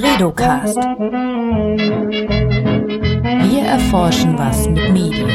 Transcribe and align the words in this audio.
Bredocast. 0.00 0.76
Wir 3.48 3.60
erforschen 3.60 4.38
was 4.38 4.66
mit 4.66 4.90
Medien. 4.94 5.28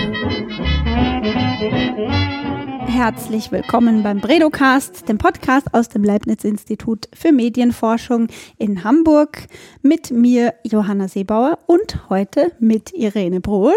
Herzlich 2.87 3.51
willkommen 3.51 4.01
beim 4.01 4.21
Bredocast, 4.21 5.07
dem 5.07 5.19
Podcast 5.19 5.67
aus 5.71 5.89
dem 5.89 6.03
Leibniz-Institut 6.03 7.07
für 7.13 7.31
Medienforschung 7.31 8.25
in 8.57 8.83
Hamburg 8.83 9.45
mit 9.83 10.09
mir, 10.09 10.55
Johanna 10.63 11.09
Seebauer, 11.09 11.59
und 11.67 12.09
heute 12.09 12.51
mit 12.59 12.91
Irene 12.91 13.41
Brohl, 13.41 13.75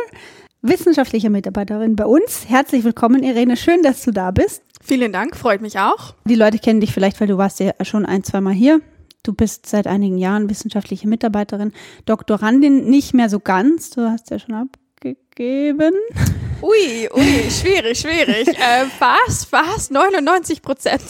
wissenschaftliche 0.63 1.29
Mitarbeiterin 1.29 1.97
bei 1.97 2.07
uns. 2.07 2.49
Herzlich 2.49 2.83
willkommen, 2.85 3.23
Irene. 3.23 3.59
Schön, 3.59 3.83
dass 3.83 4.03
du 4.05 4.11
da 4.11 4.31
bist. 4.31 4.63
Vielen 4.83 5.13
Dank, 5.13 5.37
freut 5.37 5.61
mich 5.61 5.79
auch. 5.79 6.15
Die 6.25 6.35
Leute 6.35 6.59
kennen 6.59 6.81
dich 6.81 6.95
vielleicht, 6.95 7.21
weil 7.21 7.29
du 7.29 7.37
warst 7.37 7.61
ja 7.61 7.73
schon 7.83 8.07
ein, 8.07 8.25
zweimal 8.25 8.55
hier. 8.55 8.81
Du 9.29 9.35
bist 9.35 9.67
seit 9.67 9.87
einigen 9.87 10.17
Jahren 10.17 10.49
wissenschaftliche 10.49 11.07
Mitarbeiterin, 11.07 11.75
Doktorandin 12.07 12.89
nicht 12.89 13.13
mehr 13.13 13.29
so 13.29 13.41
ganz. 13.41 13.91
Du 13.91 14.09
hast 14.09 14.31
ja 14.31 14.39
schon 14.39 14.55
abgegeben. 14.55 15.93
Ui, 16.63 17.09
ui, 17.15 17.51
schwierig, 17.51 18.01
schwierig. 18.01 18.49
äh, 18.59 18.87
fast, 18.99 19.51
fast 19.51 19.93
99 19.93 20.63
Prozent 20.63 21.03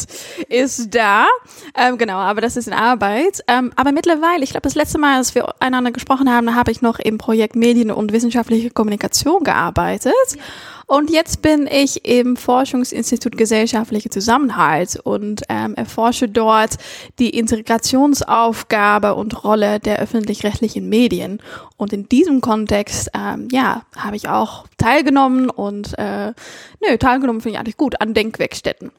ist 0.48 0.92
da. 0.94 1.26
Ähm, 1.74 1.96
genau, 1.96 2.16
aber 2.16 2.40
das 2.40 2.56
ist 2.56 2.66
in 2.66 2.74
Arbeit. 2.74 3.42
Ähm, 3.46 3.72
aber 3.76 3.92
mittlerweile, 3.92 4.42
ich 4.42 4.50
glaube, 4.50 4.64
das 4.64 4.74
letzte 4.74 4.98
Mal, 4.98 5.16
als 5.16 5.36
wir 5.36 5.54
einander 5.62 5.92
gesprochen 5.92 6.28
haben, 6.28 6.54
habe 6.54 6.72
ich 6.72 6.82
noch 6.82 6.98
im 6.98 7.16
Projekt 7.16 7.56
Medien 7.56 7.90
und 7.90 8.12
wissenschaftliche 8.12 8.70
Kommunikation 8.70 9.42
gearbeitet. 9.44 10.12
Ja. 10.34 10.42
Und 10.88 11.10
jetzt 11.10 11.42
bin 11.42 11.66
ich 11.70 12.06
im 12.06 12.38
Forschungsinstitut 12.38 13.36
Gesellschaftliche 13.36 14.08
Zusammenhalt 14.08 14.98
und 14.98 15.42
ähm, 15.50 15.74
erforsche 15.74 16.30
dort 16.30 16.78
die 17.18 17.28
Integrationsaufgabe 17.28 19.14
und 19.14 19.44
Rolle 19.44 19.80
der 19.80 19.98
öffentlich-rechtlichen 19.98 20.88
Medien. 20.88 21.42
Und 21.76 21.92
in 21.92 22.08
diesem 22.08 22.40
Kontext, 22.40 23.10
ähm, 23.14 23.48
ja, 23.52 23.82
habe 23.98 24.16
ich 24.16 24.30
auch 24.30 24.66
teilgenommen 24.78 25.50
und 25.50 25.92
äh, 25.98 26.32
nö, 26.80 26.96
teilgenommen 26.98 27.42
finde 27.42 27.56
ich 27.56 27.60
eigentlich 27.60 27.76
gut 27.76 28.00
an 28.00 28.14
Denkwerkstätten. 28.14 28.90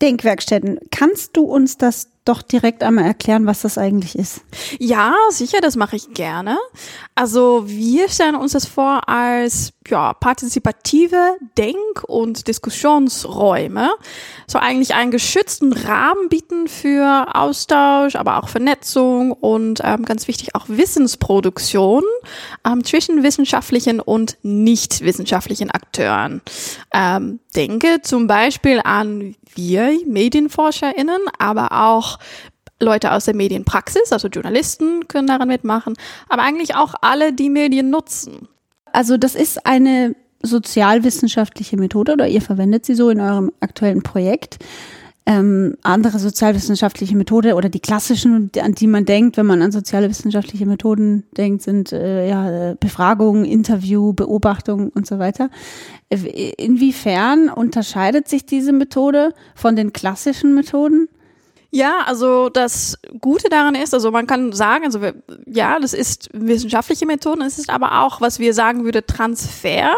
Denkwerkstätten. 0.00 0.80
Kannst 0.90 1.36
du 1.36 1.44
uns 1.44 1.76
das 1.76 2.09
doch 2.24 2.42
direkt 2.42 2.82
einmal 2.82 3.04
erklären, 3.04 3.46
was 3.46 3.62
das 3.62 3.78
eigentlich 3.78 4.16
ist? 4.18 4.42
Ja, 4.78 5.14
sicher, 5.30 5.60
das 5.60 5.76
mache 5.76 5.96
ich 5.96 6.12
gerne. 6.12 6.58
Also 7.14 7.64
wir 7.66 8.08
stellen 8.08 8.36
uns 8.36 8.52
das 8.52 8.66
vor 8.66 9.08
als 9.08 9.72
ja, 9.88 10.12
partizipative 10.14 11.36
Denk- 11.56 12.04
und 12.06 12.46
Diskussionsräume. 12.46 13.90
So 14.46 14.58
eigentlich 14.58 14.94
einen 14.94 15.10
geschützten 15.10 15.72
Rahmen 15.72 16.28
bieten 16.28 16.68
für 16.68 17.34
Austausch, 17.34 18.16
aber 18.16 18.38
auch 18.38 18.48
Vernetzung 18.48 19.32
und 19.32 19.80
ähm, 19.82 20.04
ganz 20.04 20.28
wichtig 20.28 20.54
auch 20.54 20.66
Wissensproduktion 20.68 22.04
ähm, 22.66 22.84
zwischen 22.84 23.22
wissenschaftlichen 23.22 24.00
und 24.00 24.38
nicht 24.42 25.00
wissenschaftlichen 25.00 25.70
Akteuren. 25.70 26.42
Ähm, 26.92 27.40
denke 27.50 28.00
zum 28.02 28.26
Beispiel 28.26 28.80
an 28.84 29.34
wir 29.54 29.92
MedienforscherInnen, 30.06 31.20
aber 31.38 31.72
auch 31.72 32.18
Leute 32.80 33.12
aus 33.12 33.26
der 33.26 33.34
Medienpraxis, 33.34 34.12
also 34.12 34.28
Journalisten 34.28 35.06
können 35.08 35.26
daran 35.26 35.48
mitmachen, 35.48 35.94
aber 36.28 36.42
eigentlich 36.42 36.74
auch 36.74 36.94
alle, 37.02 37.32
die 37.32 37.50
Medien 37.50 37.90
nutzen. 37.90 38.48
Also 38.92 39.16
das 39.16 39.34
ist 39.34 39.66
eine 39.66 40.16
sozialwissenschaftliche 40.42 41.76
Methode 41.76 42.14
oder 42.14 42.26
ihr 42.26 42.40
verwendet 42.40 42.86
sie 42.86 42.94
so 42.94 43.10
in 43.10 43.20
eurem 43.20 43.52
aktuellen 43.60 44.02
Projekt. 44.02 44.58
Ähm, 45.30 45.76
andere 45.84 46.18
sozialwissenschaftliche 46.18 47.16
Methode 47.16 47.54
oder 47.54 47.68
die 47.68 47.78
klassischen, 47.78 48.50
an 48.60 48.74
die 48.74 48.88
man 48.88 49.04
denkt, 49.04 49.36
wenn 49.36 49.46
man 49.46 49.62
an 49.62 49.70
soziale 49.70 50.10
wissenschaftliche 50.10 50.66
Methoden 50.66 51.22
denkt, 51.36 51.62
sind 51.62 51.92
äh, 51.92 52.28
ja, 52.28 52.74
Befragung, 52.80 53.44
Interview, 53.44 54.12
Beobachtung 54.12 54.88
und 54.88 55.06
so 55.06 55.20
weiter. 55.20 55.48
Inwiefern 56.08 57.48
unterscheidet 57.48 58.26
sich 58.26 58.44
diese 58.44 58.72
Methode 58.72 59.32
von 59.54 59.76
den 59.76 59.92
klassischen 59.92 60.52
Methoden? 60.56 61.08
Ja, 61.70 62.00
also 62.06 62.48
das 62.48 62.98
Gute 63.20 63.48
daran 63.48 63.76
ist, 63.76 63.94
also 63.94 64.10
man 64.10 64.26
kann 64.26 64.50
sagen, 64.50 64.84
also 64.84 65.00
wir, 65.00 65.14
ja, 65.46 65.78
das 65.78 65.92
ist 65.92 66.28
wissenschaftliche 66.32 67.06
Methoden, 67.06 67.42
es 67.42 67.60
ist 67.60 67.70
aber 67.70 68.02
auch, 68.02 68.20
was 68.20 68.40
wir 68.40 68.52
sagen 68.52 68.82
würde, 68.82 69.06
Transfer. 69.06 69.92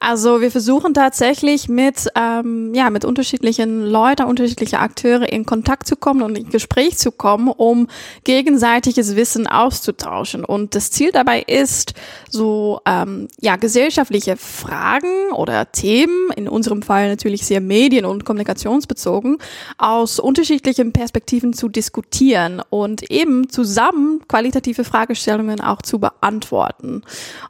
Also 0.00 0.40
wir 0.40 0.52
versuchen 0.52 0.94
tatsächlich 0.94 1.68
mit, 1.68 2.08
ähm, 2.14 2.72
ja, 2.72 2.88
mit 2.88 3.04
unterschiedlichen 3.04 3.84
Leuten, 3.84 4.26
unterschiedliche 4.26 4.78
Akteure 4.78 5.30
in 5.32 5.44
Kontakt 5.44 5.88
zu 5.88 5.96
kommen 5.96 6.22
und 6.22 6.38
in 6.38 6.50
Gespräch 6.50 6.98
zu 6.98 7.10
kommen, 7.10 7.48
um 7.48 7.88
gegenseitiges 8.22 9.16
Wissen 9.16 9.48
auszutauschen. 9.48 10.44
Und 10.44 10.76
das 10.76 10.92
Ziel 10.92 11.10
dabei 11.10 11.42
ist, 11.42 11.94
so 12.30 12.80
ähm, 12.86 13.26
ja, 13.40 13.56
gesellschaftliche 13.56 14.36
Fragen 14.36 15.32
oder 15.32 15.72
Themen, 15.72 16.30
in 16.36 16.48
unserem 16.48 16.82
Fall 16.82 17.08
natürlich 17.08 17.44
sehr 17.44 17.60
medien- 17.60 18.04
und 18.04 18.24
kommunikationsbezogen, 18.24 19.38
aus 19.78 20.20
unterschiedlichen 20.20 20.92
Perspektiven 20.92 21.52
zu 21.52 21.68
diskutieren 21.68 22.62
und 22.70 23.10
eben 23.10 23.50
zusammen 23.50 24.20
qualitative 24.28 24.84
Fragestellungen 24.84 25.60
auch 25.60 25.82
zu 25.82 25.98
beantworten. 25.98 27.02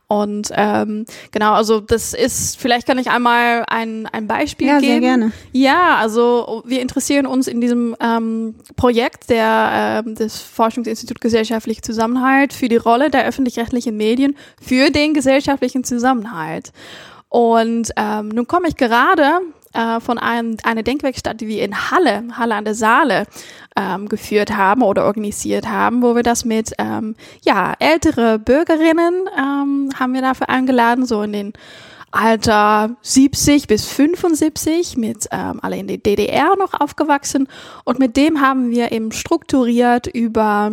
Und 0.06 0.50
ähm, 0.54 1.04
genau, 1.30 1.52
also 1.52 1.80
das 1.80 2.14
ist 2.14 2.37
vielleicht 2.58 2.86
kann 2.86 2.98
ich 2.98 3.10
einmal 3.10 3.64
ein, 3.68 4.06
ein 4.06 4.26
Beispiel 4.26 4.68
ja, 4.68 4.78
geben. 4.78 4.90
Sehr 4.90 5.00
gerne. 5.00 5.32
Ja, 5.52 5.96
also 5.96 6.62
wir 6.66 6.80
interessieren 6.80 7.26
uns 7.26 7.46
in 7.46 7.60
diesem 7.60 7.96
ähm, 8.00 8.54
Projekt 8.76 9.30
der, 9.30 10.04
äh, 10.06 10.14
des 10.14 10.40
Forschungsinstituts 10.40 11.20
Gesellschaftliche 11.20 11.82
Zusammenhalt 11.82 12.52
für 12.52 12.68
die 12.68 12.76
Rolle 12.76 13.10
der 13.10 13.26
öffentlich-rechtlichen 13.26 13.96
Medien 13.96 14.36
für 14.60 14.90
den 14.90 15.14
gesellschaftlichen 15.14 15.84
Zusammenhalt. 15.84 16.72
Und 17.28 17.90
ähm, 17.96 18.28
nun 18.28 18.46
komme 18.46 18.68
ich 18.68 18.76
gerade 18.76 19.40
äh, 19.74 20.00
von 20.00 20.18
einem, 20.18 20.56
einer 20.62 20.82
Denkwerkstatt, 20.82 21.40
die 21.40 21.48
wir 21.48 21.62
in 21.62 21.90
Halle, 21.90 22.24
Halle 22.36 22.54
an 22.54 22.64
der 22.64 22.74
Saale, 22.74 23.26
ähm, 23.76 24.08
geführt 24.08 24.56
haben 24.56 24.82
oder 24.82 25.04
organisiert 25.04 25.68
haben, 25.68 26.02
wo 26.02 26.16
wir 26.16 26.22
das 26.22 26.44
mit 26.44 26.72
ähm, 26.78 27.14
ja 27.44 27.74
ältere 27.78 28.38
Bürgerinnen 28.38 29.28
ähm, 29.36 29.90
haben 29.98 30.14
wir 30.14 30.22
dafür 30.22 30.48
eingeladen, 30.48 31.06
so 31.06 31.22
in 31.22 31.32
den 31.32 31.52
Alter 32.10 32.96
70 33.02 33.66
bis 33.66 33.86
75, 33.86 34.96
mit 34.96 35.28
ähm, 35.30 35.60
alle 35.62 35.76
in 35.76 35.86
der 35.86 35.98
DDR 35.98 36.56
noch 36.56 36.78
aufgewachsen. 36.78 37.48
Und 37.84 37.98
mit 37.98 38.16
dem 38.16 38.40
haben 38.40 38.70
wir 38.70 38.92
eben 38.92 39.12
strukturiert 39.12 40.06
über 40.06 40.72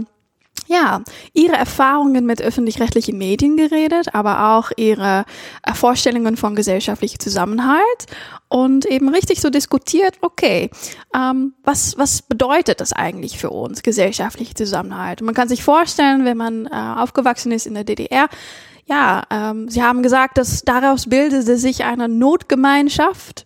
ja, 0.68 1.02
ihre 1.34 1.56
Erfahrungen 1.56 2.26
mit 2.26 2.42
öffentlich-rechtlichen 2.42 3.18
Medien 3.18 3.58
geredet, 3.58 4.14
aber 4.14 4.56
auch 4.56 4.72
ihre 4.78 5.26
äh, 5.64 5.74
Vorstellungen 5.74 6.38
von 6.38 6.56
gesellschaftlichem 6.56 7.20
Zusammenhalt 7.20 8.06
und 8.48 8.86
eben 8.86 9.10
richtig 9.10 9.42
so 9.42 9.50
diskutiert, 9.50 10.16
okay, 10.22 10.70
ähm, 11.16 11.54
was, 11.64 11.98
was 11.98 12.22
bedeutet 12.24 12.82
das 12.82 12.94
eigentlich 12.94 13.38
für 13.38 13.52
uns, 13.52 13.84
gesellschaftlicher 13.84 14.56
Zusammenhalt? 14.56 15.22
Und 15.22 15.26
man 15.26 15.36
kann 15.36 15.50
sich 15.50 15.64
vorstellen, 15.64 16.26
wenn 16.26 16.38
man 16.38 16.66
äh, 16.66 16.70
aufgewachsen 16.72 17.52
ist 17.52 17.68
in 17.68 17.76
der 17.76 17.84
DDR, 17.84 18.28
ja, 18.86 19.24
ähm, 19.32 19.70
sie 19.70 19.82
haben 19.82 20.04
gesagt, 20.04 20.38
dass 20.38 20.62
daraus 20.62 21.08
bildete 21.08 21.58
sich 21.58 21.84
eine 21.84 22.08
Notgemeinschaft. 22.08 23.46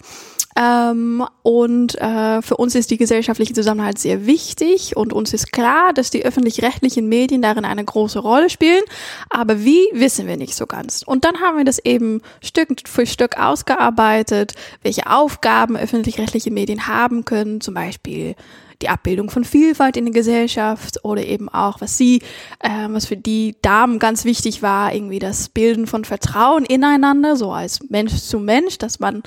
Ähm, 0.60 1.26
und 1.42 1.96
äh, 2.02 2.42
für 2.42 2.58
uns 2.58 2.76
ist 2.76 2.92
die 2.92 2.98
gesellschaftliche 2.98 3.54
Zusammenhalt 3.54 3.98
sehr 3.98 4.26
wichtig 4.26 4.98
und 4.98 5.14
uns 5.14 5.32
ist 5.32 5.54
klar, 5.54 5.94
dass 5.94 6.10
die 6.10 6.26
öffentlich-rechtlichen 6.26 7.08
Medien 7.08 7.42
darin 7.42 7.64
eine 7.64 7.86
große 7.86 8.20
Rolle 8.20 8.50
spielen. 8.50 8.84
Aber 9.30 9.64
wie, 9.64 9.88
wissen 9.94 10.28
wir 10.28 10.36
nicht 10.36 10.56
so 10.56 10.66
ganz. 10.66 11.04
Und 11.04 11.24
dann 11.24 11.40
haben 11.40 11.58
wir 11.58 11.64
das 11.64 11.80
eben 11.80 12.22
Stück 12.42 12.70
für 12.88 13.06
Stück 13.06 13.38
ausgearbeitet, 13.40 14.54
welche 14.82 15.10
Aufgaben 15.10 15.78
öffentlich-rechtliche 15.78 16.52
Medien 16.52 16.88
haben 16.88 17.24
können, 17.24 17.62
zum 17.62 17.74
Beispiel 17.76 18.36
die 18.82 18.90
Abbildung 18.90 19.30
von 19.30 19.44
Vielfalt 19.44 19.98
in 19.98 20.06
der 20.06 20.14
Gesellschaft 20.14 21.04
oder 21.04 21.26
eben 21.26 21.50
auch, 21.50 21.82
was 21.82 21.98
sie, 21.98 22.22
äh, 22.60 22.88
was 22.90 23.06
für 23.06 23.18
die 23.18 23.56
Damen 23.62 24.00
ganz 24.00 24.26
wichtig 24.26 24.62
war, 24.62 24.94
irgendwie 24.94 25.20
das 25.20 25.50
Bilden 25.50 25.88
von 25.88 26.06
Vertrauen 26.06 26.66
ineinander, 26.66 27.36
so 27.36 27.52
als 27.52 27.82
Mensch 27.90 28.16
zu 28.16 28.40
Mensch, 28.40 28.78
dass 28.78 29.00
man 29.00 29.24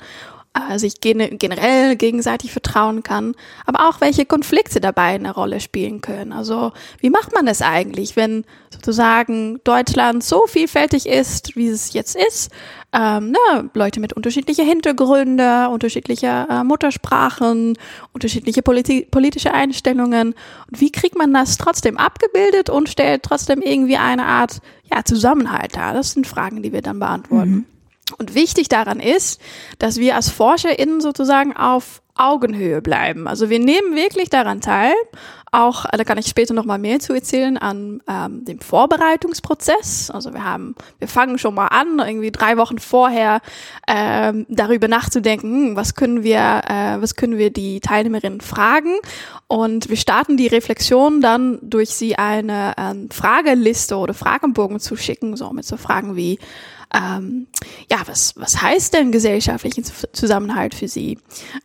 äh, 0.53 0.77
sich 0.77 1.01
generell 1.01 1.95
gegenseitig 1.95 2.51
vertrauen 2.51 3.03
kann, 3.03 3.35
aber 3.65 3.89
auch 3.89 4.01
welche 4.01 4.25
Konflikte 4.25 4.79
dabei 4.79 5.15
eine 5.15 5.33
Rolle 5.33 5.59
spielen 5.59 6.01
können. 6.01 6.31
Also 6.31 6.71
wie 6.99 7.09
macht 7.09 7.33
man 7.33 7.45
das 7.45 7.61
eigentlich, 7.61 8.15
wenn 8.15 8.45
sozusagen 8.71 9.59
Deutschland 9.63 10.23
so 10.23 10.45
vielfältig 10.47 11.07
ist, 11.07 11.55
wie 11.55 11.67
es 11.67 11.93
jetzt 11.93 12.15
ist, 12.15 12.51
ähm, 12.93 13.31
ne, 13.31 13.69
Leute 13.73 13.99
mit 13.99 14.13
unterschiedlichen 14.13 14.65
Hintergründen, 14.65 15.67
unterschiedliche 15.67 16.47
äh, 16.49 16.63
Muttersprachen, 16.63 17.77
unterschiedliche 18.13 18.61
politi 18.61 19.07
politische 19.09 19.53
Einstellungen. 19.53 20.35
Und 20.69 20.81
wie 20.81 20.91
kriegt 20.91 21.17
man 21.17 21.33
das 21.33 21.57
trotzdem 21.57 21.97
abgebildet 21.97 22.69
und 22.69 22.89
stellt 22.89 23.23
trotzdem 23.23 23.61
irgendwie 23.61 23.97
eine 23.97 24.25
Art 24.25 24.59
ja, 24.91 25.03
Zusammenhalt 25.03 25.75
dar? 25.75 25.93
Das 25.93 26.11
sind 26.11 26.27
Fragen, 26.27 26.61
die 26.61 26.71
wir 26.71 26.81
dann 26.81 26.99
beantworten. 26.99 27.51
Mhm. 27.51 27.65
Und 28.17 28.35
wichtig 28.35 28.67
daran 28.67 28.99
ist, 28.99 29.39
dass 29.79 29.97
wir 29.97 30.15
als 30.15 30.29
ForscherInnen 30.29 31.01
sozusagen 31.01 31.55
auf 31.55 32.01
Augenhöhe 32.15 32.81
bleiben. 32.81 33.27
Also 33.27 33.49
wir 33.49 33.59
nehmen 33.59 33.95
wirklich 33.95 34.29
daran 34.29 34.61
teil, 34.61 34.93
auch, 35.53 35.85
da 35.85 36.03
kann 36.03 36.17
ich 36.17 36.25
später 36.25 36.55
noch 36.55 36.65
mal 36.65 36.79
mehr 36.79 36.99
zu 36.99 37.13
erzählen, 37.13 37.59
an 37.59 38.01
ähm, 38.09 38.43
dem 38.43 38.59
Vorbereitungsprozess. 38.59 40.09
Also 40.09 40.33
wir 40.33 40.43
haben, 40.43 40.73
wir 40.97 41.07
fangen 41.07 41.37
schon 41.37 41.53
mal 41.53 41.67
an, 41.67 41.99
irgendwie 41.99 42.31
drei 42.31 42.57
Wochen 42.57 42.79
vorher 42.79 43.39
ähm, 43.87 44.47
darüber 44.49 44.87
nachzudenken, 44.87 45.69
hm, 45.69 45.75
was 45.75 45.93
können 45.93 46.23
wir, 46.23 46.61
äh, 46.67 47.01
was 47.01 47.15
können 47.15 47.37
wir 47.37 47.51
die 47.51 47.81
Teilnehmerinnen 47.81 48.41
fragen. 48.41 48.95
Und 49.47 49.89
wir 49.89 49.97
starten 49.97 50.37
die 50.37 50.47
Reflexion 50.47 51.21
dann 51.21 51.59
durch 51.61 51.91
sie 51.91 52.15
eine 52.15 52.73
ähm, 52.77 53.11
Frageliste 53.11 53.97
oder 53.97 54.15
Fragenbogen 54.15 54.79
zu 54.79 54.95
schicken, 54.95 55.35
so 55.35 55.51
mit 55.51 55.65
so 55.65 55.77
Fragen 55.77 56.15
wie 56.15 56.39
ähm, 56.93 57.47
ja, 57.89 58.01
was, 58.05 58.33
was 58.37 58.61
heißt 58.61 58.93
denn 58.93 59.11
gesellschaftlichen 59.11 59.83
Zusammenhalt 60.13 60.75
für 60.75 60.87
Sie? 60.87 61.17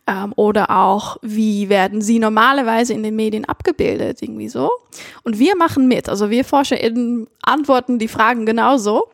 Ähm, 0.07 0.33
oder 0.35 0.71
auch, 0.71 1.17
wie 1.21 1.69
werden 1.69 2.01
Sie 2.01 2.17
normalerweise 2.17 2.93
in 2.93 3.03
den 3.03 3.15
Medien 3.15 3.45
abgebildet? 3.45 4.21
Irgendwie 4.21 4.49
so. 4.49 4.71
Und 5.23 5.37
wir 5.37 5.55
machen 5.55 5.87
mit. 5.87 6.09
Also 6.09 6.31
wir 6.31 6.43
ForscherInnen 6.43 7.27
antworten 7.43 7.99
die 7.99 8.07
Fragen 8.07 8.45
genauso. 8.45 9.09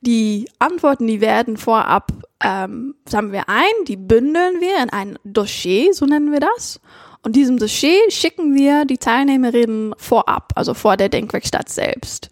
Die 0.00 0.48
Antworten, 0.60 1.06
die 1.06 1.20
werden 1.20 1.56
vorab, 1.56 2.12
ähm, 2.42 2.94
sammeln 3.06 3.32
wir 3.32 3.48
ein, 3.48 3.84
die 3.86 3.96
bündeln 3.96 4.60
wir 4.60 4.82
in 4.82 4.90
ein 4.90 5.18
Dossier, 5.24 5.92
so 5.92 6.06
nennen 6.06 6.32
wir 6.32 6.40
das. 6.40 6.80
Und 7.22 7.36
diesem 7.36 7.58
Dossier 7.58 7.98
schicken 8.10 8.54
wir 8.54 8.86
die 8.86 8.96
Teilnehmerinnen 8.96 9.94
vorab, 9.98 10.52
also 10.54 10.72
vor 10.72 10.96
der 10.96 11.10
Denkwerkstatt 11.10 11.68
selbst 11.68 12.30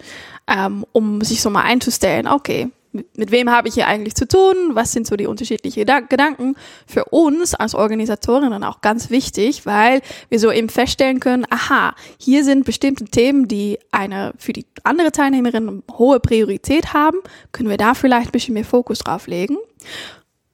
ähm, 0.48 0.84
um 0.92 1.20
sich 1.22 1.42
so 1.42 1.50
mal 1.50 1.62
einzustellen, 1.62 2.26
okay, 2.26 2.70
mit, 2.92 3.30
wem 3.30 3.50
habe 3.50 3.68
ich 3.68 3.74
hier 3.74 3.86
eigentlich 3.86 4.14
zu 4.14 4.26
tun? 4.26 4.54
Was 4.72 4.92
sind 4.92 5.06
so 5.06 5.16
die 5.16 5.26
unterschiedlichen 5.26 5.84
Gedanken? 6.08 6.56
Für 6.86 7.04
uns 7.06 7.54
als 7.54 7.74
Organisatorinnen 7.74 8.64
auch 8.64 8.80
ganz 8.80 9.10
wichtig, 9.10 9.66
weil 9.66 10.00
wir 10.30 10.38
so 10.38 10.50
eben 10.50 10.68
feststellen 10.68 11.20
können, 11.20 11.44
aha, 11.50 11.94
hier 12.18 12.44
sind 12.44 12.64
bestimmte 12.64 13.04
Themen, 13.04 13.46
die 13.46 13.78
eine 13.92 14.32
für 14.38 14.52
die 14.52 14.66
andere 14.84 15.12
Teilnehmerin 15.12 15.82
hohe 15.92 16.20
Priorität 16.20 16.94
haben. 16.94 17.18
Können 17.52 17.68
wir 17.68 17.76
da 17.76 17.94
vielleicht 17.94 18.28
ein 18.28 18.32
bisschen 18.32 18.54
mehr 18.54 18.64
Fokus 18.64 19.00
drauf 19.00 19.26
legen? 19.26 19.58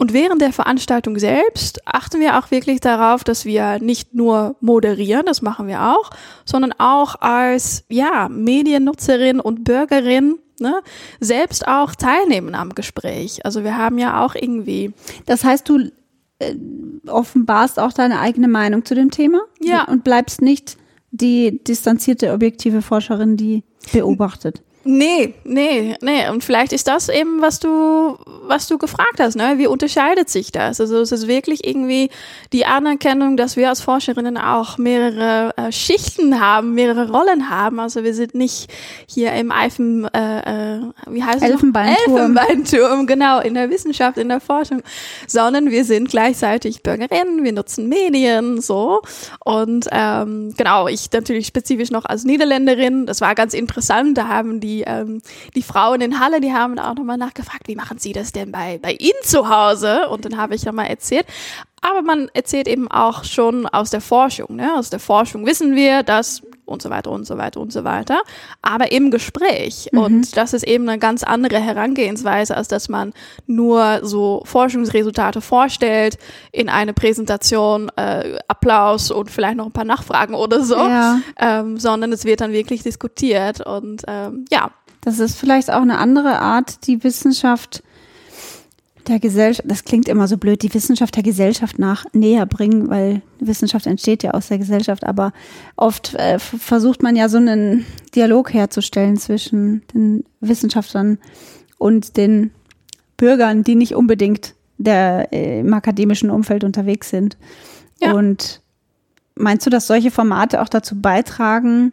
Und 0.04 0.12
während 0.12 0.42
der 0.42 0.52
Veranstaltung 0.52 1.18
selbst 1.18 1.80
achten 1.86 2.20
wir 2.20 2.38
auch 2.38 2.50
wirklich 2.50 2.80
darauf, 2.80 3.24
dass 3.24 3.46
wir 3.46 3.78
nicht 3.78 4.14
nur 4.14 4.54
moderieren, 4.60 5.24
das 5.24 5.40
machen 5.40 5.66
wir 5.66 5.94
auch, 5.96 6.10
sondern 6.44 6.74
auch 6.76 7.22
als 7.22 7.84
ja, 7.88 8.28
Mediennutzerin 8.28 9.40
und 9.40 9.64
Bürgerin 9.64 10.36
ne, 10.60 10.82
selbst 11.20 11.66
auch 11.66 11.94
teilnehmen 11.94 12.54
am 12.54 12.74
Gespräch. 12.74 13.46
Also 13.46 13.64
wir 13.64 13.78
haben 13.78 13.96
ja 13.96 14.22
auch 14.22 14.34
irgendwie. 14.34 14.92
Das 15.24 15.42
heißt, 15.42 15.66
du 15.70 15.90
äh, 16.38 16.54
offenbarst 17.06 17.80
auch 17.80 17.94
deine 17.94 18.20
eigene 18.20 18.48
Meinung 18.48 18.84
zu 18.84 18.94
dem 18.94 19.10
Thema 19.10 19.40
ja. 19.58 19.84
und 19.88 20.04
bleibst 20.04 20.42
nicht 20.42 20.76
die 21.12 21.64
distanzierte, 21.64 22.34
objektive 22.34 22.82
Forscherin, 22.82 23.38
die 23.38 23.64
beobachtet. 23.90 24.60
Nee, 24.86 25.32
nee, 25.44 25.96
nee. 26.02 26.28
Und 26.28 26.44
vielleicht 26.44 26.74
ist 26.74 26.86
das 26.86 27.08
eben, 27.08 27.40
was 27.40 27.58
du, 27.58 28.18
was 28.46 28.68
du 28.68 28.76
gefragt 28.76 29.18
hast, 29.18 29.34
ne? 29.34 29.54
Wie 29.56 29.66
unterscheidet 29.66 30.28
sich 30.28 30.52
das? 30.52 30.78
Also 30.78 31.00
es 31.00 31.10
ist 31.10 31.26
wirklich 31.26 31.66
irgendwie 31.66 32.10
die 32.52 32.66
Anerkennung, 32.66 33.38
dass 33.38 33.56
wir 33.56 33.70
als 33.70 33.80
Forscherinnen 33.80 34.36
auch 34.36 34.76
mehrere 34.76 35.54
äh, 35.56 35.72
Schichten 35.72 36.38
haben, 36.38 36.74
mehrere 36.74 37.10
Rollen 37.10 37.48
haben. 37.48 37.80
Also 37.80 38.04
wir 38.04 38.12
sind 38.12 38.34
nicht 38.34 38.70
hier 39.08 39.32
im 39.32 39.50
Eifen, 39.52 40.04
äh, 40.12 40.76
äh, 40.76 40.80
wie 41.08 41.24
heißt 41.24 41.42
es? 41.42 41.50
Elfenbeinturm. 41.50 42.36
Elfenbeinturm, 42.36 43.06
genau, 43.06 43.40
in 43.40 43.54
der 43.54 43.70
Wissenschaft, 43.70 44.18
in 44.18 44.28
der 44.28 44.40
Forschung, 44.40 44.82
sondern 45.26 45.70
wir 45.70 45.84
sind 45.86 46.10
gleichzeitig 46.10 46.82
Bürgerinnen, 46.82 47.42
wir 47.42 47.52
nutzen 47.52 47.88
Medien, 47.88 48.60
so. 48.60 49.00
Und 49.44 49.86
ähm, 49.92 50.52
genau, 50.58 50.88
ich 50.88 51.10
natürlich 51.10 51.46
spezifisch 51.46 51.90
noch 51.90 52.04
als 52.04 52.24
Niederländerin, 52.24 53.06
das 53.06 53.22
war 53.22 53.34
ganz 53.34 53.54
interessant, 53.54 54.18
da 54.18 54.28
haben 54.28 54.60
die 54.60 54.73
die, 54.74 54.82
ähm, 54.82 55.22
die 55.54 55.62
Frauen 55.62 56.00
in 56.00 56.20
Halle, 56.20 56.40
die 56.40 56.52
haben 56.52 56.78
auch 56.78 56.94
nochmal 56.94 57.16
nachgefragt, 57.16 57.68
wie 57.68 57.76
machen 57.76 57.98
sie 57.98 58.12
das 58.12 58.32
denn 58.32 58.52
bei, 58.52 58.78
bei 58.78 58.92
Ihnen 58.92 59.22
zu 59.22 59.48
Hause? 59.48 60.08
Und 60.08 60.24
dann 60.24 60.36
habe 60.36 60.54
ich 60.54 60.64
nochmal 60.64 60.86
erzählt. 60.86 61.26
Aber 61.80 62.02
man 62.02 62.28
erzählt 62.32 62.66
eben 62.66 62.90
auch 62.90 63.24
schon 63.24 63.66
aus 63.66 63.90
der 63.90 64.00
Forschung. 64.00 64.56
Ne? 64.56 64.74
Aus 64.76 64.90
der 64.90 65.00
Forschung 65.00 65.46
wissen 65.46 65.76
wir, 65.76 66.02
dass 66.02 66.42
und 66.64 66.82
so 66.82 66.90
weiter 66.90 67.10
und 67.10 67.26
so 67.26 67.36
weiter 67.38 67.60
und 67.60 67.72
so 67.72 67.84
weiter, 67.84 68.22
aber 68.62 68.92
im 68.92 69.10
Gespräch. 69.10 69.88
Mhm. 69.92 69.98
Und 69.98 70.36
das 70.36 70.52
ist 70.52 70.66
eben 70.66 70.88
eine 70.88 70.98
ganz 70.98 71.22
andere 71.22 71.58
Herangehensweise, 71.58 72.56
als 72.56 72.68
dass 72.68 72.88
man 72.88 73.12
nur 73.46 74.00
so 74.02 74.42
Forschungsresultate 74.44 75.40
vorstellt 75.40 76.18
in 76.52 76.68
eine 76.68 76.94
Präsentation, 76.94 77.90
äh, 77.96 78.38
Applaus 78.48 79.10
und 79.10 79.30
vielleicht 79.30 79.56
noch 79.56 79.66
ein 79.66 79.72
paar 79.72 79.84
Nachfragen 79.84 80.34
oder 80.34 80.62
so, 80.62 80.76
ja. 80.76 81.20
ähm, 81.38 81.78
sondern 81.78 82.12
es 82.12 82.24
wird 82.24 82.40
dann 82.40 82.52
wirklich 82.52 82.82
diskutiert 82.82 83.60
und 83.60 84.02
ähm, 84.06 84.44
ja. 84.50 84.70
Das 85.04 85.18
ist 85.18 85.38
vielleicht 85.38 85.70
auch 85.70 85.82
eine 85.82 85.98
andere 85.98 86.40
Art, 86.40 86.86
die 86.86 87.04
Wissenschaft 87.04 87.82
der 89.08 89.20
Gesellschaft, 89.20 89.70
das 89.70 89.84
klingt 89.84 90.08
immer 90.08 90.28
so 90.28 90.36
blöd, 90.36 90.62
die 90.62 90.72
Wissenschaft 90.72 91.16
der 91.16 91.22
Gesellschaft 91.22 91.78
nach 91.78 92.04
näher 92.12 92.46
bringen, 92.46 92.88
weil 92.88 93.22
Wissenschaft 93.40 93.86
entsteht 93.86 94.22
ja 94.22 94.32
aus 94.32 94.48
der 94.48 94.58
Gesellschaft, 94.58 95.04
aber 95.04 95.32
oft 95.76 96.14
äh, 96.14 96.38
versucht 96.38 97.02
man 97.02 97.16
ja 97.16 97.28
so 97.28 97.36
einen 97.36 97.84
Dialog 98.14 98.52
herzustellen 98.52 99.16
zwischen 99.16 99.82
den 99.92 100.24
Wissenschaftlern 100.40 101.18
und 101.78 102.16
den 102.16 102.50
Bürgern, 103.16 103.62
die 103.62 103.74
nicht 103.74 103.94
unbedingt 103.94 104.54
der, 104.78 105.32
äh, 105.32 105.60
im 105.60 105.72
akademischen 105.74 106.30
Umfeld 106.30 106.64
unterwegs 106.64 107.10
sind. 107.10 107.36
Ja. 108.00 108.12
Und 108.12 108.60
meinst 109.34 109.66
du, 109.66 109.70
dass 109.70 109.86
solche 109.86 110.10
Formate 110.10 110.60
auch 110.60 110.68
dazu 110.68 111.00
beitragen, 111.00 111.92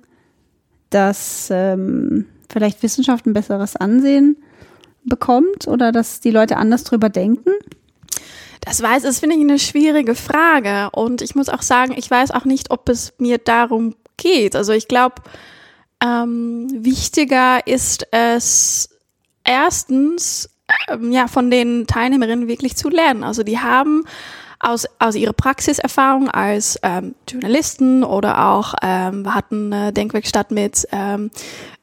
dass 0.89 1.49
ähm, 1.51 2.25
vielleicht 2.49 2.83
Wissenschaft 2.83 3.25
ein 3.25 3.33
besseres 3.33 3.75
Ansehen 3.75 4.37
bekommt 5.03 5.67
oder 5.67 5.91
dass 5.91 6.19
die 6.19 6.31
Leute 6.31 6.57
anders 6.57 6.83
drüber 6.83 7.09
denken? 7.09 7.51
Das 8.61 8.81
weiß, 8.81 9.03
das 9.03 9.19
finde 9.19 9.35
ich 9.35 9.41
eine 9.41 9.57
schwierige 9.57 10.15
Frage. 10.15 10.89
Und 10.91 11.21
ich 11.21 11.33
muss 11.33 11.49
auch 11.49 11.63
sagen, 11.63 11.93
ich 11.97 12.09
weiß 12.09 12.31
auch 12.31 12.45
nicht, 12.45 12.69
ob 12.69 12.89
es 12.89 13.13
mir 13.17 13.39
darum 13.39 13.95
geht. 14.17 14.55
Also 14.55 14.71
ich 14.71 14.87
glaube, 14.87 15.15
ähm, 16.03 16.67
wichtiger 16.71 17.65
ist 17.65 18.07
es 18.11 18.89
erstens, 19.43 20.49
ähm, 20.87 21.11
ja, 21.11 21.27
von 21.27 21.49
den 21.49 21.87
Teilnehmerinnen 21.87 22.47
wirklich 22.47 22.75
zu 22.75 22.89
lernen. 22.89 23.23
Also 23.23 23.43
die 23.43 23.59
haben 23.59 24.05
aus, 24.61 24.85
aus 24.99 25.15
ihrer 25.15 25.33
Praxiserfahrung 25.33 26.29
als 26.29 26.79
ähm, 26.83 27.15
Journalisten 27.27 28.03
oder 28.03 28.47
auch 28.47 28.75
ähm, 28.81 29.23
wir 29.23 29.35
hatten 29.35 29.73
eine 29.73 29.91
Denkwerkstatt 29.91 30.51
mit 30.51 30.87
ähm, 30.91 31.31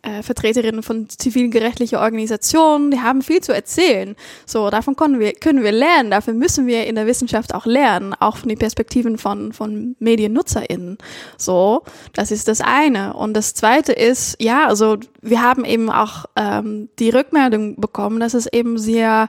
äh, 0.03 0.23
Vertreterinnen 0.23 0.83
von 0.83 1.09
zivilgerechtlichen 1.09 1.99
Organisationen, 1.99 2.93
die 2.93 3.01
haben 3.01 3.21
viel 3.21 3.41
zu 3.41 3.53
erzählen. 3.53 4.15
So, 4.47 4.71
davon 4.71 4.95
können 4.95 5.19
wir, 5.19 5.33
können 5.33 5.65
wir 5.65 5.73
lernen, 5.73 6.11
dafür 6.13 6.35
müssen 6.35 6.67
wir 6.67 6.87
in 6.87 6.95
der 6.95 7.07
Wissenschaft 7.07 7.53
auch 7.53 7.67
lernen, 7.67 8.15
auch 8.19 8.37
von 8.37 8.49
den 8.49 8.59
Perspektiven 8.59 9.19
von, 9.19 9.53
von 9.53 9.97
MediennutzerInnen. 9.99 10.99
So, 11.37 11.83
das 12.13 12.31
ist 12.31 12.47
das 12.47 12.61
eine. 12.61 13.15
Und 13.15 13.35
das 13.35 13.55
zweite 13.55 13.93
ist, 13.93 14.37
ja, 14.41 14.67
also 14.67 14.99
wir 15.21 15.43
haben 15.43 15.65
eben 15.65 15.91
auch 15.91 16.27
ähm, 16.37 16.89
die 17.01 17.11
Rückmeldung 17.11 17.81
bekommen, 17.81 18.21
dass 18.21 18.35
es 18.35 18.47
eben 18.47 18.79
sehr 18.79 19.29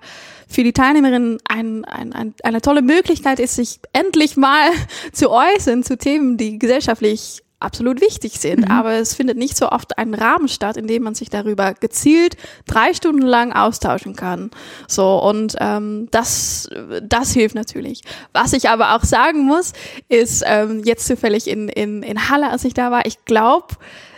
für 0.49 0.63
die 0.63 0.73
Teilnehmerinnen 0.73 1.37
ein, 1.47 1.85
ein, 1.85 2.11
ein, 2.11 2.33
eine 2.43 2.61
tolle 2.61 2.81
Möglichkeit 2.81 3.39
ist, 3.39 3.55
sich 3.55 3.79
endlich 3.93 4.35
mal 4.35 4.69
zu 5.13 5.31
äußern 5.31 5.83
zu 5.83 5.97
Themen, 5.97 6.37
die 6.37 6.59
gesellschaftlich 6.59 7.43
absolut 7.59 8.01
wichtig 8.01 8.39
sind. 8.39 8.61
Mhm. 8.61 8.71
Aber 8.71 8.93
es 8.93 9.13
findet 9.13 9.37
nicht 9.37 9.57
so 9.57 9.69
oft 9.69 9.97
ein 9.97 10.13
Rahmen 10.13 10.47
statt, 10.47 10.77
in 10.77 10.87
dem 10.87 11.03
man 11.03 11.15
sich 11.15 11.29
darüber 11.29 11.73
gezielt 11.73 12.37
drei 12.65 12.93
Stunden 12.93 13.21
lang 13.21 13.51
austauschen 13.51 14.15
kann. 14.15 14.49
So, 14.87 15.21
und 15.21 15.55
ähm, 15.59 16.07
das, 16.11 16.69
das 17.03 17.33
hilft 17.33 17.55
natürlich. 17.55 18.01
Was 18.33 18.53
ich 18.53 18.69
aber 18.69 18.95
auch 18.95 19.03
sagen 19.03 19.45
muss, 19.45 19.73
ist 20.07 20.43
ähm, 20.45 20.83
jetzt 20.85 21.05
zufällig 21.05 21.47
in, 21.47 21.69
in, 21.69 22.01
in 22.01 22.29
Halle, 22.29 22.49
als 22.49 22.63
ich 22.63 22.73
da 22.73 22.91
war, 22.91 23.05
ich 23.05 23.25
glaube, 23.25 23.75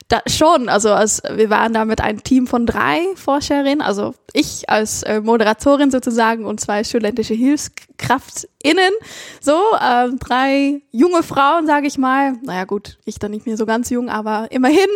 da 0.07 0.21
schon, 0.27 0.67
also 0.67 0.91
als, 0.91 1.21
wir 1.23 1.49
waren 1.49 1.73
da 1.73 1.85
mit 1.85 2.01
einem 2.01 2.21
Team 2.23 2.45
von 2.45 2.65
drei 2.65 2.99
Forscherinnen, 3.15 3.81
also 3.81 4.13
ich 4.33 4.69
als 4.69 5.03
äh, 5.03 5.21
Moderatorin 5.21 5.91
sozusagen 5.91 6.45
und 6.45 6.59
zwei 6.59 6.83
studentische 6.83 7.33
HilfskraftInnen, 7.33 8.91
so 9.39 9.57
ähm, 9.81 10.19
drei 10.19 10.81
junge 10.91 11.23
Frauen, 11.23 11.67
sage 11.67 11.87
ich 11.87 11.97
mal. 11.97 12.33
Naja 12.43 12.65
gut, 12.65 12.97
ich 13.05 13.19
dann 13.19 13.31
nicht 13.31 13.45
mehr 13.45 13.57
so 13.57 13.65
ganz 13.65 13.89
jung, 13.89 14.09
aber 14.09 14.51
immerhin. 14.51 14.89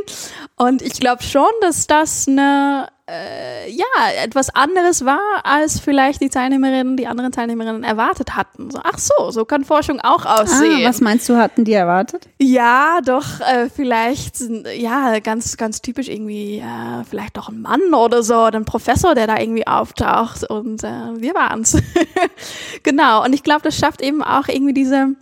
Und 0.55 0.81
ich 0.81 0.99
glaube 0.99 1.23
schon, 1.23 1.51
dass 1.61 1.87
das 1.87 2.27
eine 2.27 2.87
äh, 3.07 3.69
ja, 3.69 4.23
etwas 4.23 4.49
anderes 4.55 5.05
war, 5.05 5.21
als 5.43 5.79
vielleicht 5.79 6.21
die 6.21 6.29
Teilnehmerinnen, 6.29 6.97
die 6.97 7.05
anderen 7.05 7.31
Teilnehmerinnen 7.31 7.83
erwartet 7.83 8.35
hatten. 8.35 8.71
So, 8.71 8.79
ach 8.83 8.97
so, 8.97 9.29
so 9.29 9.45
kann 9.45 9.63
Forschung 9.63 9.99
auch 10.01 10.25
aussehen. 10.25 10.83
Ah, 10.83 10.89
was 10.89 11.01
meinst 11.01 11.29
du, 11.29 11.37
hatten 11.37 11.65
die 11.65 11.73
erwartet? 11.73 12.27
Ja, 12.41 12.99
doch, 13.05 13.41
äh, 13.41 13.69
vielleicht, 13.69 14.37
ja, 14.75 15.19
ganz, 15.19 15.55
ganz 15.57 15.81
typisch 15.81 16.07
irgendwie, 16.07 16.57
äh, 16.57 17.03
vielleicht 17.07 17.37
doch 17.37 17.49
ein 17.49 17.61
Mann 17.61 17.93
oder 17.93 18.23
so, 18.23 18.37
oder 18.37 18.57
ein 18.57 18.65
Professor, 18.65 19.13
der 19.13 19.24
der 19.25 19.35
da 19.35 19.41
irgendwie 19.41 19.67
auftaucht 19.67 20.49
und 20.49 20.83
äh, 20.83 21.19
wir 21.21 21.33
waren's. 21.33 21.77
genau. 22.83 23.23
Und 23.23 23.33
ich 23.33 23.43
glaube, 23.43 23.61
das 23.63 23.77
schafft 23.77 24.01
eben 24.01 24.23
auch 24.23 24.47
irgendwie 24.47 24.73
diese, 24.73 25.15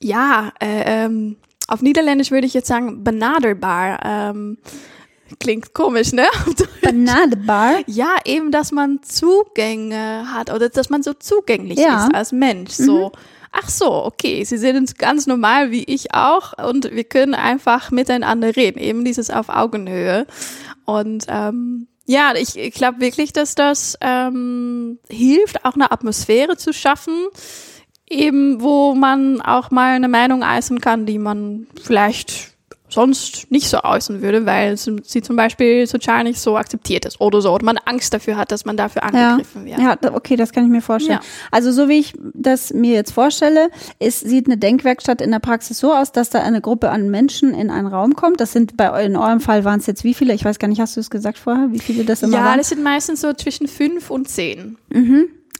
ja, 0.00 0.52
äh, 0.60 1.04
ähm, 1.04 1.36
auf 1.68 1.82
Niederländisch 1.82 2.30
würde 2.30 2.46
ich 2.46 2.54
jetzt 2.54 2.66
sagen, 2.66 3.04
benaderbar. 3.04 4.00
Ähm, 4.04 4.58
klingt 5.38 5.72
komisch, 5.74 6.12
ne? 6.12 6.26
Benadebar. 6.82 7.80
Ja, 7.86 8.16
eben, 8.24 8.50
dass 8.50 8.72
man 8.72 9.00
Zugänge 9.02 10.24
hat 10.32 10.52
oder 10.52 10.68
dass 10.68 10.90
man 10.90 11.02
so 11.02 11.12
zugänglich 11.14 11.78
Ja. 11.78 12.06
ist 12.06 12.14
als 12.14 12.32
Mensch. 12.32 12.72
So, 12.72 13.12
ach 13.52 13.68
so, 13.68 14.04
okay, 14.04 14.42
sie 14.42 14.58
sind 14.58 14.98
ganz 14.98 15.28
normal 15.28 15.70
wie 15.70 15.84
ich 15.84 16.12
auch 16.12 16.54
und 16.68 16.90
wir 16.92 17.04
können 17.04 17.34
einfach 17.34 17.92
miteinander 17.92 18.56
reden. 18.56 18.80
Eben 18.80 19.04
dieses 19.04 19.30
auf 19.30 19.48
Augenhöhe. 19.48 20.26
Und 20.84 21.26
ähm, 21.28 21.86
ja, 22.10 22.34
ich, 22.34 22.56
ich 22.56 22.74
glaube 22.74 23.00
wirklich, 23.00 23.32
dass 23.32 23.54
das 23.54 23.96
ähm, 24.00 24.98
hilft, 25.08 25.64
auch 25.64 25.74
eine 25.74 25.92
Atmosphäre 25.92 26.56
zu 26.56 26.72
schaffen, 26.72 27.14
eben 28.08 28.60
wo 28.60 28.96
man 28.96 29.40
auch 29.40 29.70
mal 29.70 29.94
eine 29.94 30.08
Meinung 30.08 30.42
äußern 30.42 30.80
kann, 30.80 31.06
die 31.06 31.20
man 31.20 31.68
vielleicht 31.80 32.56
sonst 32.90 33.50
nicht 33.50 33.68
so 33.68 33.82
äußern 33.82 34.20
würde, 34.22 34.44
weil 34.46 34.76
sie 34.76 35.22
zum 35.22 35.36
Beispiel 35.36 35.86
sozial 35.86 36.24
nicht 36.24 36.40
so 36.40 36.56
akzeptiert 36.56 37.04
ist 37.06 37.20
oder 37.20 37.40
so. 37.40 37.50
Oder 37.52 37.64
man 37.64 37.78
Angst 37.78 38.12
dafür 38.12 38.36
hat, 38.36 38.52
dass 38.52 38.64
man 38.64 38.76
dafür 38.76 39.02
Ja, 39.12 39.30
angegriffen 39.32 39.64
wird. 39.64 39.78
ja, 39.80 39.96
okay, 40.12 40.36
das 40.36 40.52
kann 40.52 40.64
ich 40.64 40.70
mir 40.70 40.82
vorstellen. 40.82 41.20
Ja. 41.22 41.28
Also 41.50 41.72
so 41.72 41.88
wie 41.88 41.98
ich 42.00 42.14
das 42.34 42.72
mir 42.72 42.94
jetzt 42.94 43.12
vorstelle, 43.12 43.70
ist, 43.98 44.20
sieht 44.20 44.46
eine 44.46 44.56
Denkwerkstatt 44.58 45.20
in 45.20 45.30
der 45.30 45.38
Praxis 45.38 45.78
so 45.78 45.92
aus, 45.94 46.12
dass 46.12 46.30
da 46.30 46.42
eine 46.42 46.60
Gruppe 46.60 46.90
an 46.90 47.10
Menschen 47.10 47.54
in 47.54 47.70
einen 47.70 47.86
Raum 47.86 48.14
kommt. 48.16 48.40
Das 48.40 48.52
sind 48.52 48.76
bei 48.76 49.04
in 49.04 49.16
eurem 49.16 49.40
Fall 49.40 49.64
waren 49.64 49.80
es 49.80 49.86
jetzt 49.86 50.04
wie 50.04 50.14
viele? 50.14 50.34
Ich 50.34 50.44
weiß 50.44 50.58
gar 50.58 50.68
nicht, 50.68 50.80
hast 50.80 50.96
du 50.96 51.00
es 51.00 51.10
gesagt 51.10 51.38
vorher, 51.38 51.68
wie 51.70 51.78
viele 51.78 52.04
das 52.04 52.22
immer 52.22 52.38
Ja, 52.38 52.44
waren? 52.44 52.58
das 52.58 52.68
sind 52.70 52.82
meistens 52.82 53.20
so 53.20 53.32
zwischen 53.32 53.68
fünf 53.68 54.10
und 54.10 54.28
zehn. 54.28 54.76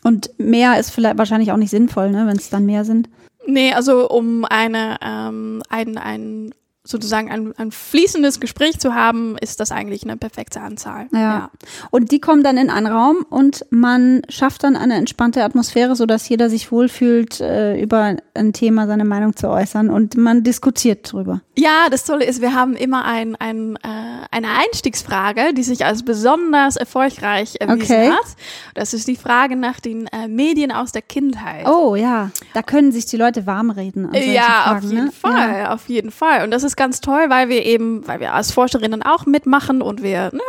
Und 0.02 0.30
mehr 0.38 0.78
ist 0.80 0.90
vielleicht 0.90 1.18
wahrscheinlich 1.18 1.52
auch 1.52 1.56
nicht 1.56 1.70
sinnvoll, 1.70 2.10
ne, 2.10 2.26
wenn 2.26 2.36
es 2.36 2.50
dann 2.50 2.66
mehr 2.66 2.84
sind. 2.84 3.08
Nee, 3.46 3.72
also 3.72 4.08
um 4.08 4.44
eine, 4.44 4.96
ähm, 5.02 5.62
ein, 5.68 5.98
ein, 5.98 6.54
sozusagen 6.90 7.30
ein, 7.30 7.54
ein 7.56 7.70
fließendes 7.72 8.40
Gespräch 8.40 8.78
zu 8.78 8.94
haben, 8.94 9.36
ist 9.38 9.60
das 9.60 9.72
eigentlich 9.72 10.02
eine 10.04 10.16
perfekte 10.16 10.60
Anzahl. 10.60 11.06
Ja. 11.12 11.50
Und 11.90 12.10
die 12.12 12.20
kommen 12.20 12.42
dann 12.42 12.56
in 12.56 12.70
einen 12.70 12.86
Raum 12.86 13.24
und 13.30 13.64
man 13.70 14.22
schafft 14.28 14.64
dann 14.64 14.76
eine 14.76 14.94
entspannte 14.94 15.42
Atmosphäre, 15.44 15.96
so 15.96 16.06
dass 16.06 16.28
jeder 16.28 16.50
sich 16.50 16.70
wohlfühlt, 16.72 17.40
äh, 17.40 17.80
über 17.80 18.16
ein 18.34 18.52
Thema 18.52 18.86
seine 18.86 19.04
Meinung 19.04 19.36
zu 19.36 19.48
äußern 19.48 19.90
und 19.90 20.16
man 20.16 20.42
diskutiert 20.42 21.12
drüber. 21.12 21.40
Ja, 21.56 21.88
das 21.90 22.04
Tolle 22.04 22.24
ist, 22.24 22.40
wir 22.40 22.54
haben 22.54 22.74
immer 22.74 23.04
ein, 23.04 23.36
ein, 23.36 23.76
äh, 23.76 23.88
eine 24.30 24.48
Einstiegsfrage, 24.84 25.52
die 25.54 25.62
sich 25.62 25.84
als 25.84 26.04
besonders 26.04 26.76
erfolgreich 26.76 27.56
erwiesen 27.60 27.96
Okay. 27.96 28.10
hat. 28.10 28.26
Das 28.74 28.94
ist 28.94 29.06
die 29.08 29.16
Frage 29.16 29.56
nach 29.56 29.78
den 29.80 30.06
äh, 30.08 30.26
Medien 30.28 30.72
aus 30.72 30.92
der 30.92 31.02
Kindheit. 31.02 31.66
Oh 31.68 31.94
ja, 31.96 32.30
da 32.54 32.62
können 32.62 32.92
sich 32.92 33.06
die 33.06 33.16
Leute 33.16 33.46
warm 33.46 33.70
reden. 33.70 34.06
An 34.06 34.12
solchen 34.12 34.32
Ja, 34.32 34.42
Fragen, 34.42 34.76
auf 34.78 34.82
jeden 34.92 35.04
ne? 35.06 35.12
Fall, 35.12 35.58
Ja. 35.60 35.72
auf 35.74 35.88
jeden 35.88 36.10
Fall. 36.10 36.44
Und 36.44 36.50
das 36.50 36.62
ist 36.62 36.76
ganz 36.80 37.02
toll, 37.02 37.26
weil 37.28 37.50
wir 37.50 37.66
eben, 37.66 38.08
weil 38.08 38.20
wir 38.20 38.32
als 38.32 38.52
Forscherinnen 38.52 39.02
auch 39.02 39.26
mitmachen 39.26 39.82
und 39.82 40.02
wir 40.02 40.30
ne, 40.32 40.40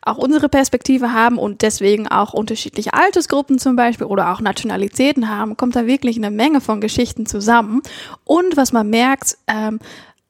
auch 0.00 0.16
unsere 0.16 0.48
Perspektive 0.48 1.12
haben 1.12 1.36
und 1.36 1.60
deswegen 1.60 2.08
auch 2.08 2.32
unterschiedliche 2.32 2.94
Altersgruppen 2.94 3.58
zum 3.58 3.76
Beispiel 3.76 4.06
oder 4.06 4.32
auch 4.32 4.40
Nationalitäten 4.40 5.28
haben, 5.28 5.58
kommt 5.58 5.76
da 5.76 5.86
wirklich 5.86 6.16
eine 6.16 6.30
Menge 6.30 6.62
von 6.62 6.80
Geschichten 6.80 7.26
zusammen. 7.26 7.82
Und 8.24 8.56
was 8.56 8.72
man 8.72 8.88
merkt, 8.88 9.36
ähm, 9.46 9.78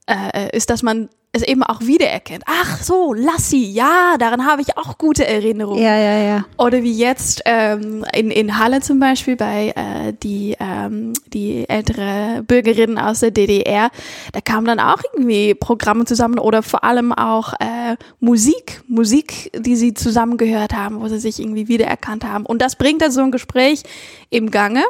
äh, 0.06 0.54
ist, 0.56 0.70
dass 0.70 0.82
man 0.82 1.08
es 1.34 1.42
eben 1.42 1.62
auch 1.62 1.80
wiedererkennt. 1.80 2.44
Ach 2.46 2.82
so, 2.82 3.12
Lassi, 3.12 3.64
ja, 3.64 4.16
daran 4.18 4.46
habe 4.46 4.62
ich 4.62 4.76
auch 4.76 4.98
gute 4.98 5.26
Erinnerungen. 5.26 5.82
Ja, 5.82 5.96
ja, 5.96 6.18
ja. 6.18 6.44
Oder 6.58 6.82
wie 6.82 6.96
jetzt 6.96 7.42
ähm, 7.44 8.04
in, 8.14 8.30
in 8.30 8.58
Halle 8.58 8.80
zum 8.80 9.00
Beispiel 9.00 9.36
bei 9.36 9.72
äh, 9.74 10.12
die, 10.22 10.56
ähm, 10.60 11.12
die 11.26 11.68
ältere 11.68 12.42
Bürgerinnen 12.46 12.98
aus 12.98 13.20
der 13.20 13.32
DDR, 13.32 13.90
da 14.32 14.40
kamen 14.40 14.66
dann 14.66 14.78
auch 14.78 15.02
irgendwie 15.12 15.54
Programme 15.54 16.04
zusammen 16.04 16.38
oder 16.38 16.62
vor 16.62 16.84
allem 16.84 17.12
auch 17.12 17.54
äh, 17.54 17.96
Musik, 18.20 18.82
Musik, 18.86 19.50
die 19.56 19.76
sie 19.76 19.92
zusammen 19.92 20.36
gehört 20.36 20.72
haben, 20.72 21.00
wo 21.00 21.08
sie 21.08 21.18
sich 21.18 21.40
irgendwie 21.40 21.66
wiedererkannt 21.66 22.24
haben. 22.24 22.46
Und 22.46 22.62
das 22.62 22.76
bringt 22.76 23.02
dann 23.02 23.10
so 23.10 23.22
ein 23.22 23.32
Gespräch 23.32 23.82
im 24.30 24.50
Gange. 24.50 24.84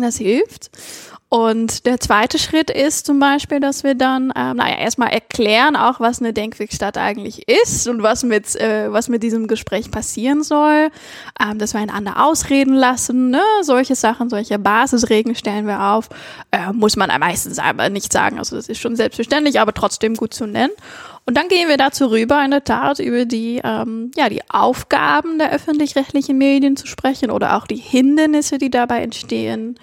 Das 0.00 0.16
hilft. 0.16 0.70
Und 1.28 1.86
der 1.86 1.98
zweite 1.98 2.38
Schritt 2.38 2.70
ist 2.70 3.04
zum 3.04 3.18
Beispiel, 3.18 3.58
dass 3.58 3.82
wir 3.82 3.96
dann, 3.96 4.32
ähm, 4.36 4.58
naja, 4.58 4.78
erstmal 4.78 5.08
erklären 5.08 5.74
auch, 5.74 5.98
was 5.98 6.20
eine 6.20 6.32
Denkwerkstatt 6.32 6.96
eigentlich 6.98 7.48
ist 7.48 7.88
und 7.88 8.00
was 8.00 8.22
mit, 8.22 8.54
äh, 8.54 8.92
was 8.92 9.08
mit 9.08 9.24
diesem 9.24 9.48
Gespräch 9.48 9.90
passieren 9.90 10.44
soll, 10.44 10.90
ähm, 11.40 11.58
dass 11.58 11.74
wir 11.74 11.80
einander 11.80 12.24
ausreden 12.24 12.74
lassen, 12.74 13.30
ne? 13.30 13.42
solche 13.62 13.96
Sachen, 13.96 14.30
solche 14.30 14.60
Basisregeln 14.60 15.34
stellen 15.34 15.66
wir 15.66 15.82
auf, 15.82 16.10
äh, 16.52 16.72
muss 16.72 16.94
man 16.94 17.10
meistens 17.18 17.58
aber 17.58 17.90
nicht 17.90 18.12
sagen, 18.12 18.38
also 18.38 18.54
das 18.54 18.68
ist 18.68 18.78
schon 18.78 18.94
selbstverständlich, 18.94 19.58
aber 19.58 19.74
trotzdem 19.74 20.14
gut 20.14 20.32
zu 20.32 20.46
nennen. 20.46 20.72
Und 21.24 21.36
dann 21.36 21.48
gehen 21.48 21.68
wir 21.68 21.76
dazu 21.76 22.06
rüber, 22.06 22.44
in 22.44 22.52
der 22.52 22.62
Tat 22.62 23.00
über 23.00 23.24
die, 23.24 23.60
ähm, 23.64 24.12
ja, 24.16 24.28
die 24.28 24.48
Aufgaben 24.48 25.40
der 25.40 25.50
öffentlich-rechtlichen 25.50 26.38
Medien 26.38 26.76
zu 26.76 26.86
sprechen 26.86 27.32
oder 27.32 27.56
auch 27.56 27.66
die 27.66 27.74
Hindernisse, 27.74 28.58
die 28.58 28.70
dabei 28.70 29.02
entstehen. 29.02 29.76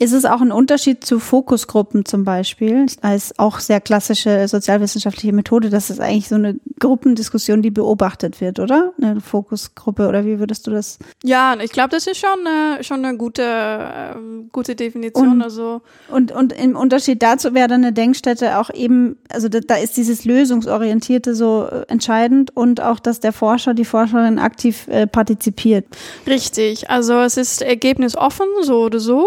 Ist 0.00 0.12
es 0.12 0.24
auch 0.24 0.40
ein 0.40 0.52
Unterschied 0.52 1.04
zu 1.04 1.18
Fokusgruppen 1.18 2.04
zum 2.04 2.22
Beispiel, 2.22 2.86
als 3.02 3.36
auch 3.36 3.58
sehr 3.58 3.80
klassische 3.80 4.46
sozialwissenschaftliche 4.46 5.32
Methode, 5.32 5.70
das 5.70 5.90
ist 5.90 6.00
eigentlich 6.00 6.28
so 6.28 6.36
eine 6.36 6.54
Gruppendiskussion, 6.78 7.62
die 7.62 7.72
beobachtet 7.72 8.40
wird, 8.40 8.60
oder? 8.60 8.92
Eine 9.02 9.20
Fokusgruppe 9.20 10.06
oder 10.08 10.24
wie 10.24 10.38
würdest 10.38 10.68
du 10.68 10.70
das? 10.70 11.00
Ja, 11.24 11.56
ich 11.60 11.72
glaube, 11.72 11.88
das 11.90 12.06
ist 12.06 12.18
schon, 12.18 12.46
äh, 12.46 12.84
schon 12.84 13.04
eine 13.04 13.18
gute, 13.18 13.42
ähm, 13.44 14.50
gute 14.52 14.76
Definition. 14.76 15.28
Und- 15.32 15.42
also 15.42 15.82
Und, 16.08 16.30
und 16.30 16.52
im 16.52 16.76
Unterschied 16.76 17.20
dazu 17.20 17.52
wäre 17.52 17.66
dann 17.66 17.82
eine 17.82 17.92
Denkstätte 17.92 18.58
auch 18.58 18.70
eben, 18.72 19.16
also 19.30 19.48
da, 19.48 19.58
da 19.58 19.74
ist 19.74 19.96
dieses 19.96 20.24
Lösungsorientierte 20.24 21.34
so 21.34 21.66
äh, 21.66 21.84
entscheidend 21.88 22.56
und 22.56 22.80
auch, 22.80 23.00
dass 23.00 23.18
der 23.18 23.32
Forscher, 23.32 23.74
die 23.74 23.84
Forscherin 23.84 24.38
aktiv 24.38 24.86
äh, 24.86 25.08
partizipiert. 25.08 25.86
richtig. 26.24 26.88
Also 26.88 27.14
es 27.20 27.36
ist 27.36 27.62
ergebnisoffen, 27.62 28.46
so 28.62 28.84
oder 28.84 29.00
so. 29.00 29.26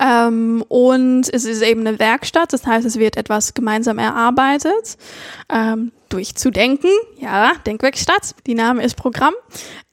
Ähm, 0.00 0.64
und 0.68 1.28
es 1.32 1.44
ist 1.44 1.62
eben 1.62 1.86
eine 1.86 1.98
Werkstatt, 1.98 2.52
das 2.52 2.66
heißt, 2.66 2.86
es 2.86 2.98
wird 2.98 3.16
etwas 3.16 3.52
gemeinsam 3.52 3.98
erarbeitet, 3.98 4.96
ähm, 5.50 5.92
durch 6.08 6.32
ja, 7.18 7.52
Denkwerkstatt, 7.66 8.34
die 8.46 8.54
Name 8.54 8.82
ist 8.82 8.96
Programm. 8.96 9.34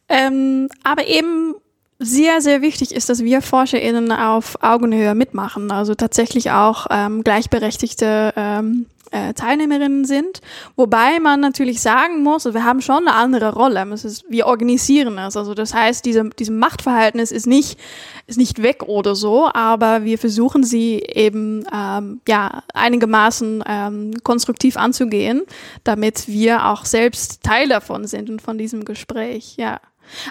Ähm, 0.10 0.70
aber 0.84 1.08
eben 1.08 1.56
sehr, 2.00 2.42
sehr 2.42 2.62
wichtig 2.62 2.94
ist, 2.94 3.10
dass 3.10 3.24
wir 3.24 3.42
ForscherInnen 3.42 4.12
auf 4.12 4.58
Augenhöhe 4.62 5.16
mitmachen, 5.16 5.72
also 5.72 5.96
tatsächlich 5.96 6.52
auch 6.52 6.88
ähm, 6.90 7.24
gleichberechtigte 7.24 8.34
ähm, 8.36 8.86
äh, 9.12 9.34
Teilnehmerinnen 9.34 10.06
sind. 10.06 10.42
Wobei 10.76 11.20
man 11.20 11.40
natürlich 11.40 11.82
sagen 11.82 12.24
muss, 12.24 12.46
wir 12.46 12.64
haben 12.64 12.82
schon 12.82 13.08
eine 13.08 13.14
andere 13.14 13.54
Rolle. 13.54 13.86
Ist, 13.94 14.26
wir 14.30 14.48
organisieren 14.48 15.18
es. 15.18 15.38
Also 15.38 15.54
das 15.54 15.74
heißt, 15.74 16.06
diese, 16.06 16.30
diese 16.38 16.52
Machtverhältnis 16.52 17.32
ist 17.32 17.48
nicht, 17.48 17.80
ist 18.28 18.38
nicht 18.38 18.62
weg 18.62 18.84
oder 18.84 19.16
so, 19.16 19.50
aber 19.54 20.04
wir 20.04 20.18
versuchen 20.18 20.64
sie 20.64 21.04
eben 21.14 21.66
ähm, 21.74 22.22
ja 22.28 22.64
einigermaßen 22.74 23.64
ähm, 23.68 24.12
konstruktiv 24.24 24.78
anzugehen, 24.78 25.44
damit 25.84 26.28
wir 26.28 26.68
auch 26.68 26.86
selbst 26.86 27.44
Teil 27.44 27.70
davon 27.70 28.08
sind 28.08 28.30
und 28.30 28.42
von 28.42 28.58
diesem 28.58 28.86
Gespräch. 28.86 29.56
Ja. 29.58 29.80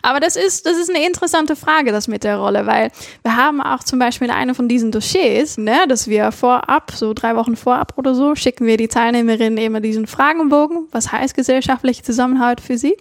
Aber 0.02 0.20
das 0.20 0.36
ist, 0.36 0.66
das 0.66 0.76
ist 0.76 0.90
eine 0.90 1.04
interessante 1.06 1.56
Frage, 1.56 1.92
das 1.92 2.08
mit 2.08 2.24
der 2.24 2.38
Rolle, 2.38 2.66
weil 2.66 2.90
wir 3.22 3.36
haben 3.36 3.60
auch 3.60 3.82
zum 3.82 3.98
Beispiel 3.98 4.30
eine 4.30 4.54
von 4.54 4.68
diesen 4.68 4.90
Dossiers, 4.90 5.58
ne, 5.58 5.86
dass 5.88 6.08
wir 6.08 6.32
vorab, 6.32 6.92
so 6.94 7.14
drei 7.14 7.36
Wochen 7.36 7.56
vorab 7.56 7.94
oder 7.96 8.14
so, 8.14 8.34
schicken 8.34 8.66
wir 8.66 8.76
die 8.76 8.88
Teilnehmerinnen 8.88 9.58
immer 9.58 9.80
diesen 9.80 10.06
Fragenbogen, 10.06 10.88
was 10.92 11.12
heißt 11.12 11.34
gesellschaftliche 11.34 12.02
Zusammenhalt 12.02 12.60
für 12.60 12.78
sie? 12.78 12.96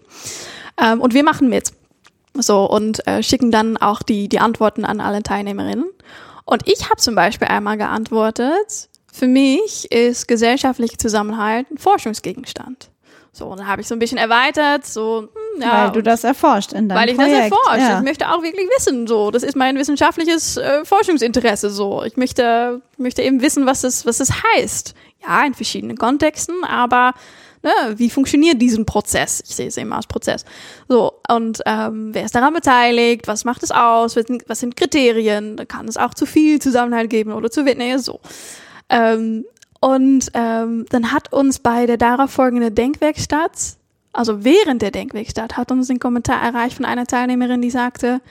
Ähm, 0.82 1.02
und 1.02 1.14
wir 1.14 1.24
machen 1.24 1.50
mit. 1.50 1.72
So, 2.34 2.70
und 2.70 3.08
äh, 3.08 3.24
schicken 3.24 3.50
dann 3.50 3.78
auch 3.78 4.02
die, 4.02 4.28
die 4.28 4.40
Antworten 4.40 4.84
an 4.84 5.00
alle 5.00 5.24
Teilnehmerinnen. 5.24 5.86
Und 6.44 6.68
ich 6.68 6.90
habe 6.90 6.98
zum 6.98 7.16
Beispiel 7.16 7.48
einmal 7.48 7.78
geantwortet, 7.78 8.90
für 9.12 9.28
mich 9.28 9.90
ist 9.92 10.28
gesellschaftlicher 10.28 10.98
Zusammenhalt 10.98 11.72
ein 11.72 11.78
Forschungsgegenstand. 11.78 12.90
So, 13.32 13.48
und 13.48 13.60
dann 13.60 13.68
habe 13.68 13.82
ich 13.82 13.88
so 13.88 13.96
ein 13.96 14.00
bisschen 14.00 14.18
erweitert, 14.18 14.86
so, 14.86 15.22
hm, 15.22 15.30
ja, 15.62 15.86
weil 15.86 15.92
du 15.92 16.04
das 16.04 16.24
erforscht 16.24 16.74
in 16.74 16.90
deinem 16.90 17.00
weil 17.00 17.10
ich 17.10 17.16
Projekt. 17.16 17.52
das 17.52 17.60
erforsche. 17.60 17.92
Ja. 17.92 17.98
Ich 18.00 18.04
möchte 18.04 18.30
auch 18.30 18.42
wirklich 18.42 18.68
wissen, 18.78 19.08
so. 19.08 19.32
Das 19.32 19.44
ist 19.44 19.56
mein 19.56 19.78
wissenschaftliches 19.78 20.58
äh, 20.58 20.86
Forschungsinteresse, 20.86 21.70
so. 21.70 22.04
Ich 22.04 22.18
möchte, 22.18 22.82
möchte 22.98 23.22
eben 23.22 23.42
wissen, 23.42 23.66
was 23.66 23.84
es, 23.84 24.06
was 24.06 24.20
es 24.20 24.32
heißt. 24.32 24.94
Ja, 25.26 25.46
in 25.46 25.54
verschiedenen 25.54 25.98
Kontexten, 25.98 26.64
aber 26.64 27.14
ne, 27.64 27.72
wie 27.98 28.10
funktioniert 28.10 28.62
diesen 28.62 28.86
Prozess? 28.86 29.44
Ich 29.46 29.56
sehe 29.56 29.68
es 29.68 29.78
immer 29.78 29.98
als 29.98 30.08
Prozess. 30.08 30.46
So, 30.88 31.14
und 31.30 31.62
ähm, 31.66 32.10
wer 32.14 32.26
ist 32.26 32.36
daran 32.36 32.54
beteiligt? 32.54 33.28
Was 33.28 33.44
macht 33.44 33.64
es 33.64 33.72
aus? 33.72 34.16
Was 34.16 34.26
sind, 34.26 34.44
was 34.48 34.60
sind 34.60 34.78
Kriterien? 34.78 35.58
Da 35.58 35.66
kann 35.66 35.88
es 35.88 35.98
auch 35.98 36.14
zu 36.14 36.26
viel 36.26 36.62
Zusammenhalt 36.62 37.10
geben 37.10 37.34
oder 37.34 37.50
zu 37.50 37.66
wenig, 37.66 38.02
so. 38.02 38.20
Ähm, 38.90 39.46
und 39.82 40.32
ähm, 40.34 40.86
dann 40.90 41.12
hat 41.12 41.34
uns 41.34 41.60
bei 41.60 41.86
der 41.86 41.98
darauf 41.98 42.32
folgenden 42.32 42.74
Denkwerkstatt 42.74 43.78
also 44.16 44.44
während 44.44 44.82
der 44.82 44.92
Denkwerkstatt, 44.92 45.58
hat 45.58 45.72
uns 45.72 45.90
ein 45.90 46.00
Kommentar 46.00 46.42
erreicht 46.42 46.78
von 46.78 46.86
einer 46.86 47.06
Teilnehmerin, 47.06 47.62
die 47.62 47.70
sagte, 47.70 48.22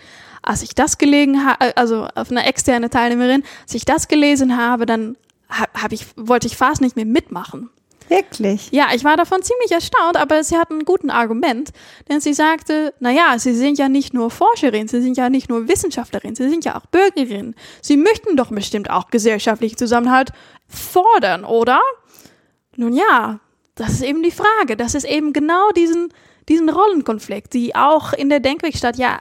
als 0.42 0.62
ich 0.62 0.74
das 0.74 0.98
gelegen 0.98 1.44
habe, 1.44 1.76
also 1.76 2.06
auf 2.14 2.30
eine 2.30 2.46
externe 2.46 2.90
Teilnehmerin, 2.90 3.42
als 3.62 3.74
ich 3.74 3.84
das 3.84 4.08
gelesen 4.08 4.56
habe, 4.56 4.86
dann 4.86 5.16
hab 5.48 5.92
ich, 5.92 6.06
wollte 6.16 6.46
ich 6.46 6.56
fast 6.56 6.80
nicht 6.80 6.96
mehr 6.96 7.04
mitmachen. 7.04 7.70
Wirklich? 8.08 8.70
Ja, 8.70 8.88
ich 8.94 9.02
war 9.04 9.16
davon 9.16 9.42
ziemlich 9.42 9.70
erstaunt, 9.70 10.18
aber 10.18 10.44
sie 10.44 10.58
hat 10.58 10.70
einen 10.70 10.84
guten 10.84 11.08
Argument, 11.10 11.70
denn 12.08 12.20
sie 12.20 12.34
sagte, 12.34 12.92
na 13.00 13.10
ja, 13.10 13.38
sie 13.38 13.54
sind 13.54 13.78
ja 13.78 13.88
nicht 13.88 14.12
nur 14.12 14.30
Forscherin, 14.30 14.88
sie 14.88 15.00
sind 15.00 15.16
ja 15.16 15.30
nicht 15.30 15.48
nur 15.48 15.68
Wissenschaftlerin, 15.68 16.34
sie 16.34 16.50
sind 16.50 16.66
ja 16.66 16.76
auch 16.76 16.86
Bürgerin. 16.86 17.54
Sie 17.80 17.96
möchten 17.96 18.36
doch 18.36 18.50
bestimmt 18.50 18.90
auch 18.90 19.08
gesellschaftlichen 19.08 19.78
Zusammenhalt 19.78 20.32
fordern, 20.68 21.44
oder? 21.44 21.80
Nun 22.76 22.92
ja, 22.92 23.40
das 23.74 23.94
ist 23.94 24.02
eben 24.02 24.22
die 24.22 24.30
Frage. 24.30 24.76
Das 24.76 24.94
ist 24.94 25.04
eben 25.04 25.32
genau 25.32 25.70
diesen, 25.70 26.08
diesen 26.48 26.68
Rollenkonflikt, 26.68 27.52
die 27.54 27.74
auch 27.74 28.12
in 28.12 28.28
der 28.28 28.40
Denkwerkstatt 28.40 28.96
ja 28.96 29.18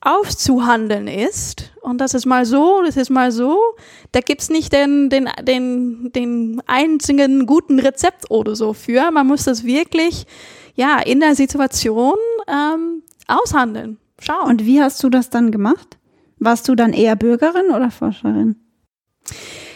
aufzuhandeln 0.00 1.06
ist. 1.06 1.70
Und 1.80 1.98
das 1.98 2.14
ist 2.14 2.26
mal 2.26 2.44
so, 2.44 2.82
das 2.84 2.96
ist 2.96 3.10
mal 3.10 3.30
so. 3.30 3.58
Da 4.10 4.20
gibt's 4.20 4.50
nicht 4.50 4.72
den, 4.72 5.10
den, 5.10 5.28
den, 5.42 6.10
den 6.12 6.62
einzigen 6.66 7.46
guten 7.46 7.78
Rezept 7.78 8.30
oder 8.30 8.56
so 8.56 8.72
für. 8.72 9.10
Man 9.10 9.26
muss 9.26 9.44
das 9.44 9.64
wirklich 9.64 10.26
ja 10.74 10.98
in 10.98 11.20
der 11.20 11.36
Situation 11.36 12.16
ähm, 12.48 13.02
aushandeln. 13.28 13.98
Schauen. 14.18 14.48
Und 14.48 14.66
wie 14.66 14.80
hast 14.82 15.02
du 15.02 15.08
das 15.08 15.30
dann 15.30 15.50
gemacht? 15.50 15.98
Warst 16.38 16.68
du 16.68 16.74
dann 16.74 16.92
eher 16.92 17.16
Bürgerin 17.16 17.70
oder 17.70 17.90
Forscherin? 17.90 18.56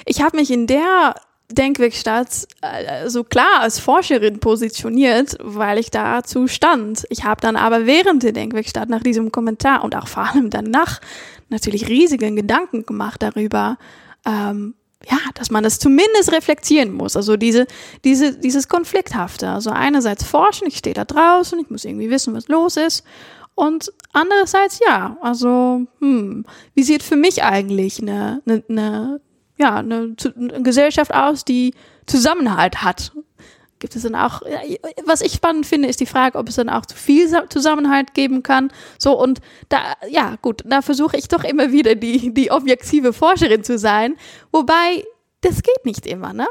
Ich 0.05 0.23
habe 0.23 0.37
mich 0.37 0.51
in 0.51 0.67
der 0.67 1.15
Denkwerkstatt 1.51 2.49
äh, 2.61 3.09
so 3.09 3.23
klar 3.25 3.61
als 3.61 3.79
Forscherin 3.79 4.41
positioniert, 4.41 5.37
weil 5.41 5.79
ich 5.79 5.91
dazu 5.91 6.49
stand. 6.49 7.05
Ich 7.09 7.25
habe 7.25 7.41
dann 7.41 7.57
aber 7.57 7.87
während 7.87 8.23
der 8.23 8.33
Denkwerkstatt 8.33 8.89
nach 8.89 9.03
diesem 9.03 9.31
Kommentar 9.31 9.85
und 9.85 9.95
auch 9.95 10.09
vor 10.09 10.25
allem 10.25 10.51
danach 10.51 11.01
natürlich 11.49 11.89
riesigen 11.89 12.37
Gedanken 12.37 12.85
gemacht 12.85 13.23
darüber, 13.23 13.79
ähm, 14.27 14.75
ja, 15.09 15.19
dass 15.35 15.51
man 15.51 15.63
das 15.63 15.79
zumindest 15.79 16.33
reflektieren 16.33 16.93
muss. 16.93 17.17
Also 17.17 17.37
diese, 17.37 17.67
diese, 18.05 18.37
dieses 18.37 18.69
Konflikthafte. 18.69 19.49
Also 19.49 19.71
einerseits 19.71 20.25
forschen, 20.25 20.67
ich 20.67 20.79
stehe 20.79 20.95
da 20.95 21.05
draußen, 21.05 21.61
ich 21.61 21.71
muss 21.71 21.85
irgendwie 21.85 22.11
wissen, 22.11 22.35
was 22.35 22.49
los 22.49 22.77
ist. 22.77 23.05
Und 23.55 23.93
andererseits, 24.13 24.81
ja, 24.87 25.17
also, 25.23 25.87
hm, 26.01 26.45
wie 26.75 26.83
sieht 26.83 27.03
für 27.03 27.17
mich 27.17 27.43
eigentlich 27.43 28.03
eine, 28.03 28.43
eine, 28.47 28.65
eine 28.69 29.21
ja, 29.57 29.77
eine, 29.77 30.15
eine 30.37 30.63
Gesellschaft 30.63 31.15
aus, 31.15 31.45
die 31.45 31.75
Zusammenhalt 32.07 32.83
hat. 32.83 33.13
Gibt 33.79 33.95
es 33.95 34.05
dann 34.05 34.15
auch, 34.15 34.41
was 35.05 35.21
ich 35.21 35.35
spannend 35.35 35.67
finde, 35.67 35.89
ist 35.89 36.01
die 36.01 36.07
Frage, 36.07 36.39
ob 36.39 36.49
es 36.49 36.57
dann 36.57 36.71
auch 36.71 36.87
zu 36.87 36.97
viel 36.97 37.29
Zusammenhalt 37.51 38.15
geben 38.15 38.43
kann. 38.43 38.73
So, 38.99 39.21
und 39.21 39.41
da, 39.69 39.79
ja, 40.09 40.37
gut, 40.41 40.63
da 40.65 40.81
versuche 40.81 41.19
ich 41.19 41.29
doch 41.29 41.45
immer 41.45 41.73
wieder 41.73 41.95
die, 41.95 42.33
die 42.33 42.51
objektive 42.51 43.13
Forscherin 43.13 43.65
zu 43.65 43.79
sein. 43.79 44.17
Wobei, 44.51 45.05
das 45.43 45.63
geht 45.63 45.85
nicht 45.85 46.07
immer, 46.07 46.33
ne? 46.33 46.47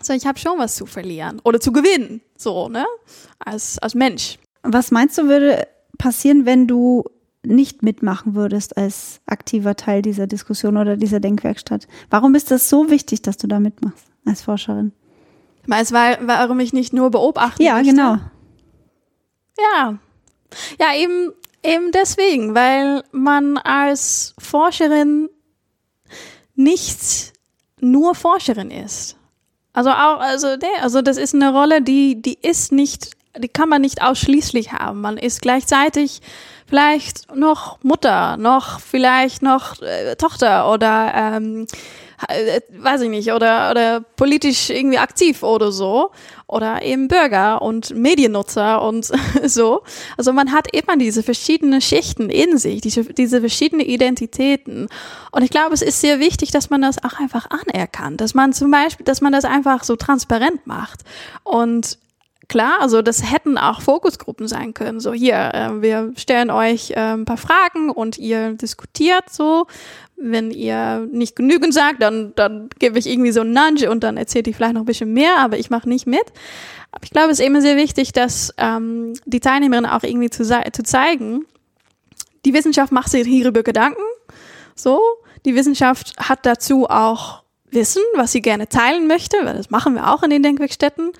So, 0.00 0.14
ich 0.14 0.26
habe 0.26 0.38
schon 0.38 0.58
was 0.58 0.76
zu 0.76 0.86
verlieren 0.86 1.40
oder 1.44 1.60
zu 1.60 1.72
gewinnen, 1.72 2.22
so, 2.36 2.68
ne? 2.68 2.86
Als, 3.38 3.78
als 3.78 3.94
Mensch. 3.94 4.38
Was 4.62 4.90
meinst 4.90 5.18
du, 5.18 5.24
würde 5.28 5.68
passieren, 5.98 6.46
wenn 6.46 6.66
du 6.66 7.04
nicht 7.46 7.82
mitmachen 7.82 8.34
würdest 8.34 8.76
als 8.76 9.20
aktiver 9.26 9.76
Teil 9.76 10.02
dieser 10.02 10.26
Diskussion 10.26 10.76
oder 10.76 10.96
dieser 10.96 11.20
Denkwerkstatt. 11.20 11.86
Warum 12.10 12.34
ist 12.34 12.50
das 12.50 12.68
so 12.68 12.90
wichtig, 12.90 13.22
dass 13.22 13.36
du 13.36 13.46
da 13.46 13.60
mitmachst 13.60 14.06
als 14.24 14.42
Forscherin? 14.42 14.92
Meinst 15.66 15.90
du, 15.90 15.94
warum 15.94 16.60
ich 16.60 16.72
nicht 16.72 16.92
nur 16.92 17.10
beobachten 17.10 17.62
Ja, 17.62 17.74
möchte? 17.74 17.90
genau. 17.90 18.16
Ja. 19.58 19.98
Ja, 20.78 20.94
eben, 20.96 21.32
eben 21.64 21.90
deswegen, 21.92 22.54
weil 22.54 23.02
man 23.10 23.56
als 23.58 24.34
Forscherin 24.38 25.28
nicht 26.54 27.32
nur 27.80 28.14
Forscherin 28.14 28.70
ist. 28.70 29.16
Also 29.72 29.90
auch, 29.90 30.20
also 30.20 30.56
der, 30.56 30.82
also 30.82 31.02
das 31.02 31.16
ist 31.16 31.34
eine 31.34 31.52
Rolle, 31.52 31.82
die, 31.82 32.20
die 32.22 32.38
ist 32.40 32.72
nicht, 32.72 33.10
die 33.36 33.48
kann 33.48 33.68
man 33.68 33.82
nicht 33.82 34.02
ausschließlich 34.02 34.72
haben. 34.72 35.00
Man 35.02 35.18
ist 35.18 35.42
gleichzeitig 35.42 36.22
vielleicht 36.66 37.34
noch 37.34 37.82
Mutter, 37.82 38.36
noch 38.36 38.80
vielleicht 38.80 39.42
noch 39.42 39.80
äh, 39.82 40.16
Tochter 40.16 40.72
oder 40.72 41.12
ähm, 41.14 41.66
äh, 42.28 42.60
weiß 42.70 43.02
ich 43.02 43.10
nicht, 43.10 43.32
oder, 43.32 43.70
oder 43.70 44.00
politisch 44.00 44.70
irgendwie 44.70 44.98
aktiv 44.98 45.42
oder 45.42 45.70
so. 45.72 46.10
Oder 46.48 46.82
eben 46.82 47.08
Bürger 47.08 47.60
und 47.60 47.90
Mediennutzer 47.94 48.80
und 48.80 49.10
so. 49.44 49.82
Also 50.16 50.32
man 50.32 50.52
hat 50.52 50.68
immer 50.72 50.96
diese 50.96 51.22
verschiedenen 51.22 51.80
Schichten 51.80 52.30
in 52.30 52.56
sich, 52.56 52.80
diese, 52.80 53.04
diese 53.04 53.40
verschiedenen 53.40 53.84
Identitäten. 53.84 54.88
Und 55.32 55.42
ich 55.42 55.50
glaube, 55.50 55.74
es 55.74 55.82
ist 55.82 56.00
sehr 56.00 56.20
wichtig, 56.20 56.52
dass 56.52 56.70
man 56.70 56.82
das 56.82 57.02
auch 57.02 57.18
einfach 57.18 57.48
anerkannt, 57.50 58.20
dass 58.20 58.34
man 58.34 58.52
zum 58.52 58.70
Beispiel, 58.70 59.04
dass 59.04 59.20
man 59.20 59.32
das 59.32 59.44
einfach 59.44 59.82
so 59.82 59.96
transparent 59.96 60.66
macht. 60.66 61.00
Und 61.42 61.98
Klar, 62.48 62.80
also 62.80 63.02
das 63.02 63.30
hätten 63.30 63.58
auch 63.58 63.80
Fokusgruppen 63.80 64.46
sein 64.46 64.72
können. 64.72 65.00
So 65.00 65.12
hier, 65.12 65.50
äh, 65.52 65.82
wir 65.82 66.12
stellen 66.16 66.50
euch 66.50 66.92
äh, 66.92 67.14
ein 67.14 67.24
paar 67.24 67.36
Fragen 67.36 67.90
und 67.90 68.18
ihr 68.18 68.52
diskutiert 68.52 69.30
so. 69.30 69.66
Wenn 70.16 70.50
ihr 70.50 71.08
nicht 71.10 71.34
genügend 71.34 71.74
sagt, 71.74 72.00
dann, 72.00 72.32
dann 72.36 72.70
gebe 72.78 72.98
ich 72.98 73.06
irgendwie 73.06 73.32
so 73.32 73.40
einen 73.40 73.52
Nudge 73.52 73.90
und 73.90 74.02
dann 74.04 74.16
erzählt 74.16 74.46
ich 74.46 74.56
vielleicht 74.56 74.74
noch 74.74 74.82
ein 74.82 74.86
bisschen 74.86 75.12
mehr, 75.12 75.38
aber 75.38 75.58
ich 75.58 75.70
mache 75.70 75.88
nicht 75.88 76.06
mit. 76.06 76.24
Aber 76.92 77.04
ich 77.04 77.10
glaube, 77.10 77.32
es 77.32 77.40
ist 77.40 77.44
eben 77.44 77.60
sehr 77.60 77.76
wichtig, 77.76 78.12
dass 78.12 78.54
ähm, 78.56 79.14
die 79.26 79.40
Teilnehmerinnen 79.40 79.90
auch 79.90 80.04
irgendwie 80.04 80.30
zu, 80.30 80.44
zu 80.44 80.82
zeigen, 80.84 81.44
die 82.44 82.54
Wissenschaft 82.54 82.92
macht 82.92 83.10
sich 83.10 83.26
hierüber 83.26 83.64
Gedanken. 83.64 84.02
So, 84.76 85.00
die 85.44 85.56
Wissenschaft 85.56 86.14
hat 86.16 86.46
dazu 86.46 86.88
auch 86.88 87.42
Wissen, 87.70 88.02
was 88.14 88.32
sie 88.32 88.40
gerne 88.40 88.68
teilen 88.68 89.08
möchte, 89.08 89.36
weil 89.42 89.56
das 89.56 89.70
machen 89.70 89.94
wir 89.94 90.12
auch 90.12 90.22
in 90.22 90.30
den 90.30 90.42
Denkwerkstätten 90.42 91.12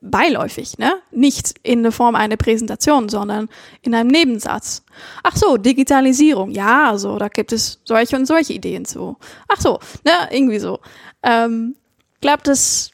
beiläufig, 0.00 0.78
ne? 0.78 0.94
Nicht 1.10 1.54
in 1.62 1.82
der 1.82 1.92
Form 1.92 2.14
einer 2.14 2.36
Präsentation, 2.36 3.08
sondern 3.08 3.48
in 3.82 3.94
einem 3.94 4.08
Nebensatz. 4.08 4.82
Ach 5.22 5.36
so, 5.36 5.56
Digitalisierung, 5.56 6.50
ja, 6.50 6.90
also 6.90 7.18
da 7.18 7.28
gibt 7.28 7.52
es 7.52 7.80
solche 7.84 8.16
und 8.16 8.26
solche 8.26 8.52
Ideen 8.52 8.84
zu. 8.84 9.16
Ach 9.48 9.60
so, 9.60 9.78
ne, 10.04 10.12
irgendwie 10.30 10.58
so. 10.58 10.80
Ähm, 11.22 11.76
glaube, 12.20 12.42
das, 12.44 12.90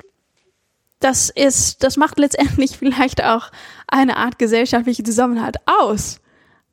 das 1.00 1.30
ist, 1.30 1.82
das 1.82 1.96
macht 1.96 2.18
letztendlich 2.18 2.76
vielleicht 2.78 3.22
auch 3.22 3.50
eine 3.88 4.16
Art 4.16 4.38
gesellschaftliche 4.38 5.02
Zusammenhalt 5.02 5.56
aus, 5.66 6.20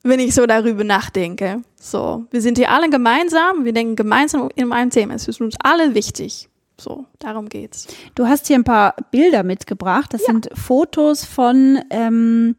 wenn 0.02 0.20
ich 0.20 0.34
so 0.34 0.46
darüber 0.46 0.84
nachdenke. 0.84 1.62
So, 1.80 2.26
wir 2.30 2.42
sind 2.42 2.58
hier 2.58 2.70
alle 2.70 2.90
gemeinsam, 2.90 3.64
wir 3.64 3.72
denken 3.72 3.96
gemeinsam 3.96 4.48
in 4.54 4.72
einem 4.72 4.90
Thema. 4.90 5.14
Es 5.14 5.28
ist 5.28 5.40
uns 5.40 5.56
alle 5.62 5.94
wichtig. 5.94 6.48
So, 6.78 7.06
darum 7.18 7.48
geht's. 7.48 7.86
Du 8.14 8.26
hast 8.26 8.46
hier 8.48 8.56
ein 8.56 8.64
paar 8.64 8.96
Bilder 9.10 9.42
mitgebracht. 9.42 10.12
Das 10.12 10.22
ja. 10.22 10.26
sind 10.28 10.48
Fotos 10.54 11.24
von 11.24 11.80
ähm, 11.90 12.56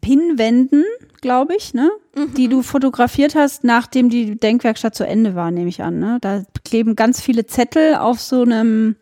Pinwänden, 0.00 0.84
glaube 1.20 1.56
ich, 1.56 1.74
ne? 1.74 1.90
Mhm. 2.14 2.34
Die 2.34 2.48
du 2.48 2.62
fotografiert 2.62 3.34
hast, 3.34 3.64
nachdem 3.64 4.10
die 4.10 4.36
Denkwerkstatt 4.36 4.94
zu 4.94 5.06
Ende 5.06 5.34
war, 5.34 5.50
nehme 5.50 5.68
ich 5.68 5.82
an. 5.82 5.98
Ne? 5.98 6.18
Da 6.20 6.44
kleben 6.64 6.94
ganz 6.94 7.20
viele 7.20 7.46
Zettel 7.46 7.96
auf 7.96 8.20
so 8.20 8.42
einem 8.42 8.96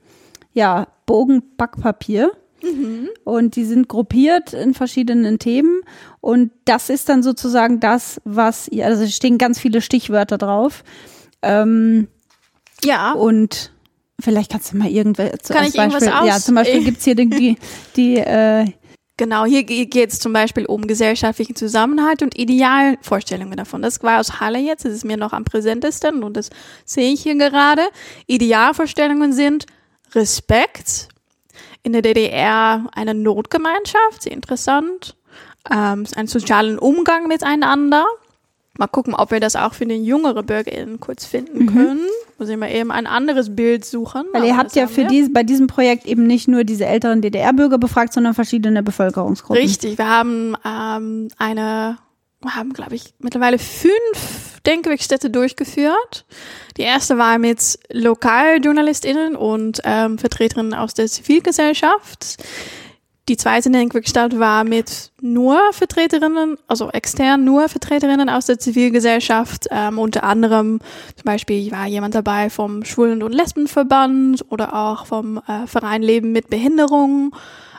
ja, 0.52 0.88
Bogen 1.06 1.42
Backpapier. 1.56 2.32
Mhm. 2.62 3.08
Und 3.24 3.56
die 3.56 3.64
sind 3.64 3.88
gruppiert 3.88 4.52
in 4.52 4.74
verschiedenen 4.74 5.38
Themen. 5.38 5.80
Und 6.20 6.50
das 6.64 6.90
ist 6.90 7.08
dann 7.08 7.22
sozusagen 7.22 7.80
das, 7.80 8.20
was 8.24 8.70
also 8.82 9.06
stehen 9.06 9.38
ganz 9.38 9.58
viele 9.58 9.80
Stichwörter 9.80 10.38
drauf. 10.38 10.84
Ähm, 11.42 12.08
ja. 12.84 13.12
Und 13.12 13.72
Vielleicht 14.22 14.50
kannst 14.50 14.72
du 14.72 14.76
mal 14.76 14.88
irgendwelche. 14.88 15.36
Kann 15.48 15.64
ich 15.66 15.74
Beispiel, 15.74 15.80
irgendwas 15.80 16.08
aus? 16.08 16.26
Ja, 16.26 16.38
zum 16.38 16.54
Beispiel 16.54 16.84
gibt's 16.84 17.04
hier 17.04 17.14
die, 17.14 17.28
die, 17.28 17.56
die 17.96 18.16
äh, 18.16 18.66
Genau, 19.20 19.44
hier 19.44 19.64
geht 19.64 20.10
es 20.10 20.18
zum 20.18 20.32
Beispiel 20.32 20.64
um 20.64 20.86
gesellschaftlichen 20.86 21.54
Zusammenhalt 21.54 22.22
und 22.22 22.38
Idealvorstellungen 22.38 23.54
davon. 23.58 23.82
Das 23.82 24.02
war 24.02 24.18
aus 24.18 24.40
Halle 24.40 24.58
jetzt, 24.58 24.86
das 24.86 24.94
ist 24.94 25.04
mir 25.04 25.18
noch 25.18 25.34
am 25.34 25.44
präsentesten 25.44 26.22
und 26.22 26.38
das 26.38 26.48
sehe 26.86 27.12
ich 27.12 27.22
hier 27.22 27.34
gerade. 27.34 27.82
Idealvorstellungen 28.28 29.34
sind 29.34 29.66
Respekt, 30.14 31.08
in 31.82 31.92
der 31.92 32.00
DDR 32.00 32.86
eine 32.94 33.12
Notgemeinschaft, 33.12 34.22
sehr 34.22 34.32
interessant, 34.32 35.16
ähm, 35.70 36.06
einen 36.16 36.26
sozialen 36.26 36.78
Umgang 36.78 37.28
miteinander, 37.28 38.06
Mal 38.80 38.86
gucken, 38.86 39.14
ob 39.14 39.30
wir 39.30 39.40
das 39.40 39.56
auch 39.56 39.74
für 39.74 39.84
den 39.84 40.04
jüngeren 40.04 40.46
BürgerInnen 40.46 41.00
kurz 41.00 41.26
finden 41.26 41.64
mhm. 41.64 41.66
können. 41.66 42.06
Muss 42.38 42.48
ich 42.48 42.56
mal 42.56 42.70
eben 42.72 42.90
ein 42.90 43.06
anderes 43.06 43.54
Bild 43.54 43.84
suchen. 43.84 44.24
Weil 44.32 44.44
ihr 44.44 44.56
habt 44.56 44.74
ja 44.74 44.86
für 44.86 45.04
dies, 45.04 45.30
bei 45.30 45.42
diesem 45.42 45.66
Projekt 45.66 46.06
eben 46.06 46.26
nicht 46.26 46.48
nur 46.48 46.64
diese 46.64 46.86
älteren 46.86 47.20
DDR-Bürger 47.20 47.76
befragt, 47.76 48.14
sondern 48.14 48.32
verschiedene 48.32 48.82
Bevölkerungsgruppen. 48.82 49.62
Richtig, 49.62 49.98
wir 49.98 50.08
haben 50.08 50.56
ähm, 50.64 51.28
eine, 51.36 51.98
wir 52.40 52.56
haben, 52.56 52.72
glaube 52.72 52.94
ich, 52.94 53.12
mittlerweile 53.18 53.58
fünf 53.58 54.62
Denkwerkstätte 54.64 55.28
durchgeführt. 55.28 56.24
Die 56.78 56.82
erste 56.82 57.18
war 57.18 57.38
mit 57.38 57.78
LokaljournalistInnen 57.92 59.36
und 59.36 59.82
ähm, 59.84 60.16
Vertreterinnen 60.16 60.72
aus 60.72 60.94
der 60.94 61.06
Zivilgesellschaft 61.06 62.38
die 63.30 63.36
zweite 63.36 63.70
Denkwerkstatt 63.70 64.40
war 64.40 64.64
mit 64.64 65.12
nur 65.20 65.56
Vertreterinnen, 65.72 66.58
also 66.66 66.90
extern 66.90 67.44
nur 67.44 67.68
Vertreterinnen 67.68 68.28
aus 68.28 68.46
der 68.46 68.58
Zivilgesellschaft. 68.58 69.68
Ähm, 69.70 70.00
unter 70.00 70.24
anderem 70.24 70.80
zum 71.14 71.24
Beispiel 71.24 71.70
war 71.70 71.86
jemand 71.86 72.16
dabei 72.16 72.50
vom 72.50 72.84
Schwulen- 72.84 73.22
und 73.22 73.32
Lesbenverband 73.32 74.44
oder 74.50 74.74
auch 74.74 75.06
vom 75.06 75.40
äh, 75.46 75.68
Verein 75.68 76.02
Leben 76.02 76.32
mit 76.32 76.50
Behinderung. 76.50 77.32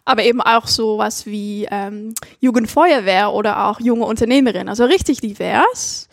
Aber 0.06 0.24
eben 0.24 0.40
auch 0.40 0.68
so 0.68 0.98
was 0.98 1.26
wie 1.26 1.68
ähm, 1.70 2.14
Jugendfeuerwehr 2.40 3.34
oder 3.34 3.66
auch 3.66 3.82
junge 3.82 4.06
Unternehmerinnen. 4.06 4.70
Also 4.70 4.86
richtig 4.86 5.20
divers. 5.20 6.08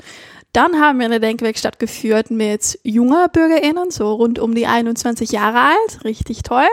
Dann 0.52 0.80
haben 0.80 0.98
wir 0.98 1.06
eine 1.06 1.20
Denkwerkstatt 1.20 1.78
geführt 1.78 2.32
mit 2.32 2.80
junger 2.82 3.28
BürgerInnen, 3.28 3.92
so 3.92 4.14
rund 4.14 4.40
um 4.40 4.56
die 4.56 4.66
21 4.66 5.30
Jahre 5.30 5.60
alt. 5.60 6.04
Richtig 6.04 6.42
toll. 6.42 6.66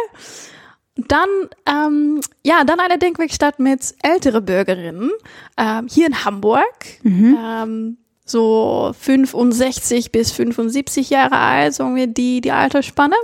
Dann, 0.95 1.27
ähm, 1.65 2.21
ja, 2.43 2.63
dann 2.63 2.79
eine 2.79 2.97
Denkwerkstatt 2.97 3.59
mit 3.59 3.95
ältere 4.01 4.41
Bürgerinnen 4.41 5.11
ähm, 5.57 5.87
hier 5.89 6.07
in 6.07 6.23
Hamburg. 6.23 6.63
Ähm, 7.37 7.97
so 8.25 8.91
65 8.99 10.11
bis 10.11 10.31
75 10.31 11.09
Jahre 11.09 11.37
alt, 11.37 11.75
sagen 11.75 11.95
wir 11.95 12.07
die, 12.07 12.41
die 12.41 12.51
Altersspanne. 12.51 13.15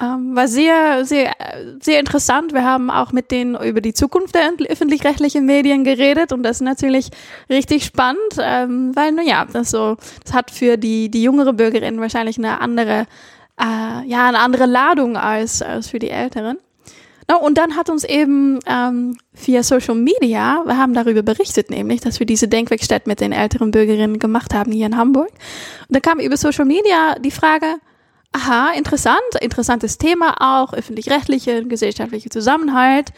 Ähm, 0.00 0.34
war 0.34 0.48
sehr, 0.48 1.04
sehr, 1.04 1.32
sehr 1.80 2.00
interessant. 2.00 2.52
Wir 2.52 2.64
haben 2.64 2.90
auch 2.90 3.12
mit 3.12 3.30
denen 3.30 3.54
über 3.54 3.80
die 3.80 3.94
Zukunft 3.94 4.34
der 4.34 4.50
öffentlich-rechtlichen 4.68 5.46
Medien 5.46 5.84
geredet 5.84 6.32
und 6.32 6.42
das 6.42 6.56
ist 6.56 6.62
natürlich 6.62 7.10
richtig 7.48 7.84
spannend, 7.84 8.18
ähm, 8.40 8.90
weil, 8.96 9.12
naja, 9.12 9.46
das 9.52 9.70
so, 9.70 9.96
das 10.24 10.34
hat 10.34 10.50
für 10.50 10.76
die, 10.78 11.10
die 11.10 11.22
jüngere 11.22 11.52
Bürgerin 11.52 12.00
wahrscheinlich 12.00 12.38
eine 12.38 12.60
andere, 12.60 13.06
äh, 13.60 14.04
ja, 14.08 14.26
eine 14.26 14.40
andere 14.40 14.66
Ladung 14.66 15.16
als, 15.16 15.62
als 15.62 15.90
für 15.90 16.00
die 16.00 16.10
Älteren. 16.10 16.58
No, 17.28 17.38
und 17.38 17.56
dann 17.56 17.76
hat 17.76 17.88
uns 17.88 18.04
eben 18.04 18.58
ähm, 18.66 19.16
via 19.32 19.62
Social 19.62 19.94
Media, 19.94 20.62
wir 20.66 20.76
haben 20.76 20.92
darüber 20.92 21.22
berichtet, 21.22 21.70
nämlich, 21.70 22.00
dass 22.00 22.18
wir 22.18 22.26
diese 22.26 22.48
Denkwerkstatt 22.48 23.06
mit 23.06 23.20
den 23.20 23.32
älteren 23.32 23.70
Bürgerinnen 23.70 24.18
gemacht 24.18 24.52
haben 24.52 24.72
hier 24.72 24.86
in 24.86 24.96
Hamburg. 24.96 25.30
Und 25.88 25.96
da 25.96 26.00
kam 26.00 26.20
über 26.20 26.36
Social 26.36 26.66
Media 26.66 27.14
die 27.18 27.30
Frage, 27.30 27.76
aha, 28.32 28.72
interessant, 28.76 29.22
interessantes 29.40 29.96
Thema 29.96 30.34
auch, 30.38 30.74
öffentlich-rechtliche, 30.74 31.64
gesellschaftliche 31.64 32.28
Zusammenhalt. 32.28 33.10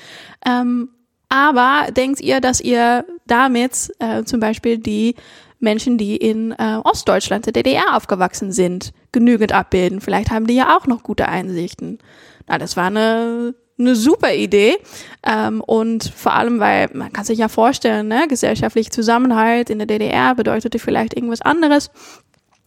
Ähm, 0.45 0.91
aber 1.29 1.91
denkt 1.91 2.21
ihr, 2.21 2.41
dass 2.41 2.61
ihr 2.61 3.05
damit 3.27 3.93
äh, 3.99 4.23
zum 4.23 4.39
Beispiel 4.39 4.79
die 4.79 5.17
Menschen, 5.59 5.99
die 5.99 6.17
in 6.17 6.53
äh, 6.53 6.79
Ostdeutschland, 6.85 7.47
der 7.47 7.53
DDR 7.53 7.97
aufgewachsen 7.97 8.53
sind, 8.53 8.93
genügend 9.11 9.53
abbilden? 9.53 10.01
Vielleicht 10.01 10.31
haben 10.31 10.47
die 10.47 10.55
ja 10.55 10.77
auch 10.77 10.87
noch 10.87 11.03
gute 11.03 11.27
Einsichten. 11.27 11.99
Na, 12.47 12.59
das 12.59 12.77
war 12.77 12.87
eine 12.87 13.55
eine 13.79 13.95
super 13.95 14.35
Idee. 14.35 14.77
Ähm, 15.23 15.61
und 15.61 16.13
vor 16.15 16.33
allem, 16.35 16.61
weil 16.61 16.89
man 16.93 17.13
kann 17.13 17.25
sich 17.25 17.39
ja 17.39 17.49
vorstellen, 17.49 18.09
ne, 18.09 18.27
gesellschaftlicher 18.29 18.91
Zusammenhalt 18.91 19.71
in 19.71 19.79
der 19.79 19.87
DDR 19.87 20.35
bedeutete 20.35 20.79
vielleicht 20.79 21.15
irgendwas 21.15 21.43
anderes. 21.43 21.91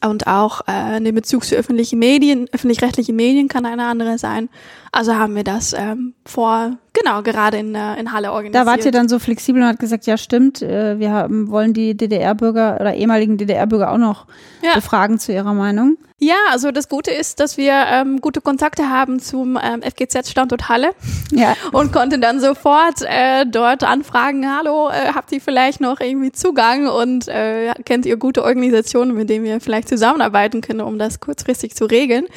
Und 0.02 0.28
auch 0.28 0.62
äh, 0.66 1.02
den 1.02 1.14
Bezug 1.14 1.44
zu 1.44 1.56
öffentlichen 1.56 2.00
Medien, 2.00 2.48
öffentlich-rechtliche 2.54 3.12
Medien 3.12 3.50
kann 3.50 3.66
eine 3.66 3.86
andere 3.86 4.18
sein. 4.18 4.48
Also 4.94 5.16
haben 5.16 5.36
wir 5.36 5.44
das 5.44 5.74
ähm, 5.74 6.14
vor, 6.26 6.78
genau, 6.94 7.22
gerade 7.22 7.58
in, 7.58 7.76
äh, 7.76 8.00
in 8.00 8.14
Halle 8.14 8.32
organisiert. 8.32 8.56
Da 8.56 8.66
wart 8.66 8.86
ihr 8.86 8.94
dann 8.94 9.10
so 9.10 9.20
flexibel 9.20 9.62
und 9.62 9.68
hat 9.68 9.80
gesagt, 9.80 10.06
ja 10.06 10.16
stimmt, 10.18 10.62
äh, 10.62 11.00
wir 11.00 11.12
haben, 11.12 11.50
wollen 11.50 11.74
die 11.74 11.98
DDR-Bürger 11.98 12.78
oder 12.80 12.94
ehemaligen 12.94 13.38
DDR-Bürger 13.38 13.92
auch 13.92 13.98
noch 13.98 14.26
Ja. 14.62 14.74
befragen 14.74 15.20
zu 15.20 15.34
ihrer 15.34 15.54
Meinung. 15.54 15.98
Ja, 16.22 16.36
also 16.52 16.72
das 16.72 16.90
Gute 16.90 17.12
ist, 17.12 17.40
dass 17.40 17.56
wir 17.56 17.74
ähm, 17.74 18.20
gute 18.20 18.42
Kontakte 18.42 18.90
haben 18.90 19.20
zum 19.20 19.58
ähm, 19.62 19.82
FGZ-Standort 19.82 20.68
Halle 20.68 20.92
Ja. 21.32 21.56
und 21.72 21.94
konnten 21.94 22.20
dann 22.20 22.42
sofort 22.42 23.02
äh, 23.04 23.46
dort 23.46 23.86
anfragen, 23.86 24.46
hallo, 24.46 24.90
äh, 24.90 25.14
habt 25.16 25.32
ihr 25.32 25.40
vielleicht 25.40 25.80
noch 25.80 26.02
irgendwie 26.02 26.34
Zugang 26.34 26.88
und 26.88 27.30
äh, 27.30 27.74
kennt 27.86 28.06
ihr 28.06 28.18
gute 28.18 28.44
Organisationen, 28.44 29.16
mit 29.16 29.30
denen 29.30 29.46
wir 29.46 29.62
vielleicht 29.62 29.88
zusammenarbeiten 29.88 30.60
können, 30.60 30.82
um 30.82 31.00
das 31.00 31.22
kurzfristig 31.22 31.74
zu 31.74 31.86
regeln. 31.86 32.28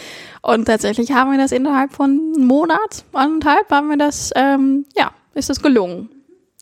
Und 0.42 0.66
tatsächlich 0.66 1.10
haben 1.10 1.32
wir 1.32 1.38
das 1.38 1.50
innerhalb 1.50 1.92
von 1.92 2.34
einem 2.36 2.46
Monat, 2.46 3.04
anderthalb, 3.12 3.68
haben 3.70 3.88
wir 3.88 3.96
das, 3.96 4.30
ähm, 4.36 4.86
ja, 4.96 5.10
ist 5.34 5.50
das 5.50 5.60
gelungen. 5.60 6.08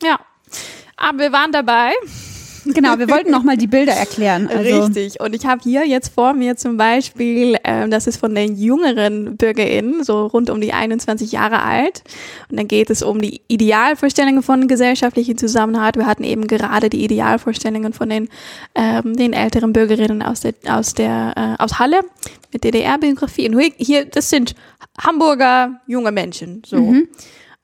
Ja. 0.03 0.19
Aber 0.97 1.19
wir 1.19 1.33
waren 1.33 1.53
dabei. 1.53 1.93
Genau, 2.75 2.99
wir 2.99 3.09
wollten 3.11 3.31
noch 3.31 3.43
mal 3.43 3.57
die 3.57 3.67
Bilder 3.67 3.93
erklären. 3.93 4.49
Also, 4.49 4.83
Richtig. 4.85 5.21
Und 5.21 5.35
ich 5.35 5.47
habe 5.47 5.61
hier 5.63 5.87
jetzt 5.87 6.15
vor 6.15 6.33
mir 6.33 6.57
zum 6.57 6.77
Beispiel, 6.77 7.57
ähm, 7.65 7.91
das 7.91 8.07
ist 8.07 8.17
von 8.19 8.35
den 8.35 8.57
jüngeren 8.57 9.37
BürgerInnen, 9.37 10.05
so 10.05 10.27
rund 10.27 10.51
um 10.51 10.61
die 10.61 10.73
21 10.73 11.33
Jahre 11.33 11.63
alt. 11.63 12.03
Und 12.51 12.59
dann 12.59 12.69
geht 12.69 12.91
es 12.91 13.03
um 13.03 13.21
die 13.21 13.41
Idealvorstellungen 13.49 14.43
von 14.43 14.69
gesellschaftlichen 14.69 15.37
Zusammenhalt. 15.39 15.97
Wir 15.97 16.07
hatten 16.07 16.25
eben 16.25 16.47
gerade 16.47 16.91
die 16.91 17.05
Idealvorstellungen 17.05 17.93
von 17.93 18.09
den, 18.09 18.29
ähm, 18.75 19.17
den 19.17 19.33
älteren 19.33 19.73
Bürgerinnen 19.73 20.23
aus 20.23 20.41
der, 20.41 20.55
aus 20.69 20.95
der, 20.95 21.35
äh, 21.59 21.63
aus 21.63 21.79
Halle 21.79 22.01
mit 22.53 22.65
DDR-Biografie. 22.65 23.49
Und 23.49 23.61
hier- 23.77 24.05
das 24.05 24.31
sind 24.31 24.55
Hamburger 25.01 25.81
junge 25.87 26.13
Menschen, 26.13 26.63
so. 26.67 26.77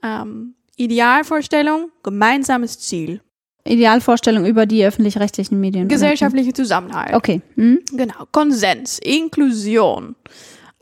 Ähm, 0.02 0.54
Idealvorstellung, 0.76 1.90
gemeinsames 2.02 2.78
Ziel. 2.80 3.20
Idealvorstellung 3.66 4.46
über 4.46 4.66
die 4.66 4.84
öffentlich-rechtlichen 4.84 5.58
Medien. 5.60 5.88
Gesellschaftliche 5.88 6.52
Zusammenhalt. 6.52 7.14
Okay. 7.14 7.42
Hm? 7.54 7.80
Genau, 7.92 8.24
Konsens, 8.32 8.98
Inklusion, 8.98 10.16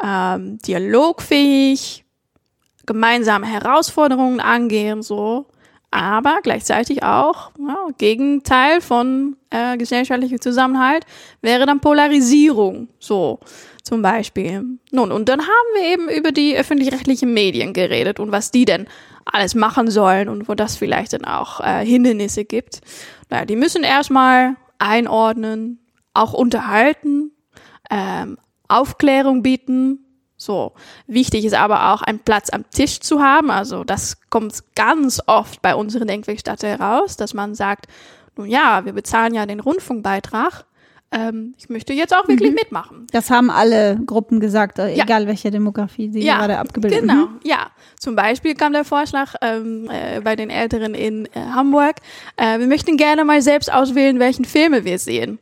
ähm, 0.02 0.58
dialogfähig, 0.58 2.04
gemeinsame 2.86 3.46
Herausforderungen 3.46 4.40
angehen, 4.40 5.02
so, 5.02 5.46
aber 5.90 6.40
gleichzeitig 6.42 7.02
auch 7.02 7.52
ja, 7.58 7.76
Gegenteil 7.98 8.80
von 8.80 9.36
äh, 9.50 9.76
gesellschaftlichem 9.76 10.40
Zusammenhalt 10.40 11.06
wäre 11.40 11.66
dann 11.66 11.80
Polarisierung, 11.80 12.88
so 12.98 13.38
zum 13.84 14.00
Beispiel. 14.00 14.64
Nun, 14.90 15.12
und 15.12 15.28
dann 15.28 15.40
haben 15.40 15.68
wir 15.74 15.92
eben 15.92 16.08
über 16.08 16.32
die 16.32 16.56
öffentlich-rechtlichen 16.56 17.32
Medien 17.32 17.74
geredet 17.74 18.18
und 18.18 18.32
was 18.32 18.50
die 18.50 18.64
denn 18.64 18.88
alles 19.26 19.54
machen 19.54 19.90
sollen 19.90 20.28
und 20.28 20.48
wo 20.48 20.54
das 20.54 20.76
vielleicht 20.76 21.12
dann 21.12 21.24
auch 21.24 21.60
äh, 21.60 21.84
Hindernisse 21.84 22.44
gibt. 22.44 22.80
Naja, 23.28 23.44
die 23.44 23.56
müssen 23.56 23.84
erstmal 23.84 24.56
einordnen, 24.78 25.78
auch 26.14 26.32
unterhalten, 26.32 27.32
ähm, 27.90 28.38
Aufklärung 28.68 29.42
bieten. 29.42 30.00
So. 30.36 30.72
Wichtig 31.06 31.44
ist 31.44 31.54
aber 31.54 31.92
auch, 31.92 32.02
einen 32.02 32.20
Platz 32.20 32.50
am 32.50 32.68
Tisch 32.70 33.00
zu 33.00 33.22
haben. 33.22 33.50
Also 33.50 33.84
das 33.84 34.18
kommt 34.30 34.62
ganz 34.74 35.20
oft 35.26 35.60
bei 35.60 35.74
unseren 35.74 36.08
Denkwerkstatt 36.08 36.62
heraus, 36.62 37.16
dass 37.16 37.34
man 37.34 37.54
sagt, 37.54 37.86
nun 38.36 38.48
ja, 38.48 38.84
wir 38.84 38.94
bezahlen 38.94 39.34
ja 39.34 39.44
den 39.46 39.60
Rundfunkbeitrag. 39.60 40.64
Ähm, 41.12 41.54
ich 41.58 41.68
möchte 41.68 41.92
jetzt 41.92 42.12
auch 42.14 42.26
wirklich 42.26 42.52
mitmachen. 42.52 43.06
Das 43.12 43.30
haben 43.30 43.48
alle 43.50 43.96
Gruppen 44.04 44.40
gesagt, 44.40 44.78
Ja. 44.78 44.86
egal 44.88 45.28
welche 45.28 45.50
Demografie 45.52 46.10
sie 46.10 46.20
gerade 46.20 46.58
abgebildet 46.58 47.02
Genau, 47.02 47.26
Mhm. 47.26 47.40
ja. 47.44 47.68
Zum 48.00 48.16
Beispiel 48.16 48.54
kam 48.54 48.72
der 48.72 48.84
Vorschlag 48.84 49.34
ähm, 49.40 49.88
äh, 49.90 50.20
bei 50.20 50.34
den 50.34 50.50
Älteren 50.50 50.94
in 50.94 51.26
äh, 51.26 51.30
Hamburg, 51.54 51.96
äh, 52.36 52.58
wir 52.58 52.66
möchten 52.66 52.96
gerne 52.96 53.24
mal 53.24 53.40
selbst 53.42 53.72
auswählen, 53.72 54.18
welchen 54.18 54.44
Filme 54.44 54.84
wir 54.84 54.98
sehen. 54.98 55.38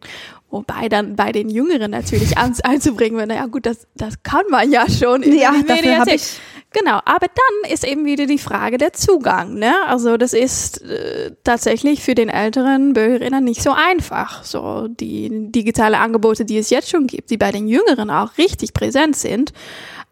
Wobei 0.51 0.91
dann 0.91 1.17
bei 1.17 1.33
den 1.33 1.49
Jüngeren 1.49 1.91
natürlich 1.93 2.37
einzubringen 2.65 3.17
wäre, 3.17 3.27
naja 3.29 3.47
gut, 3.47 3.65
das, 3.65 3.87
das 3.95 4.23
kann 4.23 4.45
man 4.51 4.71
ja 4.71 4.85
schon 4.91 5.23
in 5.23 5.39
Ja, 5.39 5.53
dafür 5.53 5.61
hab 5.99 6.07
Mediathek. 6.07 6.15
ich- 6.17 6.41
Genau, 6.75 7.01
aber 7.05 7.27
dann 7.27 7.71
ist 7.71 7.85
eben 7.85 8.05
wieder 8.05 8.27
die 8.27 8.39
Frage 8.39 8.79
der 8.79 8.93
Zugang. 8.93 9.55
Ne? 9.55 9.75
Also 9.87 10.17
das 10.17 10.33
ist 10.33 10.81
äh, 10.83 11.33
tatsächlich 11.45 12.03
für 12.03 12.15
den 12.15 12.29
älteren 12.29 12.95
Bürgerinnen 12.95 13.45
nicht 13.45 13.63
so 13.63 13.73
einfach. 13.73 14.43
So 14.45 14.89
die 14.89 15.51
digitale 15.53 15.99
Angebote, 15.99 16.45
die 16.45 16.59
es 16.59 16.71
jetzt 16.71 16.89
schon 16.89 17.07
gibt, 17.07 17.31
die 17.31 17.37
bei 17.37 17.53
den 17.53 17.69
Jüngeren 17.69 18.11
auch 18.11 18.39
richtig 18.39 18.73
präsent 18.73 19.17
sind, 19.17 19.53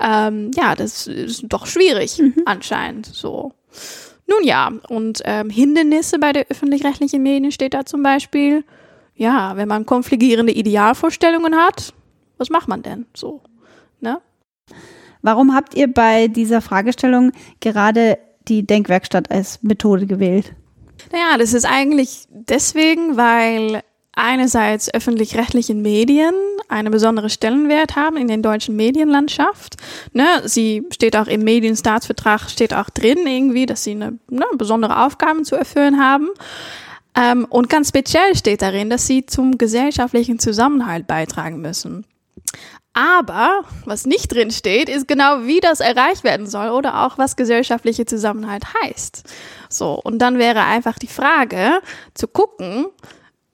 ähm, 0.00 0.50
ja, 0.54 0.74
das 0.74 1.06
ist 1.06 1.44
doch 1.48 1.66
schwierig 1.66 2.22
anscheinend. 2.44 3.06
So. 3.06 3.52
Nun 4.26 4.44
ja, 4.44 4.70
und 4.88 5.22
ähm, 5.24 5.50
Hindernisse 5.50 6.18
bei 6.18 6.32
den 6.32 6.44
öffentlich-rechtlichen 6.48 7.22
Medien 7.22 7.52
steht 7.52 7.74
da 7.74 7.84
zum 7.84 8.02
Beispiel, 8.02 8.64
ja, 9.14 9.56
wenn 9.56 9.68
man 9.68 9.86
konfligierende 9.86 10.52
Idealvorstellungen 10.52 11.56
hat, 11.56 11.94
was 12.38 12.48
macht 12.48 12.68
man 12.68 12.82
denn 12.82 13.06
so? 13.14 13.42
Ne? 14.00 14.20
Warum 15.22 15.54
habt 15.54 15.74
ihr 15.74 15.92
bei 15.92 16.28
dieser 16.28 16.60
Fragestellung 16.60 17.32
gerade 17.60 18.18
die 18.48 18.66
Denkwerkstatt 18.66 19.30
als 19.30 19.62
Methode 19.62 20.06
gewählt? 20.06 20.54
Naja, 21.12 21.38
das 21.38 21.52
ist 21.52 21.64
eigentlich 21.64 22.26
deswegen, 22.30 23.16
weil 23.16 23.82
einerseits 24.12 24.92
öffentlich-rechtliche 24.92 25.74
Medien 25.74 26.34
eine 26.68 26.90
besondere 26.90 27.30
Stellenwert 27.30 27.96
haben 27.96 28.16
in 28.16 28.28
der 28.28 28.38
deutschen 28.38 28.76
Medienlandschaft. 28.76 29.76
Ne, 30.12 30.26
sie 30.44 30.84
steht 30.90 31.16
auch 31.16 31.26
im 31.26 31.42
Medienstaatsvertrag, 31.42 32.50
steht 32.50 32.74
auch 32.74 32.90
drin 32.90 33.26
irgendwie, 33.26 33.66
dass 33.66 33.84
sie 33.84 33.92
eine 33.92 34.18
ne, 34.28 34.44
besondere 34.56 35.04
Aufgaben 35.04 35.44
zu 35.44 35.56
erfüllen 35.56 36.00
haben. 36.00 36.28
Ähm, 37.14 37.46
und 37.48 37.68
ganz 37.68 37.88
speziell 37.88 38.36
steht 38.36 38.62
darin, 38.62 38.90
dass 38.90 39.06
sie 39.06 39.26
zum 39.26 39.58
gesellschaftlichen 39.58 40.38
Zusammenhalt 40.38 41.06
beitragen 41.06 41.60
müssen. 41.60 42.04
Aber 42.92 43.62
was 43.84 44.04
nicht 44.04 44.32
drin 44.32 44.50
steht, 44.50 44.88
ist 44.88 45.06
genau, 45.06 45.42
wie 45.42 45.60
das 45.60 45.80
erreicht 45.80 46.24
werden 46.24 46.46
soll 46.46 46.70
oder 46.70 47.06
auch 47.06 47.18
was 47.18 47.36
gesellschaftliche 47.36 48.04
Zusammenhalt 48.04 48.64
heißt. 48.82 49.22
So, 49.68 50.00
und 50.02 50.18
dann 50.18 50.38
wäre 50.38 50.64
einfach 50.64 50.98
die 50.98 51.06
Frage 51.06 51.80
zu 52.14 52.26
gucken, 52.26 52.86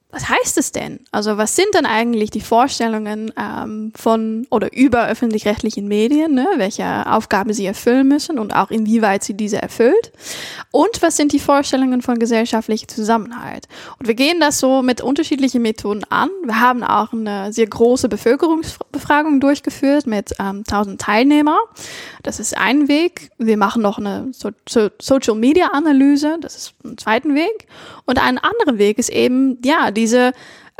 was 0.09 0.29
heißt 0.29 0.57
es 0.57 0.71
denn? 0.71 1.01
Also 1.11 1.37
was 1.37 1.57
sind 1.57 1.67
denn 1.73 1.85
eigentlich 1.85 2.31
die 2.31 2.39
Vorstellungen 2.39 3.33
ähm, 3.37 3.91
von 3.93 4.47
oder 4.49 4.71
über 4.73 5.05
öffentlich-rechtlichen 5.05 5.85
Medien, 5.85 6.33
ne? 6.33 6.47
welche 6.55 7.11
Aufgabe 7.11 7.53
sie 7.53 7.65
erfüllen 7.65 8.07
müssen 8.07 8.39
und 8.39 8.55
auch 8.55 8.71
inwieweit 8.71 9.25
sie 9.25 9.33
diese 9.33 9.61
erfüllt? 9.61 10.13
Und 10.71 11.01
was 11.01 11.17
sind 11.17 11.33
die 11.33 11.39
Vorstellungen 11.39 12.01
von 12.01 12.19
gesellschaftlichem 12.19 12.87
Zusammenhalt? 12.87 13.67
Und 13.99 14.07
wir 14.07 14.15
gehen 14.15 14.39
das 14.39 14.59
so 14.59 14.81
mit 14.81 15.01
unterschiedlichen 15.01 15.61
Methoden 15.61 16.05
an. 16.05 16.29
Wir 16.45 16.61
haben 16.61 16.83
auch 16.83 17.11
eine 17.11 17.51
sehr 17.51 17.67
große 17.67 18.07
Bevölkerungsbefragung 18.07 19.41
durchgeführt 19.41 20.07
mit 20.07 20.31
ähm, 20.39 20.63
1000 20.69 21.01
Teilnehmern. 21.01 21.59
Das 22.23 22.39
ist 22.39 22.57
ein 22.57 22.87
Weg. 22.87 23.29
Wir 23.37 23.57
machen 23.57 23.81
noch 23.81 23.97
eine 23.97 24.29
so 24.31 24.51
so 24.67 24.89
Social-Media-Analyse. 25.01 26.37
Das 26.39 26.55
ist 26.55 26.73
ein 26.85 26.97
zweiter 26.97 27.33
Weg. 27.35 27.67
Und 28.05 28.23
ein 28.23 28.37
anderer 28.37 28.77
Weg 28.77 28.99
ist 28.99 29.09
eben, 29.09 29.57
ja, 29.65 29.91
diese 29.97 30.31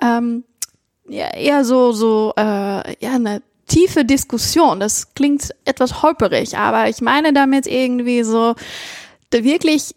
ähm, 0.02 0.46
ja, 1.10 1.34
eher 1.34 1.66
so, 1.66 1.92
so 1.92 2.34
äh, 2.38 2.42
ja, 2.42 3.16
eine 3.16 3.42
tiefe 3.68 4.06
Diskussion. 4.06 4.80
Das 4.80 5.14
klingt 5.14 5.54
etwas 5.66 6.02
holperig, 6.02 6.58
aber 6.58 6.90
ich 6.90 7.02
meine 7.02 7.34
damit 7.34 7.68
irgendwie 7.68 8.24
so 8.24 8.56
wirklich 9.32 9.94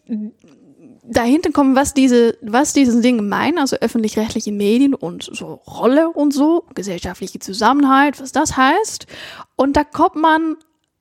dahinter 1.04 1.50
kommen, 1.50 1.74
was 1.74 1.92
diese, 1.92 2.36
was 2.40 2.72
diese 2.72 3.00
Dinge 3.00 3.22
meinen, 3.22 3.58
also 3.58 3.76
öffentlich-rechtliche 3.76 4.52
Medien 4.52 4.94
und 4.94 5.28
so 5.32 5.54
Rolle 5.66 6.08
und 6.08 6.32
so, 6.32 6.64
gesellschaftliche 6.74 7.40
Zusammenhalt, 7.40 8.20
was 8.20 8.32
das 8.32 8.56
heißt. 8.56 9.06
Und 9.56 9.76
da 9.76 9.84
kommt 9.84 10.16
man 10.16 10.56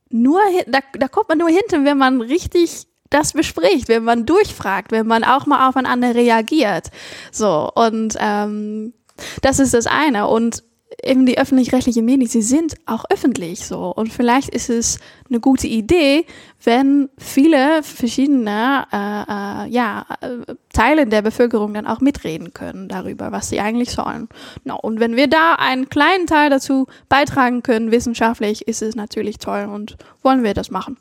nur, 0.10 0.40
da, 0.68 0.80
da 0.98 1.08
kommt 1.08 1.30
man 1.30 1.38
nur 1.38 1.50
hinter, 1.50 1.86
wenn 1.86 1.98
man 1.98 2.22
richtig 2.22 2.88
das 3.10 3.34
bespricht, 3.34 3.88
wenn 3.88 4.04
man 4.04 4.26
durchfragt, 4.26 4.92
wenn 4.92 5.08
man 5.08 5.24
auch 5.24 5.46
mal 5.46 5.68
aufeinander 5.68 6.16
reagiert. 6.16 6.90
So, 7.32 7.72
und 7.74 8.16
ähm, 8.20 8.94
das 9.42 9.60
ist 9.60 9.74
das 9.74 9.88
eine. 9.88 10.28
Und 10.28 10.64
eben 11.04 11.26
die 11.26 11.38
öffentlich-rechtlichen 11.38 12.04
Medien, 12.04 12.28
sie 12.28 12.42
sind 12.42 12.76
auch 12.86 13.06
öffentlich 13.10 13.66
so. 13.66 13.94
Und 13.94 14.12
vielleicht 14.12 14.50
ist 14.50 14.70
es 14.70 15.00
eine 15.30 15.40
gute 15.40 15.68
Idee, 15.68 16.26
wenn 16.64 17.10
viele 17.18 17.84
verschiedene 17.84 18.86
äh, 18.92 18.98
äh, 18.98 19.70
ja, 19.70 20.06
äh, 20.22 20.56
Teile 20.74 21.06
der 21.06 21.22
Bevölkerung 21.22 21.74
dann 21.74 21.88
auch 21.88 22.02
mitreden 22.02 22.54
können 22.54 22.88
darüber, 22.88 23.32
was 23.32 23.50
sie 23.50 23.60
eigentlich 23.60 23.92
sollen. 23.92 24.28
No, 24.64 24.78
und 24.78 25.00
wenn 25.00 25.16
wir 25.16 25.28
da 25.28 25.56
einen 25.56 25.90
kleinen 25.90 26.28
Teil 26.28 26.50
dazu 26.50 26.88
beitragen 27.08 27.64
können, 27.64 27.92
wissenschaftlich, 27.92 28.68
ist 28.68 28.82
es 28.82 28.96
natürlich 28.96 29.38
toll 29.38 29.70
und 29.72 29.98
wollen 30.22 30.44
wir 30.44 30.54
das 30.54 30.72
machen. 30.72 30.98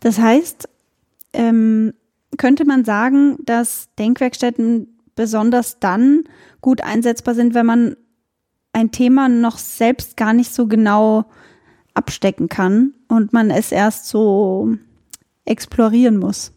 Das 0.00 0.18
heißt, 0.18 0.68
ähm, 1.34 1.92
könnte 2.38 2.64
man 2.64 2.84
sagen, 2.84 3.36
dass 3.44 3.88
Denkwerkstätten 3.98 4.98
besonders 5.14 5.78
dann 5.78 6.24
gut 6.60 6.80
einsetzbar 6.80 7.34
sind, 7.34 7.54
wenn 7.54 7.66
man 7.66 7.96
ein 8.72 8.90
Thema 8.90 9.28
noch 9.28 9.58
selbst 9.58 10.16
gar 10.16 10.32
nicht 10.32 10.52
so 10.52 10.66
genau 10.66 11.26
abstecken 11.94 12.48
kann 12.48 12.92
und 13.08 13.32
man 13.32 13.50
es 13.50 13.70
erst 13.70 14.06
so 14.06 14.76
explorieren 15.44 16.16
muss. 16.16 16.52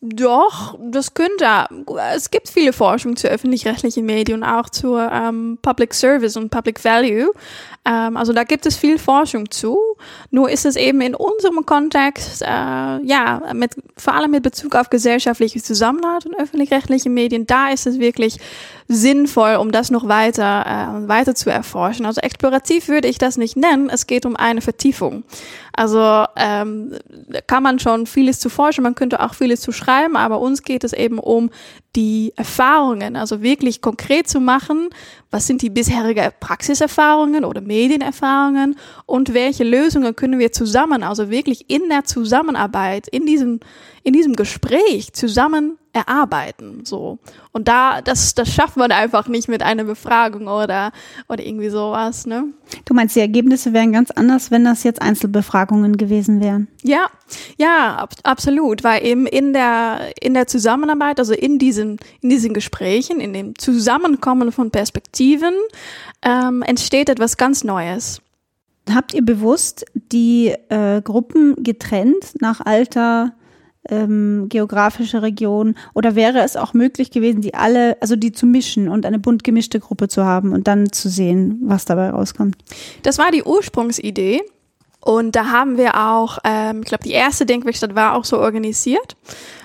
Doch, 0.00 0.78
das 0.80 1.14
könnte. 1.14 1.66
Es 2.14 2.30
gibt 2.30 2.48
viele 2.48 2.72
Forschung 2.72 3.16
zu 3.16 3.26
öffentlich-rechtlichen 3.26 4.06
Medien 4.06 4.44
auch 4.44 4.70
zur 4.70 5.10
ähm, 5.10 5.58
Public 5.60 5.92
Service 5.92 6.36
und 6.36 6.50
Public 6.50 6.84
Value. 6.84 7.32
Ähm, 7.84 8.16
also 8.16 8.32
da 8.32 8.44
gibt 8.44 8.64
es 8.66 8.76
viel 8.76 9.00
Forschung 9.00 9.50
zu. 9.50 9.76
Nur 10.30 10.50
ist 10.50 10.66
es 10.66 10.76
eben 10.76 11.00
in 11.00 11.16
unserem 11.16 11.66
Kontext, 11.66 12.42
äh, 12.42 12.46
ja, 12.46 13.42
mit, 13.54 13.74
vor 13.96 14.14
allem 14.14 14.30
mit 14.30 14.44
Bezug 14.44 14.76
auf 14.76 14.88
gesellschaftliche 14.88 15.60
Zusammenhalt 15.60 16.26
und 16.26 16.38
öffentlich-rechtliche 16.38 17.10
Medien, 17.10 17.46
da 17.48 17.70
ist 17.70 17.88
es 17.88 17.98
wirklich 17.98 18.38
sinnvoll, 18.86 19.56
um 19.56 19.72
das 19.72 19.90
noch 19.90 20.06
weiter, 20.06 20.64
äh, 20.64 21.08
weiter 21.08 21.34
zu 21.34 21.50
erforschen. 21.50 22.06
Also 22.06 22.20
explorativ 22.20 22.86
würde 22.86 23.08
ich 23.08 23.18
das 23.18 23.36
nicht 23.36 23.56
nennen. 23.56 23.90
Es 23.90 24.06
geht 24.06 24.26
um 24.26 24.36
eine 24.36 24.60
Vertiefung. 24.60 25.24
Also 25.78 26.24
ähm, 26.34 26.96
kann 27.46 27.62
man 27.62 27.78
schon 27.78 28.06
vieles 28.06 28.40
zu 28.40 28.48
forschen, 28.48 28.82
man 28.82 28.96
könnte 28.96 29.20
auch 29.20 29.34
vieles 29.34 29.60
zu 29.60 29.70
schreiben, 29.70 30.16
aber 30.16 30.40
uns 30.40 30.64
geht 30.64 30.82
es 30.82 30.92
eben 30.92 31.20
um 31.20 31.50
die 31.94 32.32
Erfahrungen, 32.34 33.14
also 33.14 33.42
wirklich 33.42 33.80
konkret 33.80 34.28
zu 34.28 34.40
machen, 34.40 34.90
was 35.30 35.46
sind 35.46 35.62
die 35.62 35.70
bisherigen 35.70 36.32
Praxiserfahrungen 36.40 37.44
oder 37.44 37.60
Medienerfahrungen 37.60 38.74
und 39.06 39.34
welche 39.34 39.62
Lösungen 39.62 40.16
können 40.16 40.40
wir 40.40 40.50
zusammen, 40.50 41.04
also 41.04 41.30
wirklich 41.30 41.70
in 41.70 41.88
der 41.88 42.02
Zusammenarbeit, 42.02 43.06
in 43.06 43.24
diesem, 43.24 43.60
in 44.02 44.14
diesem 44.14 44.34
Gespräch 44.34 45.12
zusammen 45.12 45.78
erarbeiten, 45.98 46.84
so. 46.84 47.18
Und 47.52 47.68
da, 47.68 48.00
das, 48.02 48.34
das 48.34 48.52
schafft 48.52 48.76
man 48.76 48.92
einfach 48.92 49.28
nicht 49.28 49.48
mit 49.48 49.62
einer 49.62 49.84
Befragung 49.84 50.46
oder, 50.46 50.92
oder 51.28 51.44
irgendwie 51.44 51.70
sowas, 51.70 52.26
ne? 52.26 52.44
Du 52.84 52.94
meinst, 52.94 53.16
die 53.16 53.20
Ergebnisse 53.20 53.72
wären 53.72 53.92
ganz 53.92 54.10
anders, 54.10 54.50
wenn 54.50 54.64
das 54.64 54.84
jetzt 54.84 55.02
Einzelbefragungen 55.02 55.96
gewesen 55.96 56.40
wären? 56.40 56.68
Ja, 56.82 57.06
ja, 57.56 57.96
ab, 57.96 58.14
absolut, 58.22 58.84
weil 58.84 59.04
eben 59.04 59.26
in 59.26 59.52
der, 59.52 60.12
in 60.20 60.34
der 60.34 60.46
Zusammenarbeit, 60.46 61.18
also 61.18 61.34
in 61.34 61.58
diesen, 61.58 61.98
in 62.20 62.30
diesen 62.30 62.54
Gesprächen, 62.54 63.20
in 63.20 63.32
dem 63.32 63.58
Zusammenkommen 63.58 64.52
von 64.52 64.70
Perspektiven, 64.70 65.54
ähm, 66.22 66.62
entsteht 66.62 67.08
etwas 67.08 67.36
ganz 67.36 67.64
Neues. 67.64 68.20
Habt 68.94 69.12
ihr 69.12 69.24
bewusst 69.24 69.84
die 69.94 70.54
äh, 70.68 71.02
Gruppen 71.02 71.62
getrennt 71.62 72.40
nach 72.40 72.64
Alter, 72.64 73.32
ähm, 73.88 74.46
geografische 74.48 75.22
Region? 75.22 75.74
Oder 75.94 76.14
wäre 76.14 76.40
es 76.40 76.56
auch 76.56 76.74
möglich 76.74 77.10
gewesen, 77.10 77.40
die 77.40 77.54
alle, 77.54 77.96
also 78.00 78.16
die 78.16 78.32
zu 78.32 78.46
mischen 78.46 78.88
und 78.88 79.06
eine 79.06 79.18
bunt 79.18 79.44
gemischte 79.44 79.80
Gruppe 79.80 80.08
zu 80.08 80.24
haben 80.24 80.52
und 80.52 80.68
dann 80.68 80.92
zu 80.92 81.08
sehen, 81.08 81.60
was 81.62 81.84
dabei 81.84 82.10
rauskommt? 82.10 82.56
Das 83.02 83.18
war 83.18 83.30
die 83.30 83.42
Ursprungsidee. 83.42 84.42
Und 85.00 85.36
da 85.36 85.46
haben 85.46 85.78
wir 85.78 85.96
auch, 85.96 86.38
ähm, 86.44 86.80
ich 86.82 86.88
glaube, 86.88 87.04
die 87.04 87.12
erste 87.12 87.46
Denkwerkstatt 87.46 87.94
war 87.94 88.14
auch 88.14 88.24
so 88.24 88.38
organisiert. 88.38 89.16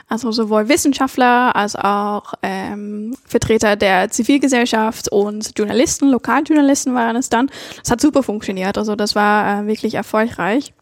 Also 0.08 0.32
sowohl 0.32 0.70
Wissenschaftler 0.70 1.56
als 1.56 1.76
auch 1.76 2.36
ähm, 2.44 3.16
Vertreter 3.26 3.76
der 3.76 4.10
Zivilgesellschaft 4.12 5.12
und 5.12 5.58
Journalisten, 5.58 6.10
Lokaljournalisten 6.10 6.94
waren 6.94 7.16
es 7.16 7.30
dann. 7.30 7.50
Das 7.80 7.90
hat 7.90 8.00
super 8.00 8.22
funktioniert. 8.22 8.78
Also 8.78 8.96
das 8.96 9.16
war 9.16 9.64
äh, 9.64 9.68
wirklich 9.68 9.96
erfolgreich. 9.96 10.74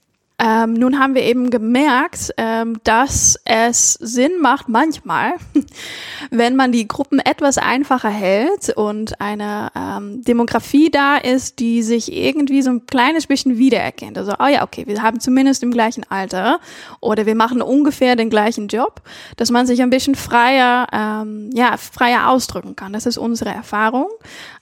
Ähm, 0.43 0.73
nun 0.73 0.97
haben 0.97 1.13
wir 1.13 1.21
eben 1.21 1.51
gemerkt, 1.51 2.33
ähm, 2.37 2.79
dass 2.83 3.39
es 3.45 3.93
Sinn 3.93 4.31
macht 4.41 4.69
manchmal, 4.69 5.33
wenn 6.31 6.55
man 6.55 6.71
die 6.71 6.87
Gruppen 6.87 7.19
etwas 7.19 7.59
einfacher 7.59 8.09
hält 8.09 8.71
und 8.75 9.21
eine 9.21 9.71
ähm, 9.75 10.23
Demografie 10.23 10.89
da 10.89 11.17
ist, 11.17 11.59
die 11.59 11.83
sich 11.83 12.11
irgendwie 12.11 12.63
so 12.63 12.71
ein 12.71 12.87
kleines 12.87 13.27
bisschen 13.27 13.59
wiedererkennt. 13.59 14.17
Also, 14.17 14.33
oh 14.39 14.47
ja, 14.47 14.63
okay, 14.63 14.87
wir 14.87 15.03
haben 15.03 15.19
zumindest 15.19 15.61
im 15.61 15.69
gleichen 15.69 16.05
Alter 16.09 16.59
oder 17.01 17.27
wir 17.27 17.35
machen 17.35 17.61
ungefähr 17.61 18.15
den 18.15 18.31
gleichen 18.31 18.67
Job, 18.67 19.01
dass 19.37 19.51
man 19.51 19.67
sich 19.67 19.83
ein 19.83 19.91
bisschen 19.91 20.15
freier, 20.15 20.87
ähm, 20.91 21.51
ja, 21.53 21.77
freier 21.77 22.29
ausdrücken 22.29 22.75
kann. 22.75 22.93
Das 22.93 23.05
ist 23.05 23.19
unsere 23.19 23.51
Erfahrung. 23.51 24.07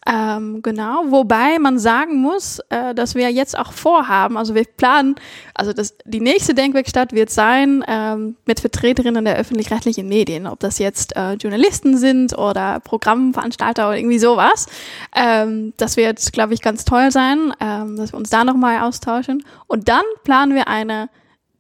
Ähm, 0.08 0.62
genau, 0.62 1.04
wobei 1.10 1.60
man 1.60 1.78
sagen 1.78 2.16
muss, 2.16 2.60
äh, 2.70 2.96
dass 2.96 3.16
wir 3.16 3.30
jetzt 3.32 3.58
auch 3.58 3.74
vorhaben, 3.74 4.38
also 4.38 4.56
wir 4.56 4.64
planen, 4.64 5.16
also 5.54 5.74
das, 5.74 5.98
die 6.06 6.22
nächste 6.22 6.54
Denkwerkstatt 6.54 7.12
wird 7.12 7.30
sein 7.30 7.84
ähm, 7.86 8.38
mit 8.46 8.62
Vertreterinnen 8.62 9.26
der 9.26 9.36
öffentlich-rechtlichen 9.36 10.08
Medien, 10.08 10.48
ob 10.48 10.62
das 10.62 10.80
jetzt 10.80 11.18
äh, 11.18 11.34
Journalisten 11.34 11.98
sind 11.98 12.38
oder 12.38 12.80
Programmveranstalter 12.80 13.90
oder 13.90 13.98
irgendwie 13.98 14.20
sowas. 14.20 14.68
Ähm, 15.14 15.74
das 15.76 15.98
wird, 15.98 16.32
glaube 16.32 16.54
ich, 16.54 16.62
ganz 16.62 16.86
toll 16.86 17.12
sein, 17.12 17.54
ähm, 17.60 17.98
dass 17.98 18.14
wir 18.14 18.20
uns 18.20 18.30
da 18.30 18.46
nochmal 18.46 18.82
austauschen. 18.82 19.44
Und 19.68 19.90
dann 19.90 20.04
planen 20.24 20.56
wir 20.56 20.70
eine 20.70 21.10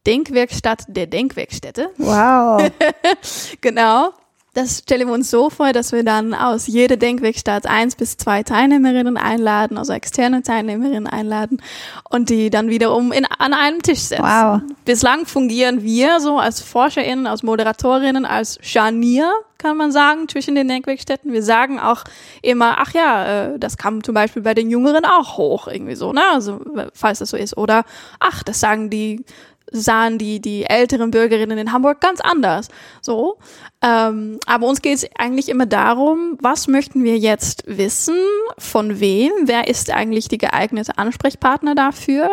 Denkwerkstatt 0.08 0.86
der 0.88 1.08
Denkwerkstätte. 1.08 1.90
Wow. 1.98 2.72
genau 3.62 4.14
das 4.54 4.80
stellen 4.80 5.08
wir 5.08 5.14
uns 5.14 5.30
so 5.30 5.50
vor, 5.50 5.74
dass 5.74 5.92
wir 5.92 6.04
dann 6.04 6.34
aus 6.34 6.68
jeder 6.68 6.98
Denkwerkstatt 6.98 7.68
eins 7.68 7.96
bis 7.96 8.18
zwei 8.18 8.44
Teilnehmerinnen 8.44 9.16
einladen, 9.16 9.78
also 9.78 9.94
externe 9.94 10.42
Teilnehmerinnen 10.42 11.08
einladen 11.08 11.62
und 12.10 12.30
die 12.30 12.50
dann 12.50 12.70
wiederum 12.70 13.12
in, 13.12 13.26
an 13.26 13.54
einem 13.54 13.82
Tisch 13.82 14.00
setzen. 14.00 14.24
Wow. 14.24 14.62
Bislang 14.86 15.26
fungieren 15.26 15.84
wir 15.84 16.20
so 16.20 16.40
als 16.40 16.62
ForscherInnen, 16.62 17.28
als 17.28 17.44
Moderatorinnen, 17.44 18.26
als 18.26 18.58
Scharnier, 18.62 19.32
kann 19.60 19.78
man 19.78 19.92
sagen, 19.92 20.28
zwischen 20.28 20.56
den 20.56 20.68
Denkwerkstätten. 20.68 21.32
Wir 21.32 21.44
sagen 21.44 21.80
auch 21.80 22.04
immer, 22.42 22.78
ach 22.80 22.94
ja, 22.94 23.26
äh, 23.54 23.60
das 23.60 23.78
kam 23.78 24.04
zum 24.04 24.16
Beispiel 24.16 24.42
bei 24.42 24.54
den 24.54 24.70
Jüngeren 24.70 25.06
auch 25.06 25.38
hoch, 25.38 25.68
irgendwie 25.68 25.96
so, 25.96 26.14
ne? 26.14 26.22
Also, 26.34 26.62
falls 26.94 27.20
das 27.20 27.30
so 27.30 27.38
ist. 27.38 27.58
Oder, 27.58 27.84
ach, 28.20 28.42
das 28.42 28.62
sagen 28.62 28.90
die 28.90 29.26
sahen 29.72 30.18
die, 30.18 30.40
die 30.40 30.64
älteren 30.66 31.12
Bürgerinnen 31.12 31.58
in 31.58 31.72
Hamburg 31.72 32.02
ganz 32.02 32.22
anders. 32.22 32.70
So. 33.02 33.38
Ähm, 33.82 34.40
aber 34.46 34.68
uns 34.68 34.82
geht 34.82 34.96
es 34.96 35.08
eigentlich 35.18 35.50
immer 35.50 35.66
darum, 35.66 36.38
was 36.42 36.68
möchten 36.68 37.04
wir 37.04 37.18
jetzt 37.18 37.64
wissen, 37.66 38.18
von 38.58 39.00
wem, 39.00 39.32
wer 39.44 39.68
ist 39.68 39.92
eigentlich 39.92 40.28
die 40.28 40.38
geeignete 40.38 40.98
Ansprechpartner 40.98 41.76
dafür. 41.76 42.30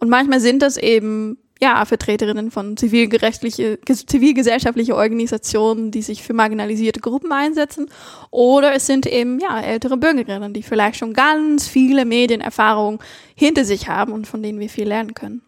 Und 0.00 0.08
manchmal 0.08 0.40
sind 0.40 0.62
das 0.62 0.76
eben 0.76 1.38
ja, 1.60 1.84
Vertreterinnen 1.84 2.50
von 2.50 2.76
zivilgerechtliche, 2.76 3.78
zivilgesellschaftliche 3.86 4.94
Organisationen, 4.94 5.90
die 5.90 6.02
sich 6.02 6.22
für 6.22 6.34
marginalisierte 6.34 7.00
Gruppen 7.00 7.32
einsetzen. 7.32 7.88
Oder 8.30 8.74
es 8.74 8.86
sind 8.86 9.06
eben, 9.06 9.38
ja, 9.40 9.60
ältere 9.60 9.96
Bürgerinnen, 9.96 10.52
die 10.52 10.62
vielleicht 10.62 10.98
schon 10.98 11.14
ganz 11.14 11.66
viele 11.66 12.04
Medienerfahrungen 12.04 13.00
hinter 13.34 13.64
sich 13.64 13.88
haben 13.88 14.12
und 14.12 14.26
von 14.26 14.42
denen 14.42 14.60
wir 14.60 14.68
viel 14.68 14.86
lernen 14.88 15.14
können. 15.14 15.42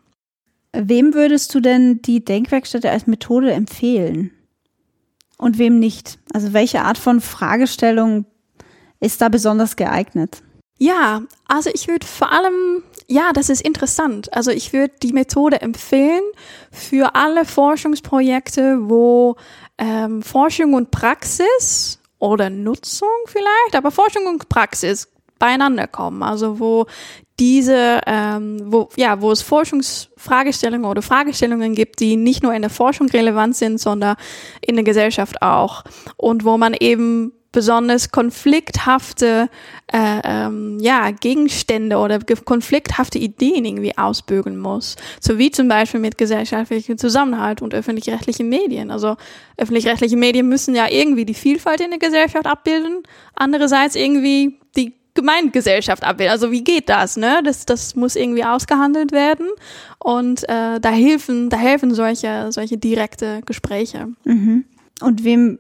Wem 0.73 1.15
würdest 1.15 1.55
du 1.55 1.61
denn 1.61 2.03
die 2.03 2.25
Denkwerkstätte 2.25 2.91
als 2.91 3.07
Methode 3.07 3.53
empfehlen? 3.53 4.31
Und 5.39 5.59
wem 5.59 5.79
nicht? 5.79 6.19
Also 6.33 6.53
welche 6.53 6.83
Art 6.83 6.99
von 6.99 7.21
Fragestellung 7.21 8.27
ist 9.01 9.21
da 9.21 9.29
besonders 9.29 9.77
geeignet? 9.77 10.43
Ja, 10.79 11.23
also 11.47 11.71
ich 11.73 11.89
würde 11.89 12.07
vor 12.07 12.33
allem, 12.33 12.83
ja, 13.09 13.33
das 13.33 13.49
ist 13.49 13.63
interessant. 13.63 14.33
Also 14.33 14.51
ich 14.51 14.73
würde 14.73 14.95
die 15.03 15.13
Methode 15.13 15.61
empfehlen 15.61 16.23
für 16.71 17.15
alle 17.15 17.45
Forschungsprojekte, 17.45 18.89
wo 18.89 19.37
ähm, 19.79 20.23
Forschung 20.23 20.75
und 20.75 20.91
Praxis 20.91 21.99
oder 22.19 22.51
Nutzung 22.51 23.09
vielleicht, 23.27 23.75
aber 23.75 23.91
Forschung 23.91 24.27
und 24.27 24.49
Praxis 24.49 25.09
beieinander 25.39 25.87
kommen. 25.87 26.23
Also 26.23 26.61
wo 26.61 26.87
diese, 27.41 28.01
ähm, 28.07 28.61
wo, 28.65 28.89
ja, 28.97 29.21
wo 29.21 29.31
es 29.31 29.43
Forschungsfragestellungen 29.43 30.87
oder 30.87 31.03
Fragestellungen 31.03 31.75
gibt, 31.75 32.01
die 32.01 32.17
nicht 32.17 32.43
nur 32.43 32.55
in 32.55 32.63
der 32.63 32.71
Forschung 32.71 33.09
relevant 33.09 33.57
sind, 33.57 33.81
sondern 33.81 34.17
in 34.61 34.75
der 34.77 34.85
Gesellschaft 34.85 35.41
auch. 35.43 35.85
Und 36.17 36.45
wo 36.45 36.59
man 36.59 36.75
eben 36.75 37.33
besonders 37.51 38.11
konflikthafte 38.11 39.49
äh, 39.93 40.21
ähm, 40.23 40.79
ja, 40.81 41.11
Gegenstände 41.11 41.97
oder 41.97 42.19
konflikthafte 42.45 43.19
Ideen 43.19 43.65
irgendwie 43.65 43.97
ausbügeln 43.97 44.59
muss. 44.59 44.97
So 45.19 45.39
wie 45.39 45.51
zum 45.51 45.67
Beispiel 45.67 46.01
mit 46.01 46.19
gesellschaftlichem 46.19 46.99
Zusammenhalt 46.99 47.63
und 47.63 47.73
öffentlich-rechtlichen 47.73 48.49
Medien. 48.49 48.91
Also 48.91 49.17
öffentlich-rechtliche 49.57 50.17
Medien 50.17 50.49
müssen 50.49 50.75
ja 50.75 50.89
irgendwie 50.91 51.25
die 51.25 51.35
Vielfalt 51.35 51.81
in 51.81 51.91
der 51.91 51.99
Gesellschaft 51.99 52.47
abbilden, 52.47 53.03
andererseits 53.35 53.97
irgendwie 53.97 54.59
Gemeingesellschaft 55.19 56.05
abbilden. 56.05 56.33
Also 56.33 56.53
wie 56.53 56.63
geht 56.63 56.89
das? 56.89 57.17
Ne? 57.17 57.41
Das, 57.45 57.67
das 57.67 57.97
muss 57.97 58.15
irgendwie 58.15 58.45
ausgehandelt 58.45 59.13
werden 59.13 59.49
und 59.99 60.49
äh, 60.49 60.79
da 60.81 60.91
helfen, 60.91 61.51
da 61.51 61.57
helfen 61.57 61.93
solche, 61.93 62.53
solche 62.53 62.79
direkte 62.79 63.41
Gespräche. 63.45 64.09
Mhm. 64.25 64.65
Und 65.01 65.25
wem 65.25 65.59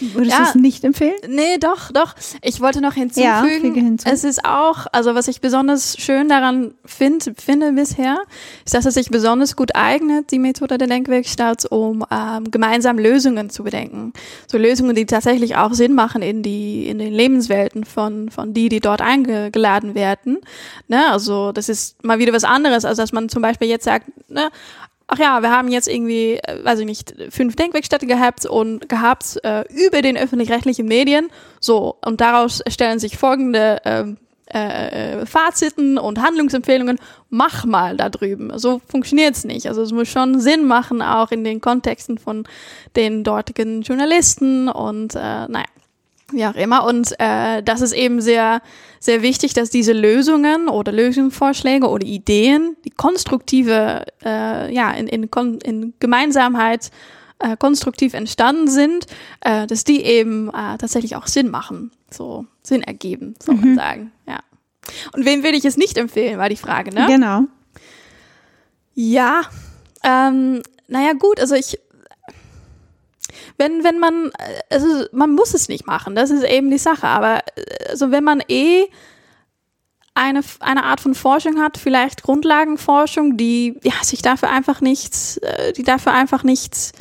Würdest 0.00 0.32
ja, 0.32 0.44
du 0.44 0.48
es 0.48 0.54
nicht 0.54 0.84
empfehlen? 0.84 1.14
Nee, 1.28 1.58
doch, 1.60 1.92
doch. 1.92 2.14
Ich 2.40 2.62
wollte 2.62 2.80
noch 2.80 2.94
hinzufügen, 2.94 3.74
ja, 3.76 3.82
hinzu. 3.82 4.08
es 4.08 4.24
ist 4.24 4.44
auch, 4.44 4.86
also 4.90 5.14
was 5.14 5.28
ich 5.28 5.42
besonders 5.42 5.98
schön 5.98 6.30
daran 6.30 6.72
find, 6.84 7.30
finde 7.38 7.72
bisher, 7.72 8.22
ist, 8.64 8.74
dass 8.74 8.86
es 8.86 8.94
sich 8.94 9.10
besonders 9.10 9.54
gut 9.54 9.74
eignet, 9.74 10.30
die 10.30 10.38
Methode 10.38 10.78
der 10.78 10.88
Denkwerkstatt, 10.88 11.66
um 11.70 12.04
ähm, 12.10 12.50
gemeinsam 12.50 12.98
Lösungen 12.98 13.50
zu 13.50 13.64
bedenken. 13.64 14.14
So 14.46 14.56
Lösungen, 14.56 14.96
die 14.96 15.04
tatsächlich 15.04 15.56
auch 15.56 15.74
Sinn 15.74 15.92
machen 15.92 16.22
in 16.22 16.42
die, 16.42 16.88
in 16.88 16.98
den 16.98 17.12
Lebenswelten 17.12 17.84
von, 17.84 18.30
von 18.30 18.54
die, 18.54 18.70
die 18.70 18.80
dort 18.80 19.02
eingeladen 19.02 19.94
werden. 19.94 20.38
Ne? 20.88 21.06
Also 21.10 21.52
das 21.52 21.68
ist 21.68 22.02
mal 22.02 22.18
wieder 22.18 22.32
was 22.32 22.44
anderes, 22.44 22.86
als 22.86 22.96
dass 22.96 23.12
man 23.12 23.28
zum 23.28 23.42
Beispiel 23.42 23.68
jetzt 23.68 23.84
sagt, 23.84 24.06
ne, 24.30 24.50
ach 25.12 25.18
ja, 25.18 25.42
wir 25.42 25.50
haben 25.50 25.68
jetzt 25.68 25.88
irgendwie, 25.88 26.38
äh, 26.38 26.64
weiß 26.64 26.78
ich 26.80 26.86
nicht, 26.86 27.14
fünf 27.30 27.54
Denkwerkstätte 27.54 28.06
gehabt 28.06 28.46
und 28.46 28.88
gehabt 28.88 29.38
äh, 29.44 29.64
über 29.68 30.00
den 30.00 30.16
öffentlich-rechtlichen 30.16 30.86
Medien. 30.86 31.28
So, 31.60 31.96
und 32.04 32.20
daraus 32.22 32.62
stellen 32.68 32.98
sich 32.98 33.18
folgende 33.18 33.78
ähm, 33.84 34.16
äh, 34.52 35.20
äh, 35.20 35.26
Faziten 35.26 35.98
und 35.98 36.20
Handlungsempfehlungen, 36.20 36.98
mach 37.28 37.66
mal 37.66 37.96
da 37.96 38.08
drüben. 38.08 38.58
So 38.58 38.80
funktioniert's 38.88 39.44
nicht. 39.44 39.66
Also 39.66 39.82
es 39.82 39.92
muss 39.92 40.08
schon 40.08 40.40
Sinn 40.40 40.66
machen, 40.66 41.02
auch 41.02 41.30
in 41.30 41.44
den 41.44 41.60
Kontexten 41.60 42.16
von 42.16 42.44
den 42.96 43.22
dortigen 43.22 43.82
Journalisten 43.82 44.68
und 44.68 45.14
äh, 45.14 45.18
naja 45.18 45.64
wie 46.32 46.44
auch 46.46 46.54
immer. 46.54 46.84
Und 46.84 47.14
äh, 47.18 47.62
das 47.62 47.80
ist 47.80 47.92
eben 47.92 48.20
sehr, 48.20 48.62
sehr 49.00 49.22
wichtig, 49.22 49.54
dass 49.54 49.70
diese 49.70 49.92
Lösungen 49.92 50.68
oder 50.68 50.92
Lösungsvorschläge 50.92 51.88
oder 51.88 52.06
Ideen, 52.06 52.76
die 52.84 52.90
konstruktive, 52.90 54.04
äh, 54.24 54.74
ja, 54.74 54.90
in, 54.92 55.08
in, 55.08 55.28
in 55.64 55.94
Gemeinsamkeit 56.00 56.90
äh, 57.38 57.56
konstruktiv 57.56 58.14
entstanden 58.14 58.68
sind, 58.68 59.06
äh, 59.40 59.66
dass 59.66 59.84
die 59.84 60.02
eben 60.02 60.48
äh, 60.48 60.78
tatsächlich 60.78 61.16
auch 61.16 61.26
Sinn 61.26 61.50
machen, 61.50 61.90
so 62.10 62.46
Sinn 62.62 62.82
ergeben, 62.82 63.34
soll 63.42 63.56
man 63.56 63.70
mhm. 63.70 63.76
sagen. 63.76 64.12
Ja. 64.26 64.40
Und 65.12 65.24
wem 65.24 65.42
würde 65.42 65.56
ich 65.56 65.64
es 65.64 65.76
nicht 65.76 65.98
empfehlen, 65.98 66.38
war 66.38 66.48
die 66.48 66.56
Frage, 66.56 66.94
ne? 66.94 67.06
Genau. 67.08 67.42
Ja, 68.94 69.42
ähm, 70.04 70.62
naja 70.88 71.14
gut, 71.14 71.40
also 71.40 71.54
ich 71.54 71.78
wenn, 73.58 73.84
wenn 73.84 73.98
man, 73.98 74.30
also 74.70 75.06
man 75.12 75.32
muss 75.32 75.54
es 75.54 75.68
nicht 75.68 75.86
machen, 75.86 76.14
das 76.14 76.30
ist 76.30 76.44
eben 76.44 76.70
die 76.70 76.78
Sache, 76.78 77.06
aber 77.06 77.40
also 77.88 78.10
wenn 78.10 78.24
man 78.24 78.42
eh 78.48 78.86
eine, 80.14 80.40
eine 80.60 80.84
Art 80.84 81.00
von 81.00 81.14
Forschung 81.14 81.60
hat, 81.60 81.78
vielleicht 81.78 82.22
Grundlagenforschung, 82.22 83.36
die 83.36 83.78
ja, 83.82 83.94
sich 84.02 84.22
dafür 84.22 84.50
einfach 84.50 84.80
nichts, 84.80 85.38
äh, 85.38 85.72
die 85.72 85.84
dafür 85.84 86.12
einfach 86.12 86.42
nichts 86.42 86.92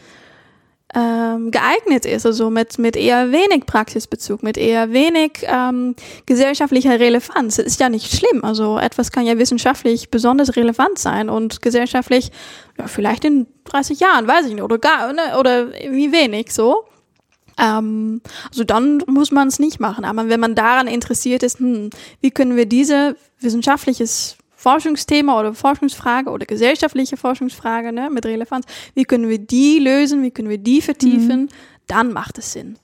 ähm, 0.93 1.51
geeignet 1.51 2.05
ist, 2.05 2.25
also 2.25 2.49
mit, 2.49 2.77
mit 2.77 2.95
eher 2.95 3.31
wenig 3.31 3.65
Praxisbezug, 3.65 4.43
mit 4.43 4.57
eher 4.57 4.91
wenig 4.91 5.43
ähm, 5.43 5.95
gesellschaftlicher 6.25 6.99
Relevanz. 6.99 7.55
Das 7.55 7.65
ist 7.65 7.79
ja 7.79 7.89
nicht 7.89 8.13
schlimm. 8.13 8.43
Also 8.43 8.77
etwas 8.77 9.11
kann 9.11 9.25
ja 9.25 9.37
wissenschaftlich 9.37 10.09
besonders 10.09 10.55
relevant 10.55 10.99
sein 10.99 11.29
und 11.29 11.61
gesellschaftlich 11.61 12.31
ja, 12.77 12.87
vielleicht 12.87 13.23
in 13.25 13.47
30 13.65 13.99
Jahren, 13.99 14.27
weiß 14.27 14.47
ich 14.47 14.53
nicht, 14.53 14.63
oder 14.63 14.77
gar, 14.77 15.13
ne, 15.13 15.37
oder 15.39 15.71
wie 15.71 16.11
wenig 16.11 16.53
so. 16.53 16.83
Ähm, 17.57 18.21
also 18.49 18.63
dann 18.63 19.03
muss 19.07 19.31
man 19.31 19.47
es 19.47 19.59
nicht 19.59 19.79
machen. 19.79 20.03
Aber 20.03 20.27
wenn 20.29 20.39
man 20.39 20.55
daran 20.55 20.87
interessiert 20.87 21.43
ist, 21.43 21.59
hm, 21.59 21.89
wie 22.19 22.31
können 22.31 22.57
wir 22.57 22.65
diese 22.65 23.15
wissenschaftliches 23.39 24.37
Forschungsthema 24.61 25.39
oder 25.39 25.55
Forschungsfrage 25.55 26.29
oder 26.29 26.45
gesellschaftliche 26.45 27.17
Forschungsfrage 27.17 27.91
ne, 27.91 28.09
mit 28.11 28.25
Relevanz, 28.25 28.67
wie 28.93 29.05
können 29.05 29.27
wir 29.27 29.39
die 29.39 29.79
lösen, 29.79 30.21
wie 30.21 30.29
können 30.29 30.49
wir 30.49 30.59
die 30.59 30.81
vertiefen, 30.81 31.41
mhm. 31.41 31.49
dann 31.87 32.13
macht 32.13 32.37
es 32.37 32.53
Sinn. 32.53 32.77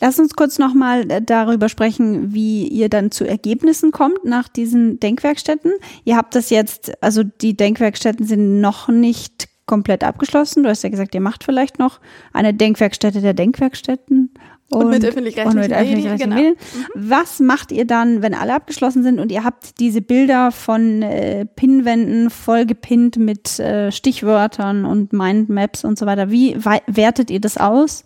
Lass 0.00 0.18
uns 0.18 0.34
kurz 0.34 0.58
nochmal 0.58 1.08
äh, 1.10 1.22
darüber 1.22 1.68
sprechen, 1.68 2.34
wie 2.34 2.66
ihr 2.66 2.88
dann 2.88 3.12
zu 3.12 3.24
Ergebnissen 3.24 3.92
kommt 3.92 4.24
nach 4.24 4.48
diesen 4.48 4.98
Denkwerkstätten. 4.98 5.72
Ihr 6.04 6.16
habt 6.16 6.34
das 6.34 6.50
jetzt, 6.50 7.00
also 7.00 7.22
die 7.22 7.56
Denkwerkstätten 7.56 8.26
sind 8.26 8.60
noch 8.60 8.88
nicht 8.88 9.48
komplett 9.66 10.02
abgeschlossen. 10.02 10.64
Du 10.64 10.68
hast 10.68 10.82
ja 10.82 10.90
gesagt, 10.90 11.14
ihr 11.14 11.20
macht 11.20 11.44
vielleicht 11.44 11.78
noch 11.78 12.00
eine 12.32 12.52
Denkwerkstätte 12.52 13.20
der 13.20 13.34
Denkwerkstätten 13.34 14.33
und, 14.70 14.86
und 14.86 14.90
mit 14.90 15.04
öffentlich-rechtlichen 15.04 15.72
öffentlich 15.72 16.04
Medien. 16.04 16.18
Genau. 16.18 16.36
Medien. 16.36 16.54
Mhm. 16.54 17.10
Was 17.10 17.40
macht 17.40 17.72
ihr 17.72 17.86
dann, 17.86 18.22
wenn 18.22 18.34
alle 18.34 18.54
abgeschlossen 18.54 19.02
sind 19.02 19.20
und 19.20 19.30
ihr 19.30 19.44
habt 19.44 19.78
diese 19.78 20.00
Bilder 20.00 20.50
von 20.50 21.02
äh, 21.02 21.46
Pinwänden 21.46 22.30
vollgepinnt 22.30 23.16
mit 23.16 23.58
äh, 23.58 23.92
Stichwörtern 23.92 24.84
und 24.84 25.12
Mindmaps 25.12 25.84
und 25.84 25.98
so 25.98 26.06
weiter? 26.06 26.30
Wie 26.30 26.56
wertet 26.86 27.30
ihr 27.30 27.40
das 27.40 27.56
aus? 27.56 28.04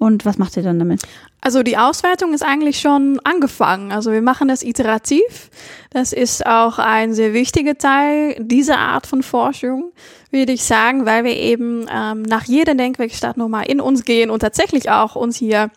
Und 0.00 0.24
was 0.24 0.38
macht 0.38 0.56
ihr 0.56 0.62
dann 0.62 0.78
damit? 0.78 1.02
Also 1.42 1.62
die 1.62 1.76
Auswertung 1.76 2.32
ist 2.32 2.42
eigentlich 2.42 2.80
schon 2.80 3.20
angefangen. 3.22 3.92
Also 3.92 4.12
wir 4.12 4.22
machen 4.22 4.48
das 4.48 4.62
iterativ. 4.62 5.50
Das 5.90 6.14
ist 6.14 6.46
auch 6.46 6.78
ein 6.78 7.12
sehr 7.12 7.34
wichtiger 7.34 7.76
Teil 7.76 8.34
dieser 8.38 8.78
Art 8.78 9.06
von 9.06 9.22
Forschung, 9.22 9.92
würde 10.30 10.52
ich 10.52 10.64
sagen, 10.64 11.04
weil 11.04 11.24
wir 11.24 11.36
eben 11.36 11.86
ähm, 11.94 12.22
nach 12.22 12.44
jeder 12.44 12.74
Denkwerkstatt 12.74 13.36
nochmal 13.36 13.66
in 13.66 13.78
uns 13.78 14.04
gehen 14.04 14.30
und 14.30 14.40
tatsächlich 14.40 14.90
auch 14.90 15.16
uns 15.16 15.36
hier 15.36 15.70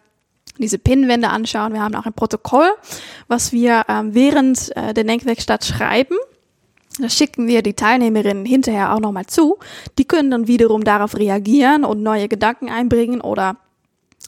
diese 0.58 0.80
Pinwände 0.80 1.28
anschauen. 1.28 1.74
Wir 1.74 1.82
haben 1.82 1.96
auch 1.96 2.06
ein 2.06 2.14
Protokoll, 2.14 2.72
was 3.28 3.52
wir 3.52 3.84
ähm, 3.90 4.14
während 4.16 4.74
äh, 4.78 4.94
der 4.94 5.04
Denkwerkstatt 5.04 5.66
schreiben. 5.66 6.16
Das 6.98 7.14
schicken 7.14 7.48
wir 7.48 7.62
die 7.62 7.74
Teilnehmerinnen 7.74 8.46
hinterher 8.46 8.94
auch 8.94 9.02
nochmal 9.02 9.26
zu. 9.26 9.58
Die 9.98 10.06
können 10.06 10.32
dann 10.32 10.48
wiederum 10.48 10.86
darauf 10.86 11.18
reagieren 11.18 11.84
und 11.84 12.02
neue 12.02 12.30
Gedanken 12.30 12.70
einbringen 12.70 13.20
oder 13.20 13.58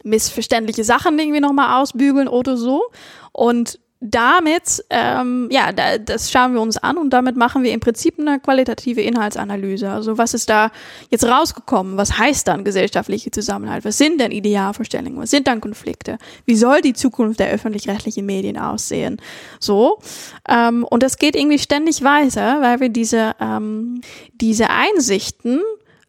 missverständliche 0.04 0.84
Sachen 0.84 1.18
irgendwie 1.18 1.40
nochmal 1.40 1.82
ausbügeln 1.82 2.28
oder 2.28 2.58
so. 2.58 2.84
Und 3.32 3.80
damit, 4.02 4.84
ähm, 4.90 5.48
ja, 5.52 5.72
da, 5.72 5.98
das 5.98 6.32
schauen 6.32 6.54
wir 6.54 6.62
uns 6.62 6.78
an 6.78 6.98
und 6.98 7.12
damit 7.12 7.38
machen 7.38 7.64
wir 7.64 7.72
im 7.72 7.80
Prinzip 7.80 8.20
eine 8.20 8.40
qualitative 8.40 9.02
Inhaltsanalyse. 9.02 9.90
Also 9.90 10.18
was 10.18 10.34
ist 10.34 10.50
da 10.50 10.72
jetzt 11.10 11.24
rausgekommen? 11.24 11.98
Was 11.98 12.18
heißt 12.18 12.48
dann 12.48 12.64
gesellschaftliche 12.64 13.32
Zusammenhalt? 13.32 13.86
Was 13.86 13.98
sind 13.98 14.20
denn 14.20 14.32
Idealvorstellungen? 14.32 15.22
Was 15.22 15.32
sind 15.32 15.48
dann 15.48 15.62
Konflikte? 15.62 16.18
Wie 16.46 16.56
soll 16.56 16.82
die 16.82 16.94
Zukunft 16.94 17.40
der 17.40 17.50
öffentlich-rechtlichen 17.50 18.26
Medien 18.26 18.58
aussehen? 18.58 19.20
So. 19.60 20.00
Ähm, 20.48 20.84
und 20.84 21.02
das 21.02 21.18
geht 21.18 21.36
irgendwie 21.36 21.60
ständig 21.60 22.04
weiter, 22.04 22.62
weil 22.62 22.82
wir 22.82 22.90
diese, 22.90 23.34
ähm, 23.40 24.02
diese 24.34 24.70
Einsichten 24.70 25.62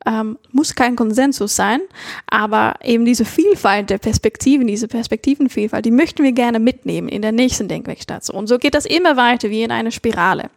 ähm, 0.06 0.38
muss 0.52 0.74
kein 0.74 0.96
Konsensus 0.96 1.56
sein, 1.56 1.80
aber 2.26 2.74
eben 2.82 3.04
diese 3.04 3.24
Vielfalt 3.24 3.90
der 3.90 3.98
Perspektiven, 3.98 4.66
diese 4.66 4.88
Perspektivenvielfalt, 4.88 5.84
die 5.84 5.90
möchten 5.90 6.22
wir 6.22 6.32
gerne 6.32 6.58
mitnehmen 6.58 7.08
in 7.08 7.22
der 7.22 7.32
nächsten 7.32 7.68
Denkwerkstatt. 7.68 8.30
Und 8.30 8.46
so 8.46 8.58
geht 8.58 8.74
das 8.74 8.86
immer 8.86 9.16
weiter 9.16 9.50
wie 9.50 9.62
in 9.62 9.70
einer 9.70 9.90
Spirale. 9.90 10.50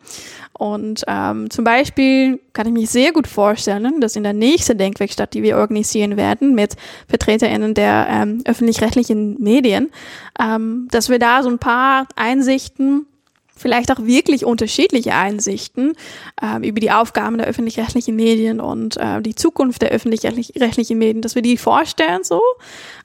Und 0.53 1.05
ähm, 1.07 1.49
zum 1.49 1.63
Beispiel 1.63 2.39
kann 2.53 2.67
ich 2.67 2.73
mich 2.73 2.89
sehr 2.89 3.13
gut 3.13 3.27
vorstellen, 3.27 4.01
dass 4.01 4.17
in 4.17 4.23
der 4.23 4.33
nächsten 4.33 4.77
Denkwerkstatt, 4.77 5.33
die 5.33 5.41
wir 5.41 5.57
organisieren 5.57 6.17
werden 6.17 6.53
mit 6.53 6.75
VertreterInnen 7.07 7.73
der 7.73 8.07
ähm, 8.09 8.41
öffentlich-rechtlichen 8.45 9.41
Medien, 9.41 9.89
ähm, 10.37 10.89
dass 10.91 11.09
wir 11.09 11.17
da 11.17 11.43
so 11.43 11.49
ein 11.49 11.59
paar 11.59 12.07
Einsichten 12.15 13.05
vielleicht 13.59 13.91
auch 13.91 14.03
wirklich 14.03 14.45
unterschiedliche 14.45 15.13
Einsichten 15.13 15.93
äh, 16.41 16.67
über 16.67 16.79
die 16.79 16.91
Aufgaben 16.91 17.37
der 17.37 17.47
öffentlich-rechtlichen 17.47 18.15
Medien 18.15 18.59
und 18.61 18.97
äh, 18.97 19.21
die 19.21 19.35
Zukunft 19.35 19.81
der 19.81 19.89
öffentlich-rechtlichen 19.89 20.97
Medien, 20.97 21.21
dass 21.21 21.35
wir 21.35 21.41
die 21.41 21.57
vorstellen 21.57 22.23
so 22.23 22.41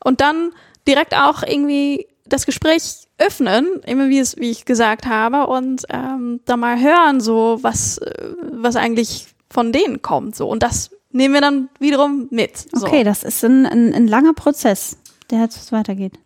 und 0.03 0.21
dann 0.21 0.53
direkt 0.87 1.15
auch 1.15 1.43
irgendwie 1.43 2.07
das 2.27 2.47
Gespräch 2.47 2.83
öffnen, 3.19 3.81
immer 3.87 4.09
wie 4.09 4.19
es, 4.19 4.37
wie 4.39 4.51
ich 4.51 4.65
gesagt 4.65 5.07
habe, 5.07 5.47
und 5.47 5.83
ähm, 5.91 6.41
da 6.47 6.57
mal 6.57 6.81
hören, 6.81 7.21
so 7.21 7.59
was, 7.63 7.99
äh, 7.99 8.31
was 8.53 8.77
eigentlich 8.77 9.27
von 9.51 9.73
denen 9.73 10.03
kommt, 10.03 10.35
so 10.35 10.49
und 10.49 10.63
das 10.63 10.91
nehmen 11.11 11.35
wir 11.35 11.41
dann 11.41 11.69
wiederum 11.79 12.27
mit. 12.31 12.57
So. 12.73 12.87
Okay, 12.87 13.05
das 13.05 13.23
ist 13.23 13.45
ein, 13.45 13.67
ein, 13.67 13.95
ein 13.95 14.09
langer 14.09 14.35
Prozess, 14.35 14.99
der 15.31 15.41
jetzt 15.41 15.71
weitergeht. 15.71 16.19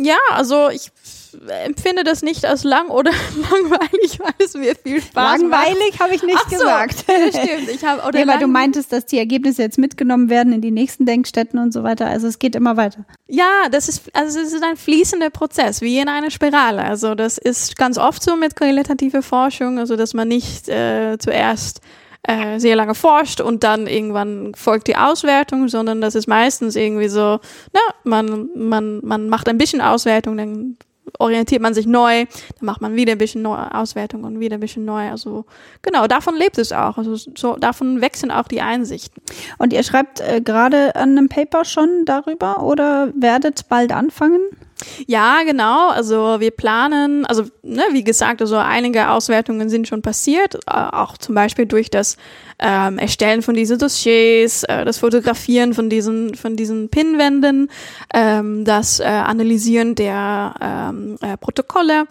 Ja, 0.00 0.16
also 0.30 0.70
ich 0.70 0.90
empfinde 1.64 2.04
das 2.04 2.22
nicht 2.22 2.44
als 2.44 2.64
lang 2.64 2.88
oder 2.88 3.10
langweilig, 3.50 4.18
weil 4.20 4.34
es 4.38 4.54
mir 4.54 4.74
viel 4.74 5.00
Spaß 5.00 5.40
Langweilig 5.40 5.98
habe 6.00 6.14
ich 6.14 6.22
nicht 6.22 6.38
Ach 6.38 6.50
so, 6.50 6.56
gesagt. 6.56 7.00
stimmt. 7.28 7.68
Ich 7.72 7.84
habe 7.84 8.02
oder 8.06 8.18
Nee, 8.18 8.26
weil 8.26 8.38
du 8.38 8.46
meintest, 8.46 8.92
dass 8.92 9.06
die 9.06 9.18
Ergebnisse 9.18 9.62
jetzt 9.62 9.78
mitgenommen 9.78 10.28
werden 10.28 10.52
in 10.52 10.60
die 10.60 10.70
nächsten 10.70 11.06
Denkstätten 11.06 11.58
und 11.58 11.72
so 11.72 11.82
weiter. 11.82 12.06
Also 12.06 12.26
es 12.26 12.38
geht 12.38 12.54
immer 12.54 12.76
weiter. 12.76 13.04
Ja, 13.28 13.68
das 13.70 13.88
ist 13.88 14.10
also 14.12 14.40
es 14.40 14.52
ist 14.52 14.62
ein 14.62 14.76
fließender 14.76 15.30
Prozess, 15.30 15.80
wie 15.80 15.98
in 15.98 16.08
einer 16.08 16.30
Spirale. 16.30 16.84
Also 16.84 17.14
das 17.14 17.38
ist 17.38 17.76
ganz 17.76 17.98
oft 17.98 18.22
so 18.22 18.36
mit 18.36 18.56
qualitativer 18.56 19.22
Forschung, 19.22 19.78
also 19.78 19.96
dass 19.96 20.14
man 20.14 20.28
nicht 20.28 20.68
äh, 20.68 21.18
zuerst 21.18 21.80
äh, 22.26 22.58
sehr 22.58 22.76
lange 22.76 22.94
forscht 22.94 23.40
und 23.40 23.64
dann 23.64 23.86
irgendwann 23.86 24.54
folgt 24.54 24.88
die 24.88 24.96
Auswertung, 24.96 25.68
sondern 25.68 26.00
das 26.00 26.14
ist 26.14 26.26
meistens 26.26 26.74
irgendwie 26.74 27.08
so, 27.08 27.38
na, 27.72 27.80
man, 28.02 28.48
man, 28.54 29.00
man 29.04 29.28
macht 29.28 29.48
ein 29.48 29.58
bisschen 29.58 29.82
Auswertung, 29.82 30.38
dann 30.38 30.78
orientiert 31.18 31.62
man 31.62 31.74
sich 31.74 31.86
neu, 31.86 32.24
dann 32.24 32.66
macht 32.66 32.80
man 32.80 32.96
wieder 32.96 33.12
ein 33.12 33.18
bisschen 33.18 33.42
neue 33.42 33.74
Auswertung 33.74 34.24
und 34.24 34.40
wieder 34.40 34.56
ein 34.56 34.60
bisschen 34.60 34.84
neu. 34.84 35.10
Also 35.10 35.44
genau, 35.82 36.06
davon 36.06 36.36
lebt 36.36 36.58
es 36.58 36.72
auch. 36.72 36.98
Also 36.98 37.16
so 37.16 37.56
davon 37.56 38.00
wechseln 38.00 38.30
auch 38.30 38.48
die 38.48 38.60
Einsichten. 38.60 39.22
Und 39.58 39.72
ihr 39.72 39.82
schreibt 39.82 40.20
äh, 40.20 40.40
gerade 40.40 40.96
an 40.96 41.10
einem 41.16 41.28
Paper 41.28 41.64
schon 41.64 42.04
darüber 42.04 42.62
oder 42.62 43.12
werdet 43.14 43.68
bald 43.68 43.92
anfangen? 43.92 44.40
Ja, 45.06 45.42
genau. 45.44 45.88
Also 45.88 46.40
wir 46.40 46.50
planen, 46.50 47.26
also 47.26 47.44
ne, 47.62 47.82
wie 47.92 48.04
gesagt, 48.04 48.40
also 48.40 48.56
einige 48.56 49.10
Auswertungen 49.10 49.68
sind 49.68 49.88
schon 49.88 50.02
passiert, 50.02 50.56
äh, 50.66 50.70
auch 50.70 51.18
zum 51.18 51.34
Beispiel 51.34 51.66
durch 51.66 51.90
das 51.90 52.16
ähm, 52.58 52.98
Erstellen 52.98 53.42
von 53.42 53.54
diesen 53.54 53.78
Dossiers, 53.78 54.64
äh, 54.64 54.84
das 54.84 54.98
Fotografieren 54.98 55.74
von 55.74 55.90
diesen 55.90 56.34
von 56.34 56.56
diesen 56.56 56.88
Pinwänden, 56.88 57.70
ähm, 58.12 58.64
das 58.64 59.00
äh, 59.00 59.04
Analysieren 59.04 59.94
der 59.94 60.54
ähm, 60.60 61.16
äh, 61.20 61.36
Protokolle 61.36 62.04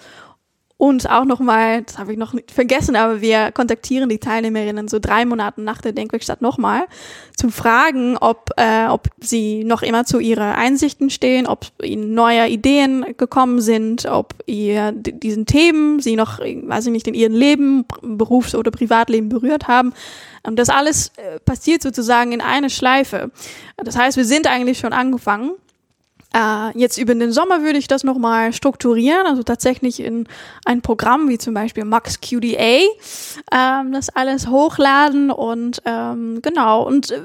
und 0.84 1.10
auch 1.10 1.24
nochmal, 1.24 1.84
das 1.84 1.98
habe 1.98 2.12
ich 2.12 2.18
noch 2.18 2.34
nicht 2.34 2.52
vergessen, 2.52 2.98
aber 2.98 3.22
wir 3.22 3.54
kontaktieren 3.54 4.10
die 4.10 4.18
Teilnehmerinnen 4.18 4.90
so 4.90 5.00
drei 5.00 5.24
Monate 5.24 5.62
nach 5.62 5.80
der 5.80 5.94
Denkwerkstatt 5.94 6.42
nochmal, 6.42 6.88
zu 7.38 7.52
fragen, 7.52 8.18
ob, 8.18 8.50
äh, 8.58 8.88
ob 8.88 9.08
sie 9.22 9.64
noch 9.64 9.82
immer 9.82 10.04
zu 10.04 10.20
ihrer 10.20 10.56
Einsichten 10.58 11.10
stehen, 11.10 11.48
ob 11.48 11.68
ihnen 11.82 12.14
neue 12.14 12.50
Ideen 12.50 13.06
gekommen 13.16 13.62
sind, 13.62 14.08
ob 14.08 14.36
ihr 14.46 14.92
diesen 14.92 15.46
Themen 15.46 16.02
sie 16.02 16.18
noch, 16.18 16.40
weiß 16.40 16.88
ich 16.88 16.92
nicht, 16.92 17.08
in 17.08 17.14
ihrem 17.14 17.34
Leben, 17.34 17.86
Berufs- 18.02 18.54
oder 18.54 18.70
Privatleben 18.70 19.30
berührt 19.30 19.70
haben. 19.70 19.94
Das 20.44 20.68
alles 20.68 21.14
äh, 21.16 21.40
passiert 21.40 21.82
sozusagen 21.82 22.34
in 22.34 22.42
einer 22.42 22.68
Schleife. 22.68 23.32
Das 23.78 23.98
heißt, 23.98 24.18
wir 24.18 24.26
sind 24.26 24.48
eigentlich 24.48 24.80
schon 24.80 24.92
angefangen. 24.92 25.52
Äh, 26.36 26.78
jetzt 26.78 26.98
über 26.98 27.14
den 27.14 27.32
Sommer 27.32 27.62
würde 27.62 27.78
ich 27.78 27.88
das 27.88 28.04
nochmal 28.04 28.54
strukturieren, 28.54 29.28
also 29.28 29.44
tatsächlich 29.44 30.00
in 30.00 30.28
ein 30.66 30.82
Programm 30.82 31.30
wie 31.30 31.38
zum 31.38 31.54
Beispiel 31.54 31.86
Max 31.86 32.20
QDA, 32.22 32.82
ähm, 33.52 33.92
das 33.92 34.10
alles 34.10 34.48
hochladen 34.48 35.30
und 35.30 35.82
ähm, 35.86 36.40
genau 36.42 36.88
und 36.88 37.12
äh, 37.12 37.22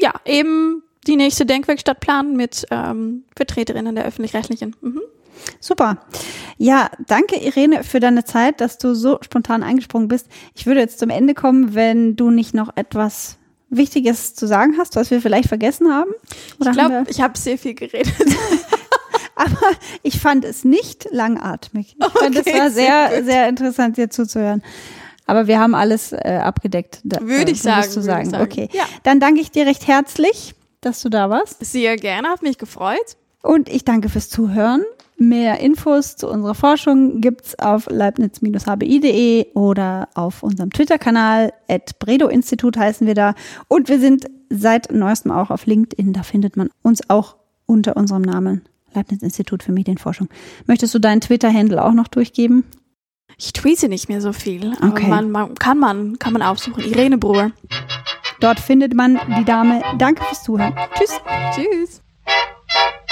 ja, 0.00 0.12
eben 0.24 0.82
die 1.06 1.16
nächste 1.16 1.44
Denkwerkstatt 1.44 2.00
planen 2.00 2.36
mit 2.36 2.66
ähm, 2.70 3.24
Vertreterinnen 3.36 3.96
der 3.96 4.04
öffentlich-rechtlichen. 4.04 4.76
Mhm. 4.80 5.02
Super. 5.58 5.98
Ja, 6.56 6.88
danke 7.06 7.36
Irene 7.36 7.82
für 7.82 7.98
deine 7.98 8.24
Zeit, 8.24 8.60
dass 8.60 8.78
du 8.78 8.94
so 8.94 9.18
spontan 9.22 9.64
eingesprungen 9.64 10.06
bist. 10.06 10.28
Ich 10.54 10.66
würde 10.66 10.80
jetzt 10.80 11.00
zum 11.00 11.10
Ende 11.10 11.34
kommen, 11.34 11.74
wenn 11.74 12.14
du 12.14 12.30
nicht 12.30 12.54
noch 12.54 12.76
etwas 12.76 13.38
Wichtiges 13.76 14.34
zu 14.34 14.46
sagen 14.46 14.74
hast, 14.78 14.96
was 14.96 15.10
wir 15.10 15.20
vielleicht 15.20 15.48
vergessen 15.48 15.92
haben. 15.92 16.12
Oder 16.60 16.70
Ich 16.70 16.76
glaube, 16.76 17.04
ich 17.08 17.20
habe 17.20 17.38
sehr 17.38 17.58
viel 17.58 17.74
geredet. 17.74 18.12
aber 19.34 19.70
ich 20.02 20.20
fand 20.20 20.44
es 20.44 20.64
nicht 20.64 21.08
langatmig. 21.10 21.96
Ich 21.98 22.20
fand 22.20 22.36
es 22.36 22.46
Okay, 22.46 22.58
war 22.58 22.70
sehr 22.70 23.24
sehr, 23.24 23.48
interessant, 23.48 23.96
dir 23.96 24.10
zuzuhören. 24.10 24.62
Aber 25.26 25.46
wir 25.46 25.58
haben 25.58 25.74
alles 25.74 26.12
äh, 26.12 26.40
abgedeckt. 26.42 27.00
Da, 27.04 27.20
Würde 27.20 27.50
äh, 27.50 27.54
ich 27.54 27.62
sagen, 27.62 27.88
Du 27.94 28.02
sagen. 28.02 28.30
sagen. 28.30 28.44
Okay. 28.44 28.68
Ja. 28.72 28.84
Dann 29.04 29.20
danke 29.20 29.40
ich 29.40 29.50
dir 29.50 29.66
recht 29.66 29.86
herzlich, 29.86 30.54
dass 30.80 31.00
du 31.00 31.08
da 31.08 31.30
warst. 31.30 31.64
Sehr 31.64 31.96
gerne, 31.96 32.28
hat 32.28 32.42
mich 32.42 32.58
gefreut. 32.58 33.16
Und 33.42 33.68
ich 33.68 33.84
danke 33.84 34.08
fürs 34.08 34.28
Zuhören. 34.28 34.82
Mehr 35.28 35.60
Infos 35.60 36.16
zu 36.16 36.28
unserer 36.28 36.56
Forschung 36.56 37.20
gibt's 37.20 37.56
auf 37.58 37.86
leibniz-hbi.de 37.88 39.46
oder 39.54 40.08
auf 40.14 40.42
unserem 40.42 40.70
Twitter-Kanal. 40.70 41.52
At 41.68 41.98
Bredo-Institut 42.00 42.76
heißen 42.76 43.06
wir 43.06 43.14
da. 43.14 43.34
Und 43.68 43.88
wir 43.88 44.00
sind 44.00 44.26
seit 44.50 44.90
neuestem 44.90 45.30
auch 45.30 45.50
auf 45.50 45.66
LinkedIn. 45.66 46.12
Da 46.12 46.24
findet 46.24 46.56
man 46.56 46.70
uns 46.82 47.08
auch 47.08 47.36
unter 47.66 47.96
unserem 47.96 48.22
Namen. 48.22 48.62
Leibniz-Institut 48.94 49.62
für 49.62 49.70
Medienforschung. 49.70 50.28
Möchtest 50.66 50.92
du 50.94 50.98
deinen 50.98 51.20
Twitter-Handle 51.20 51.82
auch 51.84 51.92
noch 51.92 52.08
durchgeben? 52.08 52.64
Ich 53.38 53.52
tweete 53.52 53.88
nicht 53.88 54.08
mehr 54.08 54.20
so 54.20 54.32
viel, 54.32 54.72
aber 54.80 54.88
Okay. 54.88 55.06
man, 55.08 55.30
man, 55.30 55.54
kann 55.54 55.78
man 55.78 56.18
kann 56.18 56.32
man 56.32 56.42
aufsuchen. 56.42 56.82
Irene 56.84 57.16
Bruhr. 57.16 57.52
Dort 58.40 58.58
findet 58.58 58.92
man 58.94 59.20
die 59.38 59.44
Dame. 59.44 59.82
Danke 59.98 60.24
fürs 60.24 60.42
Zuhören. 60.42 60.74
Tschüss. 60.98 61.20
Tschüss. 61.54 62.01